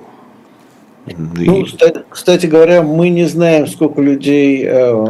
Ну, 1.06 1.64
кстати, 1.64 2.02
кстати 2.08 2.46
говоря, 2.46 2.82
мы 2.82 3.08
не 3.08 3.24
знаем, 3.24 3.66
сколько 3.66 4.00
людей 4.00 4.64
э, 4.64 5.06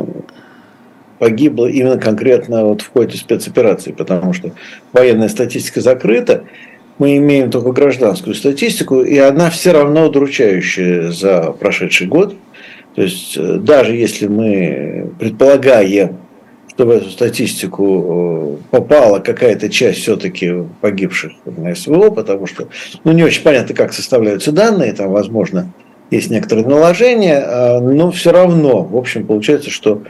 погибло 1.19 1.67
именно 1.67 1.99
конкретно 1.99 2.65
вот 2.65 2.81
в 2.81 2.91
ходе 2.91 3.19
спецоперации, 3.19 3.93
потому 3.93 4.33
что 4.33 4.53
военная 4.95 5.29
статистика 5.29 5.83
закрыта, 5.83 6.45
мы 6.97 7.19
имеем 7.19 7.51
только 7.51 7.73
гражданскую 7.73 8.35
статистику, 8.35 9.03
и 9.03 9.19
она 9.19 9.51
все 9.51 9.73
равно 9.73 10.07
удручающая 10.07 11.11
за 11.11 11.53
прошедший 11.53 12.07
год– 12.07 12.35
то 12.95 13.03
есть 13.03 13.37
э, 13.37 13.57
даже 13.57 13.95
если 13.95 14.27
мы 14.27 15.11
предполагаем, 15.19 16.19
что 16.69 16.87
в 16.87 16.91
эту 16.91 17.11
статистику 17.11 18.59
э, 18.61 18.71
попала 18.71 19.19
какая-то 19.19 19.69
часть 19.69 20.01
все-таки 20.01 20.65
погибших 20.81 21.33
на 21.45 21.75
СВО, 21.75 22.11
потому 22.11 22.47
что 22.47 22.69
ну, 23.05 23.13
не 23.13 23.23
очень 23.23 23.43
понятно, 23.43 23.75
как 23.75 23.93
составляются 23.93 24.53
данные, 24.53 24.93
там, 24.93 25.11
возможно, 25.11 25.73
есть 26.11 26.31
некоторые 26.31 26.67
наложения, 26.67 27.43
а, 27.45 27.81
но 27.81 28.11
все 28.11 28.33
равно, 28.33 28.83
в 28.83 28.97
общем, 28.97 29.27
получается, 29.27 29.71
что 29.71 30.03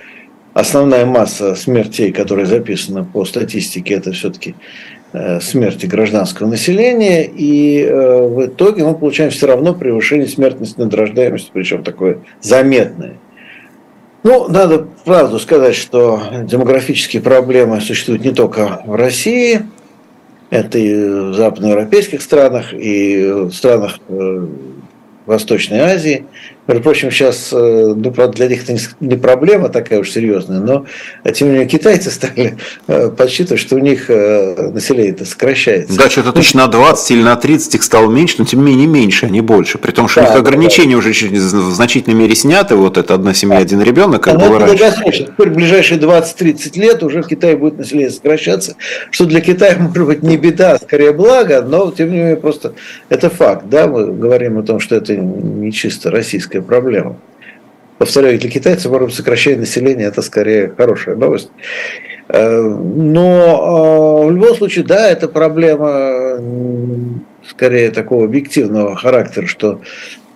основная 0.52 1.06
масса 1.06 1.54
смертей, 1.54 2.12
которая 2.12 2.46
записана 2.46 3.04
по 3.04 3.24
статистике, 3.24 3.94
это 3.94 4.12
все-таки 4.12 4.54
смерти 5.40 5.86
гражданского 5.86 6.46
населения, 6.46 7.24
и 7.24 7.82
э, 7.82 8.26
в 8.26 8.46
итоге 8.46 8.84
мы 8.84 8.94
получаем 8.94 9.30
все 9.30 9.46
равно 9.46 9.74
превышение 9.74 10.26
смертности 10.26 10.78
над 10.80 10.94
рождаемостью, 10.94 11.50
причем 11.52 11.84
такое 11.84 12.18
заметное. 12.40 13.14
Ну, 14.22 14.48
надо 14.48 14.86
правду 15.04 15.38
сказать, 15.38 15.74
что 15.74 16.22
демографические 16.44 17.20
проблемы 17.20 17.80
существуют 17.80 18.24
не 18.24 18.30
только 18.30 18.82
в 18.86 18.94
России, 18.94 19.62
это 20.50 20.78
и 20.78 20.94
в 20.94 21.34
западноевропейских 21.34 22.22
странах, 22.22 22.72
и 22.72 23.24
в 23.24 23.52
странах 23.52 23.98
э, 24.08 24.46
Восточной 25.26 25.80
Азии– 25.80 26.24
между 26.72 26.84
прочим, 26.84 27.10
сейчас, 27.10 27.50
э, 27.52 27.94
ну, 27.94 28.10
правда, 28.10 28.38
для 28.38 28.48
них 28.48 28.64
это 28.64 28.80
не 29.00 29.16
проблема 29.16 29.68
такая 29.68 30.00
уж 30.00 30.10
серьезная, 30.10 30.60
но, 30.60 30.86
тем 31.32 31.48
не 31.48 31.54
менее, 31.54 31.68
китайцы 31.68 32.10
стали 32.10 32.56
э, 32.86 33.10
подсчитывать, 33.10 33.60
что 33.60 33.76
у 33.76 33.78
них 33.78 34.08
э, 34.08 34.70
население 34.72 35.14
сокращается. 35.24 35.96
Да, 35.96 36.08
что-то 36.08 36.32
точно 36.32 36.62
на 36.62 36.68
20 36.68 37.10
или 37.10 37.22
на 37.22 37.36
30 37.36 37.74
их 37.74 37.82
стало 37.82 38.10
меньше, 38.10 38.36
но 38.38 38.44
тем 38.44 38.64
не 38.64 38.72
менее 38.72 38.86
меньше, 38.86 39.26
а 39.26 39.28
не 39.28 39.42
больше. 39.42 39.78
При 39.78 39.90
том, 39.90 40.08
что 40.08 40.22
да, 40.22 40.26
у 40.26 40.30
них 40.30 40.40
ограничения 40.40 40.92
да. 40.92 40.98
уже 40.98 41.10
в 41.10 41.74
значительной 41.74 42.16
мере 42.16 42.34
сняты, 42.34 42.74
вот 42.74 42.96
это 42.96 43.14
одна 43.14 43.34
семья, 43.34 43.58
один 43.58 43.82
ребенок, 43.82 44.22
как 44.22 44.38
да, 44.38 44.48
было 44.48 44.60
раньше. 44.60 44.92
Теперь 45.12 45.50
в 45.50 45.54
ближайшие 45.54 46.00
20-30 46.00 46.78
лет 46.78 47.02
уже 47.02 47.22
в 47.22 47.26
Китае 47.26 47.56
будет 47.56 47.76
население 47.76 48.10
сокращаться, 48.10 48.76
что 49.10 49.26
для 49.26 49.40
Китая 49.40 49.76
может 49.78 50.06
быть 50.06 50.22
не 50.22 50.38
беда, 50.38 50.72
а 50.72 50.78
скорее 50.78 51.12
благо, 51.12 51.60
но, 51.60 51.90
тем 51.90 52.10
не 52.10 52.18
менее, 52.18 52.36
просто 52.36 52.72
это 53.10 53.28
факт. 53.28 53.66
Да? 53.68 53.86
Мы 53.86 54.12
говорим 54.12 54.58
о 54.58 54.62
том, 54.62 54.80
что 54.80 54.96
это 54.96 55.14
не 55.16 55.70
чисто 55.72 56.10
российское 56.10 56.61
проблема. 56.62 57.16
Повторяю, 57.98 58.38
для 58.38 58.50
китайцев, 58.50 58.90
может 58.90 59.14
сокращение 59.14 59.60
населения– 59.60 60.04
это 60.06 60.22
скорее 60.22 60.72
хорошая 60.76 61.14
новость. 61.14 61.50
Э, 62.28 62.60
но 62.60 64.24
э, 64.24 64.26
в 64.26 64.30
любом 64.32 64.56
случае, 64.56 64.84
да, 64.84 65.08
это 65.10 65.28
проблема 65.28 66.40
скорее 67.46 67.90
такого 67.90 68.24
объективного 68.24 68.96
характера, 68.96 69.46
что 69.46 69.80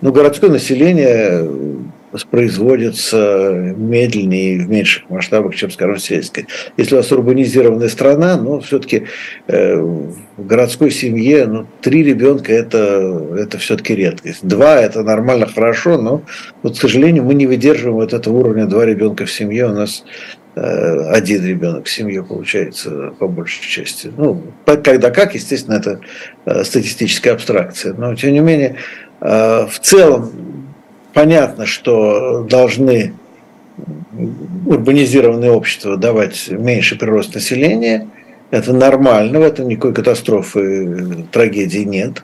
ну, 0.01 0.11
городское 0.11 0.49
население 0.49 1.47
воспроизводится 2.11 3.73
медленнее 3.75 4.55
и 4.55 4.59
в 4.59 4.69
меньших 4.69 5.09
масштабах, 5.09 5.55
чем, 5.55 5.71
скажем, 5.71 5.97
сельское. 5.97 6.47
Если 6.77 6.95
у 6.95 6.97
вас 6.97 7.11
урбанизированная 7.11 7.89
страна, 7.89 8.37
ну, 8.37 8.59
все-таки 8.61 9.03
э, 9.47 9.75
в 9.75 10.45
городской 10.45 10.91
семье 10.91 11.45
ну, 11.47 11.67
три 11.81 12.03
ребенка 12.03 12.53
это, 12.53 13.27
это 13.37 13.57
все-таки 13.57 13.95
редкость. 13.95 14.45
Два 14.47 14.75
это 14.77 15.03
нормально, 15.03 15.47
хорошо, 15.47 16.01
но 16.01 16.23
вот, 16.63 16.77
к 16.77 16.81
сожалению, 16.81 17.23
мы 17.25 17.33
не 17.33 17.45
выдерживаем 17.45 17.95
вот 17.95 18.13
этого 18.13 18.37
уровня 18.37 18.65
два 18.65 18.85
ребенка 18.85 19.25
в 19.25 19.31
семье. 19.31 19.67
У 19.67 19.73
нас 19.73 20.05
э, 20.55 21.09
один 21.11 21.45
ребенок 21.45 21.87
в 21.87 21.91
семье 21.91 22.23
получается 22.23 23.13
по 23.19 23.27
большей 23.27 23.67
части. 23.67 24.11
Ну, 24.15 24.43
когда 24.65 25.11
как, 25.11 25.35
естественно, 25.35 25.75
это 25.75 25.99
э, 26.45 26.63
статистическая 26.63 27.31
абстракция. 27.31 27.93
Но, 27.93 28.15
тем 28.15 28.31
не 28.31 28.39
менее, 28.39 28.77
э, 29.19 29.67
в 29.69 29.79
целом 29.81 30.31
понятно, 31.17 31.65
что 31.65 32.45
должны 32.47 33.15
урбанизированное 34.67 35.49
общество 35.49 35.97
давать 35.97 36.47
меньше 36.47 36.95
прирост 36.95 37.33
населения. 37.33 38.07
Это 38.51 38.71
нормально, 38.71 39.39
в 39.39 39.41
этом 39.41 39.67
никакой 39.67 39.95
катастрофы, 39.95 41.25
трагедии 41.31 41.79
нет. 41.79 42.23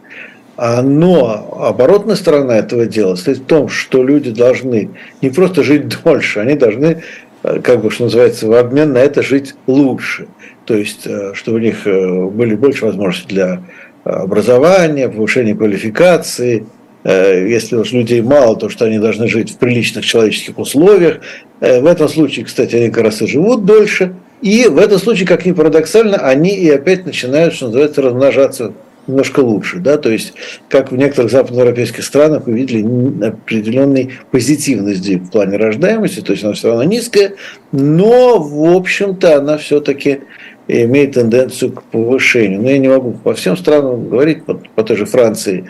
А, 0.58 0.84
но 0.84 1.58
оборотная 1.60 2.16
сторона 2.16 2.56
этого 2.56 2.86
дела 2.86 3.16
стоит 3.16 3.40
в 3.40 3.46
том, 3.46 3.68
что 3.68 4.04
люди 4.04 4.30
должны 4.30 4.92
не 5.24 5.32
просто 5.32 5.64
жить 5.64 5.86
дольше, 6.04 6.42
они 6.42 6.54
должны, 6.54 7.02
э, 7.42 7.60
как 7.62 7.82
бы 7.82 7.90
что 7.90 8.04
называется, 8.04 8.48
в 8.48 8.54
обмен 8.54 8.94
на 8.94 9.00
это 9.00 9.24
жить 9.24 9.56
лучше. 9.66 10.28
То 10.66 10.76
есть, 10.76 11.08
э, 11.08 11.32
чтобы 11.34 11.58
у 11.58 11.62
них 11.62 11.88
э, 11.88 12.26
были 12.26 12.54
больше 12.54 12.86
возможностей 12.86 13.34
для 13.34 13.64
образования, 14.04 15.10
повышения 15.10 15.56
квалификации. 15.56 16.68
Если 17.04 17.76
уж 17.76 17.92
людей 17.92 18.22
мало, 18.22 18.56
то 18.56 18.70
что 18.70 18.86
они 18.86 18.98
должны 18.98 19.28
жить 19.28 19.52
в 19.52 19.58
приличных 19.58 20.06
человеческих 20.06 20.58
условиях. 20.58 21.20
В 21.60 21.86
этом 21.86 22.08
случае, 22.08 22.46
кстати, 22.46 22.76
они 22.76 22.90
как 22.90 23.04
раз 23.04 23.22
и 23.22 23.28
живут 23.28 23.66
дольше. 23.66 24.16
И 24.42 24.68
в 24.68 24.78
этом 24.78 25.00
случае, 25.00 25.28
как 25.28 25.46
ни 25.46 25.52
парадоксально, 25.52 26.18
они 26.18 26.56
и 26.56 26.70
опять 26.70 27.06
начинают, 27.06 27.54
что 27.54 27.68
называется, 27.68 28.02
размножаться 28.02 28.74
немножко 29.08 29.42
лучше. 29.42 29.80
Да? 29.80 29.98
То 29.98 30.10
есть, 30.10 30.34
как 30.70 30.92
в 30.92 30.98
некоторых 30.98 31.32
западноевропейских 31.32 32.04
странах 32.04 32.46
вы 32.46 32.54
видели 32.54 33.26
определенный 33.26 34.12
позитивный 34.32 34.96
сдвиг 34.96 35.24
в 35.24 35.32
плане 35.32 35.58
рождаемости, 35.58 36.22
то 36.22 36.32
есть 36.32 36.44
она 36.44 36.54
все 36.54 36.70
равно 36.70 36.84
низкая, 36.84 37.34
но, 37.72 38.40
в 38.40 38.76
общем-то, 38.76 39.38
она 39.38 39.58
все-таки 39.58 40.20
имеет 40.68 41.14
тенденцию 41.14 41.74
к 41.74 41.84
повышению. 41.84 42.62
Но 42.62 42.70
я 42.70 42.78
не 42.78 42.88
могу 42.88 43.12
по 43.12 43.34
всем 43.34 43.58
странам 43.58 44.08
говорить, 44.10 44.46
по, 44.46 44.54
по 44.54 44.84
той 44.84 44.96
же 44.96 45.06
Франции, 45.06 45.66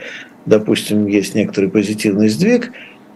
допустим, 0.45 1.07
есть 1.07 1.35
некоторый 1.35 1.69
позитивный 1.69 2.29
сдвиг, 2.29 2.71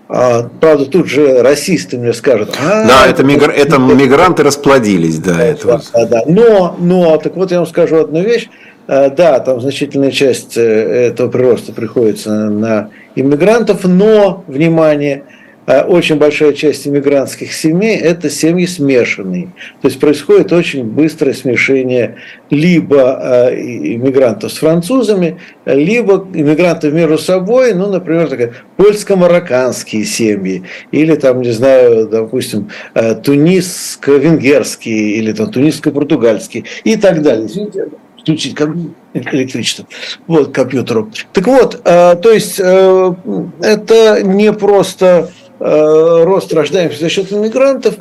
а, 0.09 0.49
правда, 0.61 0.86
тут 0.86 1.07
же 1.07 1.41
расисты 1.41 1.97
мне 1.97 2.13
скажут. 2.13 2.55
А, 2.61 2.88
да, 2.88 3.07
это, 3.07 3.23
мигр... 3.23 3.49
это 3.49 3.78
мигранты 3.78 4.43
расплодились, 4.43 5.19
да, 5.19 5.43
это. 5.43 5.82
Да, 5.93 6.05
да. 6.05 6.23
Но, 6.28 6.78
но, 6.80 7.17
так 7.17 7.36
вот 7.36 7.51
я 7.51 7.57
вам 7.57 7.67
скажу 7.67 7.97
одну 7.97 8.21
вещь. 8.21 8.47
Э, 8.88 9.09
да, 9.09 9.39
там 9.39 9.59
значительная 9.59 10.11
часть 10.11 10.55
э, 10.55 10.61
этого 10.61 11.30
прироста 11.30 11.73
приходится 11.73 12.49
на 12.49 12.89
иммигрантов, 13.15 13.84
но, 13.84 14.45
внимание, 14.47 15.23
очень 15.68 16.15
большая 16.15 16.53
часть 16.53 16.88
иммигрантских 16.88 17.53
семей– 17.53 17.97
это 17.99 18.30
семьи 18.30 18.65
смешанные. 18.65 19.47
То 19.82 19.89
есть 19.89 19.99
происходит 19.99 20.53
очень 20.53 20.86
быстрое 20.86 21.34
смешение 21.34 22.15
либо 22.49 23.51
иммигрантов 23.53 24.53
с 24.53 24.57
французами, 24.57 25.41
либо 25.65 26.26
иммигрантов 26.34 26.93
между 26.93 27.18
собой, 27.18 27.74
ну, 27.74 27.91
например, 27.91 28.30
такая 28.30 28.53
польско-марокканские 28.78 30.05
семьи, 30.05 30.63
или 30.91 31.15
там, 31.15 31.41
не 31.41 31.51
знаю, 31.51 32.07
допустим, 32.07 32.70
туниско-венгерские, 32.93 35.18
или 35.18 35.34
там 35.34 35.51
туниско-португальские 35.51 36.63
и 36.86 36.95
так 36.95 37.22
далее 37.22 37.49
включить 38.28 38.57
электричество 39.13 39.86
вот, 40.28 40.53
компьютеру. 40.53 41.09
Так 41.32 41.47
вот, 41.47 41.82
э, 41.86 42.15
то 42.22 42.32
есть 42.32 42.59
э, 42.59 43.13
это 43.61 44.22
не 44.24 44.51
просто 44.51 45.05
э, 45.05 45.28
рост 45.60 46.53
рождаемости 46.53 47.01
за 47.01 47.10
счет 47.10 47.32
иммигрантов, 47.32 47.95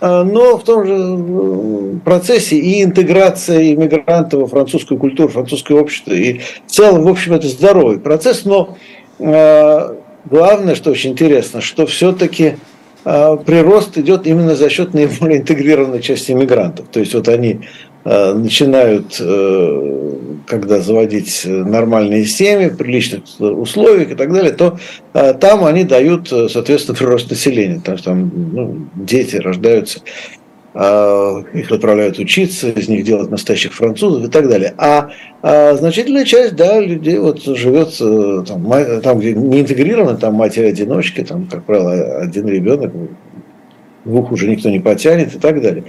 э, 0.00 0.22
но 0.22 0.56
в 0.58 0.64
том 0.64 0.86
же 0.86 0.94
э, 0.96 1.98
процессе 2.04 2.56
и 2.56 2.82
интеграция 2.82 3.74
иммигрантов 3.74 4.40
во 4.40 4.46
французскую 4.46 4.98
культуру, 4.98 5.28
французское 5.28 5.78
общество. 5.78 6.12
И 6.12 6.40
в 6.66 6.70
целом, 6.70 7.02
в 7.02 7.08
общем, 7.08 7.34
это 7.34 7.48
здоровый 7.48 7.98
процесс, 7.98 8.44
но 8.44 8.76
э, 9.18 9.94
главное, 10.24 10.74
что 10.74 10.90
очень 10.90 11.10
интересно, 11.12 11.60
что 11.60 11.86
все-таки 11.86 12.56
прирост 13.04 13.98
идет 13.98 14.28
именно 14.28 14.54
за 14.54 14.70
счет 14.70 14.94
наиболее 14.94 15.40
интегрированной 15.40 16.00
части 16.00 16.30
иммигрантов. 16.30 16.86
То 16.86 17.00
есть 17.00 17.14
вот 17.14 17.26
они 17.26 17.62
Э, 17.64 17.91
начинают, 18.04 19.16
э, 19.20 20.10
когда 20.46 20.80
заводить 20.80 21.42
нормальные 21.44 22.24
семьи, 22.24 22.68
приличных 22.68 23.22
условиях 23.38 24.10
и 24.10 24.14
так 24.14 24.32
далее, 24.32 24.52
то 24.52 24.78
э, 25.14 25.34
там 25.34 25.64
они 25.64 25.84
дают, 25.84 26.28
соответственно, 26.28 26.96
прирост 26.96 27.30
населения. 27.30 27.76
Потому 27.76 27.98
что 27.98 28.10
там 28.10 28.32
ну, 28.52 28.86
дети 28.96 29.36
рождаются, 29.36 30.00
их 30.74 31.70
отправляют 31.70 32.18
учиться, 32.18 32.70
из 32.70 32.88
них 32.88 33.04
делают 33.04 33.30
настоящих 33.30 33.74
французов 33.74 34.24
и 34.24 34.30
так 34.30 34.48
далее. 34.48 34.72
А, 34.78 35.10
а 35.42 35.74
значительная 35.74 36.24
часть 36.24 36.56
да, 36.56 36.80
людей 36.80 37.18
вот 37.18 37.42
живет 37.42 37.98
там, 37.98 38.72
там, 39.02 39.18
где 39.18 39.34
не 39.34 39.60
интегрированы, 39.60 40.16
там 40.16 40.34
матери-одиночки, 40.34 41.22
там, 41.24 41.46
как 41.46 41.64
правило, 41.64 42.20
один 42.20 42.48
ребенок, 42.48 42.90
двух 44.06 44.32
уже 44.32 44.48
никто 44.48 44.70
не 44.70 44.80
потянет 44.80 45.34
и 45.34 45.38
так 45.38 45.60
далее. 45.60 45.84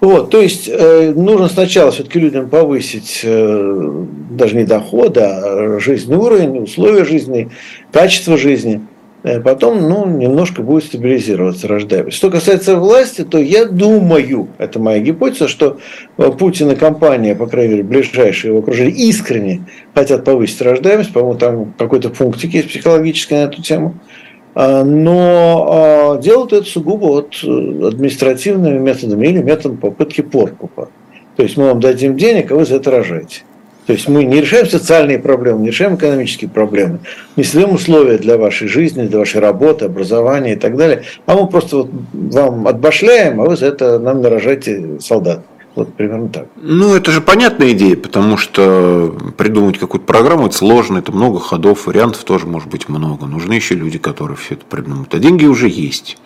Вот, 0.00 0.30
то 0.30 0.40
есть 0.40 0.68
э, 0.68 1.12
нужно 1.16 1.48
сначала 1.48 1.90
все-таки 1.90 2.20
людям 2.20 2.50
повысить 2.50 3.20
э, 3.24 4.04
даже 4.30 4.56
не 4.56 4.64
доход, 4.64 5.16
а 5.16 5.78
жизненный 5.80 6.18
уровень, 6.18 6.58
условия 6.58 7.04
жизни, 7.04 7.50
качество 7.92 8.36
жизни. 8.36 8.82
Э, 9.26 9.40
потом 9.40 9.88
ну, 9.88 10.06
немножко 10.06 10.62
будет 10.62 10.84
стабилизироваться 10.84 11.66
рождаемость. 11.66 12.16
Что 12.16 12.30
касается 12.30 12.76
власти, 12.76 13.24
то 13.24 13.38
я 13.38 13.64
думаю, 13.64 14.48
это 14.58 14.78
моя 14.78 15.00
гипотеза, 15.00 15.48
что 15.48 15.78
э, 16.18 16.30
Путин 16.30 16.70
и 16.70 16.76
компания, 16.76 17.34
по 17.34 17.46
крайней 17.46 17.72
мере, 17.72 17.82
ближайшие 17.82 18.50
его 18.50 18.60
окружение, 18.60 18.94
искренне 18.94 19.66
хотят 19.94 20.24
повысить 20.24 20.60
рождаемость. 20.60 21.12
По-моему, 21.12 21.38
там 21.38 21.74
какой-то 21.76 22.10
пунктик 22.10 22.54
есть 22.54 22.68
психологический 22.68 23.34
на 23.34 23.44
эту 23.44 23.62
тему. 23.62 23.94
А, 23.94 24.25
но 24.84 25.68
а, 25.70 26.18
делают 26.18 26.54
это 26.54 26.66
сугубо 26.66 27.04
вот 27.04 27.34
э, 27.44 27.46
административными 27.88 28.78
методами 28.78 29.26
или 29.26 29.42
методом 29.42 29.76
попытки 29.76 30.22
подкупа. 30.22 30.88
То 31.36 31.42
есть 31.42 31.58
мы 31.58 31.66
вам 31.66 31.80
дадим 31.80 32.16
денег, 32.16 32.50
а 32.50 32.54
вы 32.54 32.64
за 32.64 32.76
это 32.76 32.90
рожаете. 32.90 33.42
То 33.86 33.92
есть 33.92 34.08
мы 34.08 34.24
не 34.24 34.40
решаем 34.40 34.66
социальные 34.66 35.18
проблемы, 35.18 35.60
не 35.60 35.68
решаем 35.68 35.96
экономические 35.96 36.48
проблемы, 36.48 37.00
не 37.36 37.44
создаем 37.44 37.74
условия 37.74 38.16
для 38.16 38.38
вашей 38.38 38.66
жизни, 38.66 39.06
для 39.06 39.18
вашей 39.18 39.42
работы, 39.42 39.84
образования 39.84 40.54
и 40.54 40.56
так 40.56 40.76
далее, 40.76 41.02
а 41.26 41.36
мы 41.36 41.46
просто 41.48 41.76
вот 41.76 41.90
вам 42.12 42.66
отбашляем, 42.66 43.40
а 43.40 43.44
вы 43.44 43.56
за 43.56 43.66
это 43.66 43.98
нам 43.98 44.22
нарожаете 44.22 44.98
солдат. 45.00 45.40
Вот 45.76 45.92
примерно 45.92 46.28
так. 46.30 46.48
Ну, 46.56 46.94
это 46.94 47.10
же 47.10 47.20
понятная 47.20 47.72
идея, 47.72 47.96
потому 47.96 48.38
что 48.38 49.14
придумать 49.36 49.78
какую-то 49.78 50.06
программу 50.06 50.46
это 50.46 50.56
сложно, 50.56 50.98
это 50.98 51.12
много 51.12 51.38
ходов, 51.38 51.86
вариантов 51.86 52.24
тоже 52.24 52.46
может 52.46 52.70
быть 52.70 52.88
много. 52.88 53.26
Нужны 53.26 53.52
еще 53.52 53.74
люди, 53.74 53.98
которые 53.98 54.38
все 54.38 54.54
это 54.54 54.64
придумают. 54.64 55.14
А 55.14 55.18
деньги 55.18 55.44
уже 55.44 55.68
есть. 55.68 56.16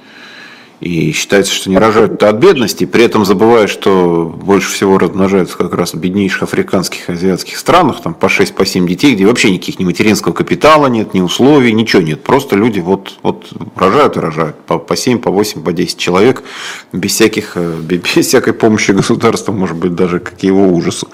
И 0.81 1.13
считается, 1.13 1.53
что 1.53 1.69
не 1.69 1.77
рожают 1.77 2.23
от 2.23 2.37
бедности, 2.37 2.87
при 2.87 3.05
этом 3.05 3.27
забывая, 3.27 3.67
что 3.67 4.35
больше 4.43 4.73
всего 4.73 4.97
размножаются 4.97 5.59
как 5.59 5.75
раз 5.75 5.93
в 5.93 5.99
беднейших 5.99 6.45
африканских, 6.45 7.11
азиатских 7.11 7.59
странах, 7.59 8.01
там 8.03 8.15
по 8.15 8.31
6, 8.31 8.55
по 8.55 8.65
7 8.65 8.89
детей, 8.89 9.15
где 9.15 9.27
вообще 9.27 9.51
никаких 9.51 9.79
ни 9.79 9.85
материнского 9.85 10.33
капитала 10.33 10.87
нет, 10.87 11.13
ни 11.13 11.21
условий, 11.21 11.75
ничего 11.75 12.01
нет. 12.01 12.23
Просто 12.23 12.57
люди 12.57 12.81
вот, 12.81 13.19
вот 13.23 13.53
рожают 13.77 14.17
и 14.17 14.21
рожают 14.21 14.57
по, 14.61 14.79
по 14.79 14.97
7, 14.97 15.19
по 15.19 15.31
8, 15.31 15.63
по 15.63 15.75
10 15.75 15.99
человек, 15.99 16.43
без, 16.95 17.13
всяких, 17.13 17.53
э, 17.57 17.79
без 17.83 18.27
всякой 18.27 18.55
помощи 18.55 18.93
государства, 18.93 19.53
может 19.53 19.77
быть, 19.77 19.95
даже 19.95 20.19
к 20.19 20.43
его 20.43 20.67
ужасу. 20.67 21.09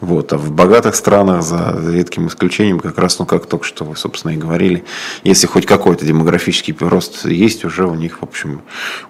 Вот. 0.00 0.32
А 0.32 0.38
в 0.38 0.50
богатых 0.50 0.94
странах, 0.94 1.42
за 1.42 1.78
редким 1.92 2.28
исключением, 2.28 2.80
как 2.80 2.96
раз, 2.96 3.18
ну 3.18 3.26
как 3.26 3.44
только 3.44 3.66
что 3.66 3.84
вы, 3.84 3.96
собственно, 3.96 4.32
и 4.32 4.36
говорили, 4.38 4.82
если 5.24 5.46
хоть 5.46 5.66
какой-то 5.66 6.06
демографический 6.06 6.74
рост 6.80 7.26
есть, 7.26 7.66
уже 7.66 7.86
у 7.86 7.94
них, 7.94 8.20
в 8.20 8.22
общем, 8.22 8.62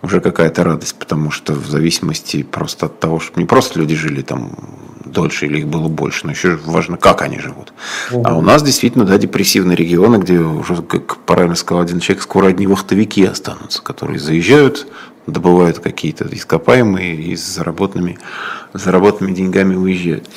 уже 0.02 0.20
какая-то 0.20 0.64
радость, 0.64 0.96
потому 0.98 1.30
что 1.30 1.52
в 1.52 1.66
зависимости 1.66 2.42
просто 2.42 2.86
от 2.86 3.00
того, 3.00 3.20
что 3.20 3.38
не 3.38 3.46
просто 3.46 3.78
люди 3.78 3.94
жили 3.94 4.22
там 4.22 4.52
дольше 5.04 5.46
или 5.46 5.58
их 5.58 5.68
было 5.68 5.88
больше, 5.88 6.26
но 6.26 6.32
еще 6.32 6.58
важно, 6.64 6.96
как 6.96 7.22
они 7.22 7.38
живут. 7.38 7.72
Угу. 8.10 8.22
А 8.24 8.34
у 8.34 8.40
нас 8.40 8.62
действительно, 8.62 9.04
да, 9.04 9.18
депрессивные 9.18 9.76
регионы, 9.76 10.16
где 10.16 10.38
уже, 10.38 10.82
как 10.82 11.18
правильно 11.18 11.54
сказал 11.54 11.82
один 11.82 12.00
человек, 12.00 12.22
скоро 12.22 12.48
одни 12.48 12.66
вахтовики 12.66 13.24
останутся, 13.24 13.82
которые 13.82 14.18
заезжают, 14.18 14.86
добывают 15.26 15.78
какие-то 15.78 16.28
ископаемые 16.30 17.14
и 17.16 17.36
с 17.36 17.46
заработанными, 17.46 18.18
заработанными 18.72 19.34
деньгами 19.34 19.74
уезжают. 19.74 20.28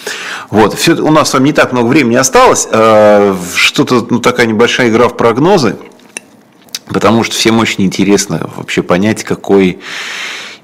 Вот. 0.49 0.73
Все, 0.73 0.93
у 0.95 1.11
нас 1.11 1.31
там 1.31 1.43
не 1.43 1.53
так 1.53 1.71
много 1.71 1.87
времени 1.87 2.15
осталось. 2.15 2.67
А, 2.71 3.35
что-то, 3.55 4.05
ну, 4.09 4.19
такая 4.19 4.45
небольшая 4.45 4.89
игра 4.89 5.07
в 5.07 5.17
прогнозы. 5.17 5.77
Потому 6.93 7.23
что 7.23 7.35
всем 7.35 7.59
очень 7.59 7.83
интересно 7.83 8.49
вообще 8.55 8.83
понять, 8.83 9.23
какой 9.23 9.79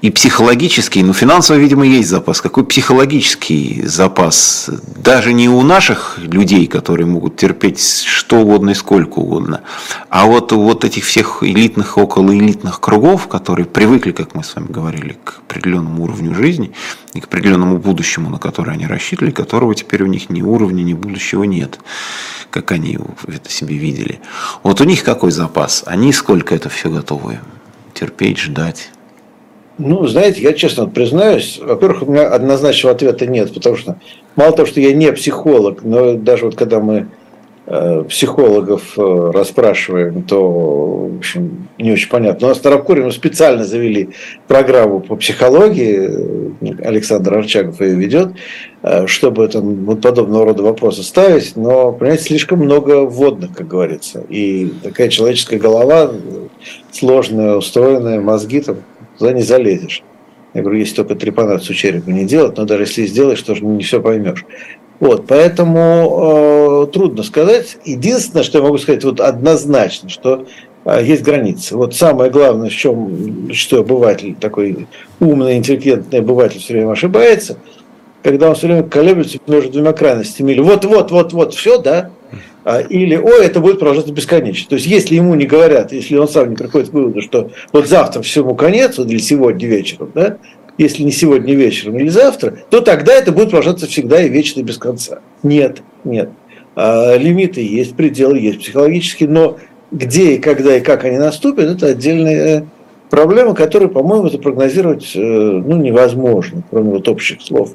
и 0.02 0.10
психологический, 0.10 1.02
ну 1.02 1.12
финансово, 1.12 1.58
видимо, 1.58 1.84
есть 1.84 2.08
запас. 2.08 2.40
Какой 2.40 2.64
психологический 2.64 3.82
запас? 3.84 4.70
Даже 4.96 5.34
не 5.34 5.48
у 5.48 5.60
наших 5.62 6.18
людей, 6.18 6.66
которые 6.66 7.06
могут 7.06 7.36
терпеть 7.36 7.80
что 7.80 8.38
угодно 8.38 8.70
и 8.70 8.74
сколько 8.74 9.18
угодно, 9.18 9.60
а 10.08 10.26
вот 10.26 10.52
у 10.52 10.62
вот 10.62 10.84
этих 10.84 11.04
всех 11.04 11.42
элитных, 11.42 11.98
околоэлитных 11.98 12.80
кругов, 12.80 13.28
которые 13.28 13.66
привыкли, 13.66 14.12
как 14.12 14.34
мы 14.34 14.42
с 14.42 14.54
вами 14.54 14.68
говорили, 14.68 15.18
к 15.22 15.40
определенному 15.40 16.04
уровню 16.04 16.34
жизни 16.34 16.72
и 17.12 17.20
к 17.20 17.24
определенному 17.24 17.76
будущему, 17.76 18.30
на 18.30 18.38
которое 18.38 18.72
они 18.72 18.86
рассчитывали, 18.86 19.32
которого 19.32 19.74
теперь 19.74 20.02
у 20.02 20.06
них 20.06 20.30
ни 20.30 20.40
уровня, 20.40 20.82
ни 20.82 20.94
будущего 20.94 21.44
нет, 21.44 21.78
как 22.50 22.72
они 22.72 22.98
это 23.28 23.50
себе 23.50 23.76
видели. 23.76 24.20
Вот 24.62 24.80
у 24.80 24.84
них 24.84 25.04
какой 25.04 25.30
запас? 25.30 25.82
Они 25.86 26.12
сколько 26.14 26.54
это 26.54 26.70
все 26.70 26.88
готовы 26.88 27.40
терпеть, 27.92 28.38
ждать? 28.38 28.90
Ну, 29.82 30.06
знаете, 30.06 30.42
я 30.42 30.52
честно 30.52 30.86
признаюсь, 30.86 31.58
во-первых, 31.58 32.02
у 32.02 32.12
меня 32.12 32.28
однозначного 32.28 32.94
ответа 32.94 33.26
нет, 33.26 33.54
потому 33.54 33.76
что 33.76 33.96
мало 34.36 34.52
того, 34.52 34.66
что 34.66 34.78
я 34.78 34.92
не 34.92 35.10
психолог, 35.12 35.82
но 35.82 36.14
даже 36.14 36.44
вот 36.44 36.54
когда 36.54 36.80
мы 36.80 37.06
Э, 37.72 38.02
психологов 38.02 38.98
э, 38.98 39.30
расспрашиваем, 39.32 40.24
то, 40.24 41.08
в 41.08 41.18
общем, 41.18 41.68
не 41.78 41.92
очень 41.92 42.08
понятно. 42.08 42.48
У 42.48 42.50
нас 42.50 42.58
Таракуре 42.58 43.04
мы 43.04 43.12
специально 43.12 43.62
завели 43.62 44.08
программу 44.48 44.98
по 44.98 45.14
психологии, 45.14 46.82
Александр 46.84 47.34
Арчагов 47.34 47.80
ее 47.80 47.94
ведет, 47.94 48.30
э, 48.82 49.06
чтобы 49.06 49.46
там 49.46 49.84
вот 49.84 50.02
подобного 50.02 50.46
рода 50.46 50.64
вопросы 50.64 51.04
ставить, 51.04 51.54
но, 51.54 51.92
понимаете, 51.92 52.24
слишком 52.24 52.58
много 52.58 53.04
вводных, 53.04 53.52
как 53.52 53.68
говорится, 53.68 54.24
и 54.28 54.72
такая 54.82 55.08
человеческая 55.08 55.60
голова 55.60 56.10
сложная, 56.90 57.54
устроенная, 57.54 58.20
мозги 58.20 58.62
там, 58.62 58.78
туда 59.20 59.32
не 59.32 59.42
залезешь. 59.42 60.02
Я 60.54 60.62
говорю, 60.62 60.78
если 60.78 60.96
только 60.96 61.14
трепанацию 61.14 61.76
черепа 61.76 62.10
не 62.10 62.24
делать, 62.24 62.56
но 62.56 62.64
даже 62.64 62.84
если 62.84 63.06
сделаешь, 63.06 63.40
тоже 63.42 63.64
не 63.64 63.84
все 63.84 64.00
поймешь. 64.00 64.44
Вот, 64.98 65.26
поэтому 65.28 66.86
э, 66.88 66.92
трудно 66.92 67.22
сказать. 67.22 67.78
Единственное, 67.84 68.42
что 68.42 68.58
я 68.58 68.64
могу 68.64 68.78
сказать 68.78 69.04
вот 69.04 69.20
однозначно, 69.20 70.08
что 70.08 70.46
э, 70.84 71.04
есть 71.04 71.22
границы. 71.22 71.76
Вот 71.76 71.94
самое 71.94 72.30
главное, 72.30 72.70
в 72.70 72.74
чем, 72.74 73.52
что 73.52 73.80
обыватель, 73.80 74.34
такой 74.34 74.88
умный, 75.20 75.56
интеллигентный 75.56 76.18
обыватель 76.18 76.58
все 76.58 76.72
время 76.72 76.92
ошибается, 76.92 77.58
когда 78.22 78.48
он 78.48 78.56
все 78.56 78.66
время 78.66 78.82
колеблется 78.82 79.38
между 79.46 79.70
двумя 79.70 79.92
крайностями. 79.92 80.52
Или 80.52 80.60
вот-вот-вот-вот, 80.60 81.54
все, 81.54 81.78
да, 81.78 82.10
или 82.88 83.16
ой, 83.16 83.44
это 83.44 83.60
будет 83.60 83.78
продолжаться 83.78 84.12
бесконечно. 84.12 84.68
То 84.68 84.76
есть, 84.76 84.86
если 84.86 85.14
ему 85.14 85.34
не 85.34 85.46
говорят, 85.46 85.92
если 85.92 86.16
он 86.16 86.28
сам 86.28 86.50
не 86.50 86.56
приходит 86.56 86.90
к 86.90 86.92
выводу, 86.92 87.22
что 87.22 87.50
вот 87.72 87.88
завтра 87.88 88.22
всему 88.22 88.54
конец, 88.54 88.98
вот, 88.98 89.08
или 89.08 89.18
сегодня 89.18 89.66
вечером, 89.66 90.12
да, 90.14 90.36
если 90.78 91.02
не 91.02 91.12
сегодня 91.12 91.54
вечером 91.54 91.98
или 91.98 92.08
завтра, 92.08 92.58
то 92.70 92.80
тогда 92.80 93.12
это 93.12 93.32
будет 93.32 93.50
продолжаться 93.50 93.86
всегда 93.86 94.22
и 94.22 94.28
вечно 94.28 94.62
без 94.62 94.78
конца. 94.78 95.20
Нет, 95.42 95.82
нет. 96.04 96.30
А, 96.74 97.16
лимиты 97.16 97.60
есть, 97.60 97.96
пределы 97.96 98.38
есть 98.38 98.60
психологические, 98.60 99.28
но 99.28 99.58
где 99.90 100.36
и 100.36 100.38
когда 100.38 100.76
и 100.76 100.80
как 100.80 101.04
они 101.04 101.18
наступят, 101.18 101.66
это 101.66 101.88
отдельная 101.88 102.66
проблема, 103.10 103.54
которую, 103.54 103.90
по-моему, 103.90 104.30
запрогнозировать 104.30 105.12
э, 105.14 105.18
ну, 105.18 105.76
невозможно, 105.76 106.62
кроме 106.70 106.90
вот 106.90 107.08
общих 107.08 107.42
слов. 107.42 107.74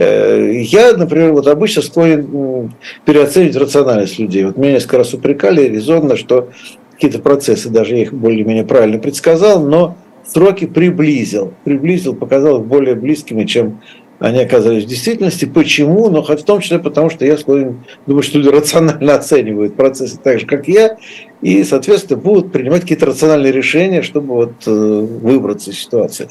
Э, 0.00 0.60
я, 0.62 0.92
например, 0.96 1.32
вот 1.32 1.48
обычно 1.48 1.82
склонен 1.82 2.72
переоценивать 3.04 3.56
рациональность 3.56 4.18
людей. 4.18 4.44
Вот 4.44 4.56
меня 4.56 4.74
несколько 4.74 4.98
раз 4.98 5.12
упрекали 5.12 5.62
резонно, 5.66 6.16
что 6.16 6.50
какие-то 6.92 7.18
процессы, 7.18 7.68
даже 7.68 7.96
я 7.96 8.02
их 8.02 8.12
более-менее 8.12 8.64
правильно 8.64 8.98
предсказал, 8.98 9.66
но 9.66 9.96
сроки 10.24 10.66
приблизил. 10.66 11.52
Приблизил, 11.64 12.14
показал 12.14 12.60
их 12.60 12.66
более 12.66 12.94
близкими, 12.94 13.44
чем 13.44 13.80
они 14.18 14.40
оказались 14.40 14.84
в 14.84 14.88
действительности. 14.88 15.44
Почему? 15.44 16.08
Ну, 16.10 16.22
хоть 16.22 16.42
в 16.42 16.44
том 16.44 16.60
числе 16.60 16.78
потому, 16.78 17.10
что 17.10 17.24
я 17.24 17.36
склонен 17.36 17.84
думаю, 18.06 18.22
что 18.22 18.38
люди 18.38 18.48
рационально 18.48 19.14
оценивают 19.14 19.76
процессы 19.76 20.18
так 20.22 20.40
же, 20.40 20.46
как 20.46 20.66
я, 20.68 20.96
и, 21.40 21.62
соответственно, 21.64 22.20
будут 22.20 22.52
принимать 22.52 22.82
какие-то 22.82 23.06
рациональные 23.06 23.52
решения, 23.52 24.02
чтобы 24.02 24.34
вот 24.34 24.52
э, 24.66 24.70
выбраться 24.70 25.70
из 25.70 25.78
ситуации. 25.78 26.28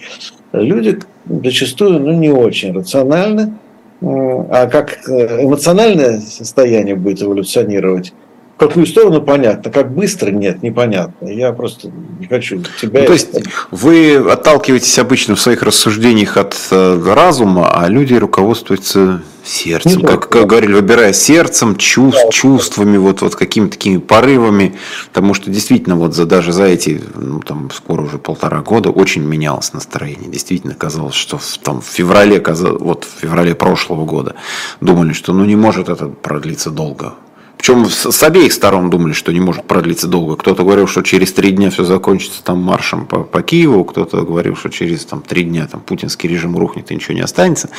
Люди 0.51 0.99
зачастую 1.25 1.99
ну, 1.99 2.11
не 2.13 2.29
очень 2.29 2.73
рациональны, 2.73 3.53
а 4.01 4.67
как 4.67 4.99
э, 5.09 5.43
эмоциональное 5.43 6.19
состояние 6.19 6.95
будет 6.95 7.21
эволюционировать, 7.21 8.13
в 8.58 8.60
какую 8.60 8.88
сторону 8.88 9.22
понятно, 9.22 9.72
как 9.72 9.93
быстро 9.93 10.32
нет, 10.32 10.64
непонятно. 10.64 11.28
Я 11.28 11.51
просто 11.51 11.91
не 12.20 12.26
хочу 12.26 12.64
тебя... 12.82 13.01
Ну, 13.01 13.05
то 13.05 13.14
есть 13.14 13.30
вы 13.70 14.16
отталкиваетесь 14.16 14.97
обычно 14.97 15.36
в 15.36 15.39
своих 15.39 15.62
рассуждениях 15.62 16.38
от 16.38 16.58
э, 16.72 17.14
разума, 17.14 17.70
а 17.72 17.88
люди 17.88 18.16
руководствуются 18.16 19.22
сердцем, 19.43 20.01
не 20.01 20.08
как, 20.08 20.30
как 20.30 20.47
говорили, 20.47 20.74
выбирая 20.74 21.14
сердцем, 21.14 21.76
чувств, 21.76 22.24
да, 22.26 22.32
чувствами, 22.32 22.97
вот, 22.97 23.22
вот 23.22 23.36
какими-то 23.36 23.74
такими 23.74 23.99
порывами, 23.99 24.76
потому 25.14 25.36
что 25.36 25.51
действительно 25.51 25.95
вот 25.95 26.16
за, 26.16 26.26
даже 26.26 26.51
за 26.51 26.64
эти, 26.64 26.99
ну, 27.14 27.41
там, 27.41 27.70
скоро 27.72 28.01
уже 28.01 28.18
полтора 28.18 28.62
года 28.62 28.89
очень 28.89 29.22
менялось 29.22 29.72
настроение. 29.72 30.32
Действительно 30.32 30.74
казалось, 30.74 31.14
что 31.14 31.38
в, 31.38 31.60
там, 31.60 31.80
в 31.82 31.86
феврале, 31.86 32.43
вот 32.80 33.05
в 33.05 33.22
феврале 33.22 33.53
прошлого 33.53 34.03
года 34.05 34.34
думали, 34.82 35.14
что 35.14 35.32
ну 35.32 35.45
не 35.45 35.55
может 35.55 35.89
это 35.89 36.08
продлиться 36.08 36.72
долго 36.72 37.14
причем 37.58 37.89
с 37.89 38.24
обеих 38.24 38.53
сторон 38.53 38.89
думали, 38.89 39.14
что 39.14 39.34
не 39.34 39.39
может 39.39 39.66
продлиться 39.66 40.08
долго. 40.08 40.36
Кто-то 40.36 40.64
говорил, 40.64 40.88
что 40.88 41.01
через 41.01 41.34
три 41.34 41.51
дня 41.51 41.72
все 41.72 41.84
закончится 41.84 42.43
там 42.43 42.60
маршем 42.60 43.05
по, 43.05 43.24
по 43.24 43.41
Киеву, 43.41 43.84
кто-то 43.84 44.22
говорил, 44.22 44.55
что 44.55 44.70
через 44.70 45.05
там, 45.05 45.22
три 45.22 45.43
дня 45.43 45.68
там, 45.68 45.82
путинский 45.82 46.30
режим 46.30 46.55
рухнет 46.58 46.91
и 46.91 46.95
ничего 46.95 47.16
не 47.16 47.22
останется. 47.22 47.70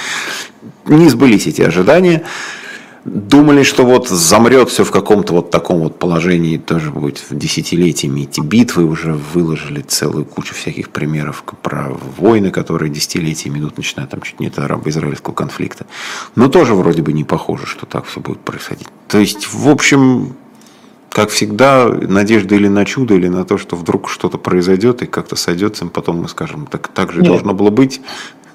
Не 0.86 1.08
сбылись 1.08 1.46
эти 1.46 1.62
ожидания 1.62 2.24
думали, 3.04 3.62
что 3.62 3.84
вот 3.84 4.08
замрет 4.08 4.70
все 4.70 4.84
в 4.84 4.90
каком-то 4.90 5.34
вот 5.34 5.50
таком 5.50 5.80
вот 5.80 5.98
положении, 5.98 6.58
тоже 6.58 6.90
будет 6.90 7.24
десятилетиями 7.30 8.22
эти 8.22 8.40
битвы, 8.40 8.84
уже 8.84 9.12
выложили 9.12 9.80
целую 9.80 10.24
кучу 10.24 10.54
всяких 10.54 10.90
примеров 10.90 11.44
про 11.62 11.90
войны, 12.18 12.50
которые 12.50 12.90
десятилетиями 12.90 13.58
идут, 13.58 13.76
начиная 13.76 14.06
там 14.06 14.20
чуть 14.22 14.40
не 14.40 14.48
от 14.48 14.58
арабо-израильского 14.58 15.34
конфликта. 15.34 15.86
Но 16.34 16.48
тоже 16.48 16.74
вроде 16.74 17.02
бы 17.02 17.12
не 17.12 17.24
похоже, 17.24 17.66
что 17.66 17.86
так 17.86 18.06
все 18.06 18.20
будет 18.20 18.40
происходить. 18.40 18.88
То 19.08 19.18
есть, 19.18 19.52
в 19.52 19.68
общем, 19.68 20.34
как 21.10 21.30
всегда, 21.30 21.88
надежда 21.88 22.54
или 22.54 22.68
на 22.68 22.84
чудо, 22.84 23.14
или 23.14 23.28
на 23.28 23.44
то, 23.44 23.58
что 23.58 23.76
вдруг 23.76 24.08
что-то 24.08 24.38
произойдет 24.38 25.02
и 25.02 25.06
как-то 25.06 25.36
сойдется, 25.36 25.84
и 25.84 25.88
потом 25.88 26.22
мы 26.22 26.28
скажем, 26.28 26.66
так, 26.66 26.88
так 26.88 27.12
же 27.12 27.20
Нет. 27.20 27.28
должно 27.28 27.54
было 27.54 27.70
быть. 27.70 28.00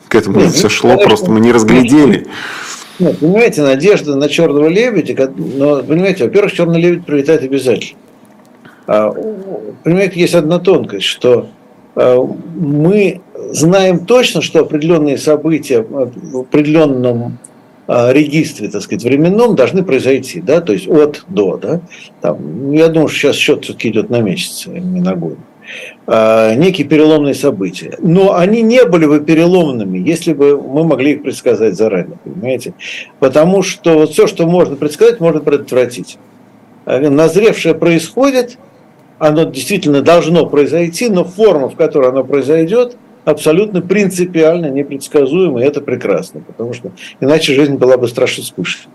К 0.08 0.16
этому 0.16 0.40
Нет, 0.40 0.54
все 0.54 0.70
шло, 0.70 0.98
просто 0.98 1.32
мы 1.32 1.40
не 1.40 1.52
разглядели. 1.52 2.28
Нет, 3.04 3.20
понимаете, 3.20 3.62
надежда 3.64 4.16
на 4.16 4.30
черного 4.30 4.68
лебедя, 4.68 5.30
но, 5.36 5.84
понимаете, 5.84 6.24
во-первых, 6.24 6.54
черный 6.54 6.80
лебедь 6.80 7.06
прилетает 7.06 7.44
обязательно. 7.44 8.00
А, 8.88 9.14
понимаете, 9.84 10.20
есть 10.22 10.36
одна 10.36 10.60
тонкость, 10.60 11.06
что 11.06 11.48
а, 11.96 12.18
мы 12.56 13.22
знаем 13.52 14.06
точно, 14.06 14.42
что 14.42 14.62
определенные 14.62 15.18
события 15.18 15.82
в 15.82 16.40
определенном 16.40 17.40
а, 17.88 18.14
регистре, 18.14 18.70
так 18.70 18.82
сказать, 18.82 19.04
временном 19.04 19.56
должны 19.56 19.84
произойти, 19.84 20.40
да, 20.40 20.62
то 20.62 20.72
есть 20.72 20.88
от 20.88 21.26
до, 21.28 21.58
да. 21.58 21.82
Там, 22.22 22.72
я 22.72 22.88
думаю, 22.88 23.10
что 23.10 23.20
сейчас 23.20 23.36
счет 23.36 23.66
все-таки 23.66 23.90
идет 23.90 24.10
на 24.10 24.22
месяц, 24.22 24.66
а 24.68 24.80
не 24.80 25.02
на 25.02 25.16
год. 25.16 25.34
Э, 25.34 25.53
некие 26.08 26.88
переломные 26.88 27.34
события. 27.34 27.96
Но 28.00 28.36
они 28.36 28.62
не 28.62 28.84
были 28.86 29.06
бы 29.06 29.20
переломными, 29.22 29.98
если 29.98 30.34
бы 30.34 30.62
мы 30.62 30.84
могли 30.84 31.14
их 31.14 31.24
предсказать 31.24 31.76
заранее, 31.76 32.18
понимаете? 32.24 32.74
Потому 33.20 33.62
что 33.64 34.00
вот 34.00 34.12
все, 34.12 34.28
что 34.28 34.46
можно 34.46 34.76
предсказать, 34.76 35.20
можно 35.20 35.40
предотвратить. 35.40 36.18
Э, 36.86 37.10
назревшее 37.10 37.76
происходит, 37.76 38.58
оно 39.20 39.44
действительно 39.44 40.02
должно 40.02 40.46
произойти, 40.46 41.10
но 41.10 41.24
форма, 41.24 41.70
в 41.70 41.76
которой 41.76 42.10
оно 42.10 42.24
произойдет, 42.24 42.98
абсолютно 43.26 43.82
принципиально 43.82 44.70
непредсказуема, 44.70 45.62
и 45.62 45.66
это 45.66 45.80
прекрасно, 45.82 46.42
потому 46.42 46.74
что 46.74 46.92
иначе 47.22 47.54
жизнь 47.54 47.76
была 47.76 47.98
бы 47.98 48.08
страшно 48.08 48.44
скучной. 48.44 48.92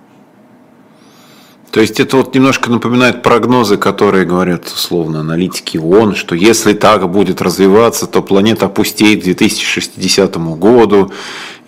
То 1.79 1.83
есть 1.83 2.01
это 2.01 2.16
вот 2.16 2.35
немножко 2.35 2.72
напоминает 2.72 3.22
прогнозы, 3.22 3.76
которые 3.76 4.24
говорят 4.24 4.66
условно 4.66 5.20
аналитики 5.20 5.79
ООН, 5.79 6.16
что 6.16 6.35
если 6.35 6.72
так 6.72 7.09
будет 7.09 7.41
развиваться, 7.41 8.09
то 8.09 8.20
планета 8.20 8.66
опустеет 8.66 9.20
к 9.20 9.22
2060 9.22 10.39
году, 10.59 11.12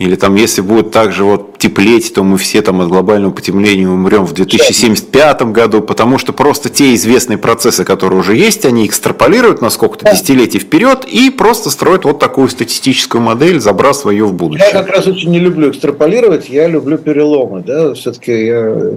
или 0.01 0.17
там, 0.17 0.35
если 0.35 0.63
будет 0.63 0.93
так 0.93 1.13
же 1.13 1.25
вот 1.25 1.59
теплеть, 1.59 2.15
то 2.15 2.25
мы 2.25 2.39
все 2.39 2.63
там 2.63 2.81
от 2.81 2.89
глобального 2.89 3.33
потепления 3.33 3.87
умрем 3.87 4.25
в 4.25 4.33
2075 4.33 5.43
году, 5.43 5.83
потому 5.83 6.17
что 6.17 6.33
просто 6.33 6.71
те 6.71 6.95
известные 6.95 7.37
процессы, 7.37 7.85
которые 7.85 8.19
уже 8.19 8.35
есть, 8.35 8.65
они 8.65 8.87
экстраполируют 8.87 9.61
на 9.61 9.69
сколько-то 9.69 10.11
десятилетий 10.11 10.59
вперед 10.59 11.05
и 11.05 11.29
просто 11.29 11.69
строят 11.69 12.07
вот 12.07 12.19
такую 12.19 12.49
статистическую 12.49 13.21
модель, 13.21 13.61
забрасывая 13.61 14.15
ее 14.15 14.25
в 14.25 14.33
будущее. 14.33 14.71
Я 14.73 14.81
как 14.81 14.89
раз 14.89 15.07
очень 15.07 15.31
не 15.31 15.39
люблю 15.39 15.71
экстраполировать, 15.71 16.49
я 16.49 16.67
люблю 16.67 16.97
переломы. 16.97 17.61
Да? 17.61 17.93
Все-таки 17.93 18.47
я 18.47 18.97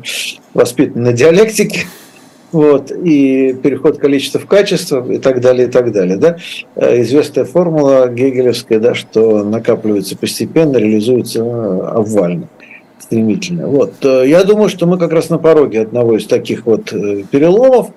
воспитан 0.53 1.03
на 1.03 1.11
диалектике 1.11 1.85
вот, 2.53 2.91
и 2.91 3.53
переход 3.53 3.97
количества 3.97 4.39
в 4.39 4.45
качество 4.45 5.05
и 5.11 5.17
так 5.17 5.41
далее, 5.41 5.67
и 5.67 5.71
так 5.71 5.91
далее. 5.91 6.17
Да? 6.17 6.37
Э, 6.75 7.01
известная 7.01 7.45
формула 7.45 8.07
гегелевская, 8.07 8.79
да, 8.79 8.93
что 8.93 9.43
накапливается 9.43 10.15
постепенно, 10.15 10.77
реализуется 10.77 11.39
э, 11.43 11.81
обвально, 11.87 12.47
стремительно. 12.99 13.67
Вот. 13.67 13.93
Э, 14.03 14.23
я 14.25 14.43
думаю, 14.43 14.69
что 14.69 14.85
мы 14.85 14.97
как 14.97 15.11
раз 15.11 15.29
на 15.29 15.39
пороге 15.39 15.81
одного 15.81 16.17
из 16.17 16.27
таких 16.27 16.65
вот 16.65 16.91
переломов. 16.91 17.89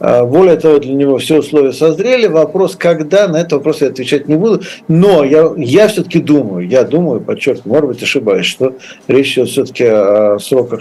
Более 0.00 0.56
того, 0.56 0.80
для 0.80 0.92
него 0.92 1.18
все 1.18 1.38
условия 1.38 1.72
созрели. 1.72 2.26
Вопрос, 2.26 2.74
когда, 2.76 3.28
на 3.28 3.38
этот 3.38 3.52
вопрос 3.52 3.80
я 3.80 3.86
отвечать 3.86 4.28
не 4.28 4.34
буду. 4.34 4.60
Но 4.88 5.24
я, 5.24 5.52
я 5.56 5.86
все-таки 5.86 6.18
думаю, 6.18 6.68
я 6.68 6.82
думаю, 6.82 7.20
подчеркиваю, 7.20 7.72
может 7.72 7.88
быть, 7.88 8.02
ошибаюсь, 8.02 8.44
что 8.44 8.74
речь 9.06 9.38
идет 9.38 9.48
все-таки 9.48 9.84
о 9.84 10.38
сроках, 10.40 10.80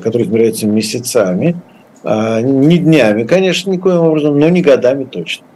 которые 0.00 0.26
измеряются 0.26 0.68
месяцами, 0.68 1.56
а, 1.56 1.71
не 2.04 2.78
днями, 2.78 3.24
конечно, 3.24 3.70
никоим 3.70 4.00
образом, 4.00 4.38
но 4.38 4.48
не 4.48 4.62
годами 4.62 5.04
точно. 5.04 5.46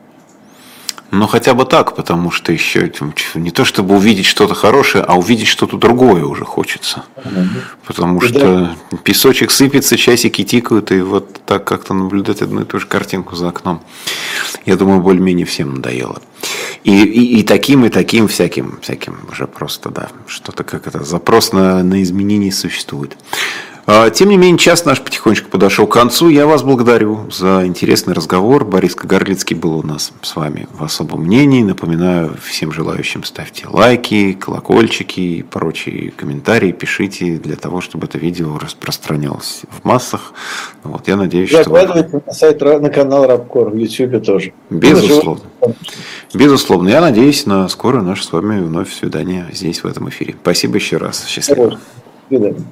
Ну, 1.12 1.26
хотя 1.28 1.54
бы 1.54 1.64
так, 1.64 1.94
потому 1.94 2.30
что 2.30 2.52
еще 2.52 2.92
не 3.34 3.50
то 3.50 3.64
чтобы 3.64 3.94
увидеть 3.96 4.26
что-то 4.26 4.54
хорошее, 4.54 5.04
а 5.06 5.16
увидеть 5.16 5.46
что-то 5.46 5.76
другое 5.76 6.24
уже 6.24 6.44
хочется. 6.44 7.04
Потому 7.86 8.18
и 8.18 8.26
что 8.26 8.40
да. 8.90 8.98
песочек 9.04 9.52
сыпется, 9.52 9.96
часики 9.96 10.42
тикают, 10.42 10.90
и 10.90 11.00
вот 11.00 11.40
так 11.46 11.64
как-то 11.64 11.94
наблюдать 11.94 12.42
одну 12.42 12.62
и 12.62 12.64
ту 12.64 12.80
же 12.80 12.86
картинку 12.86 13.36
за 13.36 13.48
окном, 13.48 13.82
я 14.66 14.76
думаю, 14.76 15.00
более-менее 15.00 15.46
всем 15.46 15.74
надоело. 15.74 16.20
И, 16.82 17.04
и, 17.04 17.40
и 17.40 17.42
таким, 17.44 17.84
и 17.84 17.88
таким 17.88 18.26
всяким, 18.26 18.78
всяким 18.82 19.20
уже 19.30 19.46
просто, 19.46 19.90
да, 19.90 20.08
что-то 20.26 20.64
как 20.64 20.86
это, 20.88 21.04
запрос 21.04 21.52
на, 21.52 21.82
на 21.84 22.02
изменения 22.02 22.52
существует. 22.52 23.16
А, 23.88 24.10
тем 24.10 24.30
не 24.30 24.36
менее, 24.36 24.58
час 24.58 24.84
наш 24.84 25.00
потихонечку 25.00 25.48
подошел 25.48 25.86
к 25.86 25.92
концу. 25.92 26.28
Я 26.28 26.46
вас 26.46 26.64
благодарю 26.64 27.30
за 27.30 27.64
интересный 27.64 28.14
разговор. 28.14 28.64
Борис 28.64 28.96
Кагарлицкий 28.96 29.54
был 29.54 29.78
у 29.78 29.82
нас 29.84 30.12
с 30.22 30.34
вами 30.34 30.66
в 30.76 30.82
особом 30.82 31.22
мнении. 31.22 31.62
Напоминаю 31.62 32.36
всем 32.42 32.72
желающим, 32.72 33.22
ставьте 33.22 33.68
лайки, 33.68 34.32
колокольчики 34.32 35.20
и 35.20 35.42
прочие 35.44 36.10
комментарии, 36.10 36.72
пишите 36.72 37.36
для 37.36 37.54
того, 37.54 37.80
чтобы 37.80 38.06
это 38.06 38.18
видео 38.18 38.58
распространялось 38.58 39.62
в 39.70 39.84
массах. 39.84 40.32
Вот, 40.82 41.06
я 41.06 41.14
надеюсь, 41.14 41.48
что... 41.48 41.62
Закладывайте 41.62 42.22
на 42.26 42.32
сайт, 42.32 42.60
на 42.60 42.90
канал 42.90 43.26
Рабкор, 43.28 43.70
в 43.70 43.76
YouTube 43.76 44.24
тоже. 44.24 44.52
Безусловно. 44.68 45.44
Безусловно. 46.34 46.88
Я 46.88 47.00
надеюсь 47.00 47.46
на 47.46 47.68
скорое 47.68 48.02
наше 48.02 48.24
с 48.24 48.32
вами 48.32 48.60
вновь 48.60 48.92
свидание 48.92 49.46
здесь, 49.52 49.84
в 49.84 49.86
этом 49.86 50.08
эфире. 50.08 50.34
Спасибо 50.42 50.74
еще 50.74 50.96
раз. 50.96 51.24
Счастливо. 51.28 51.70
До 51.70 51.78
свидания. 52.28 52.64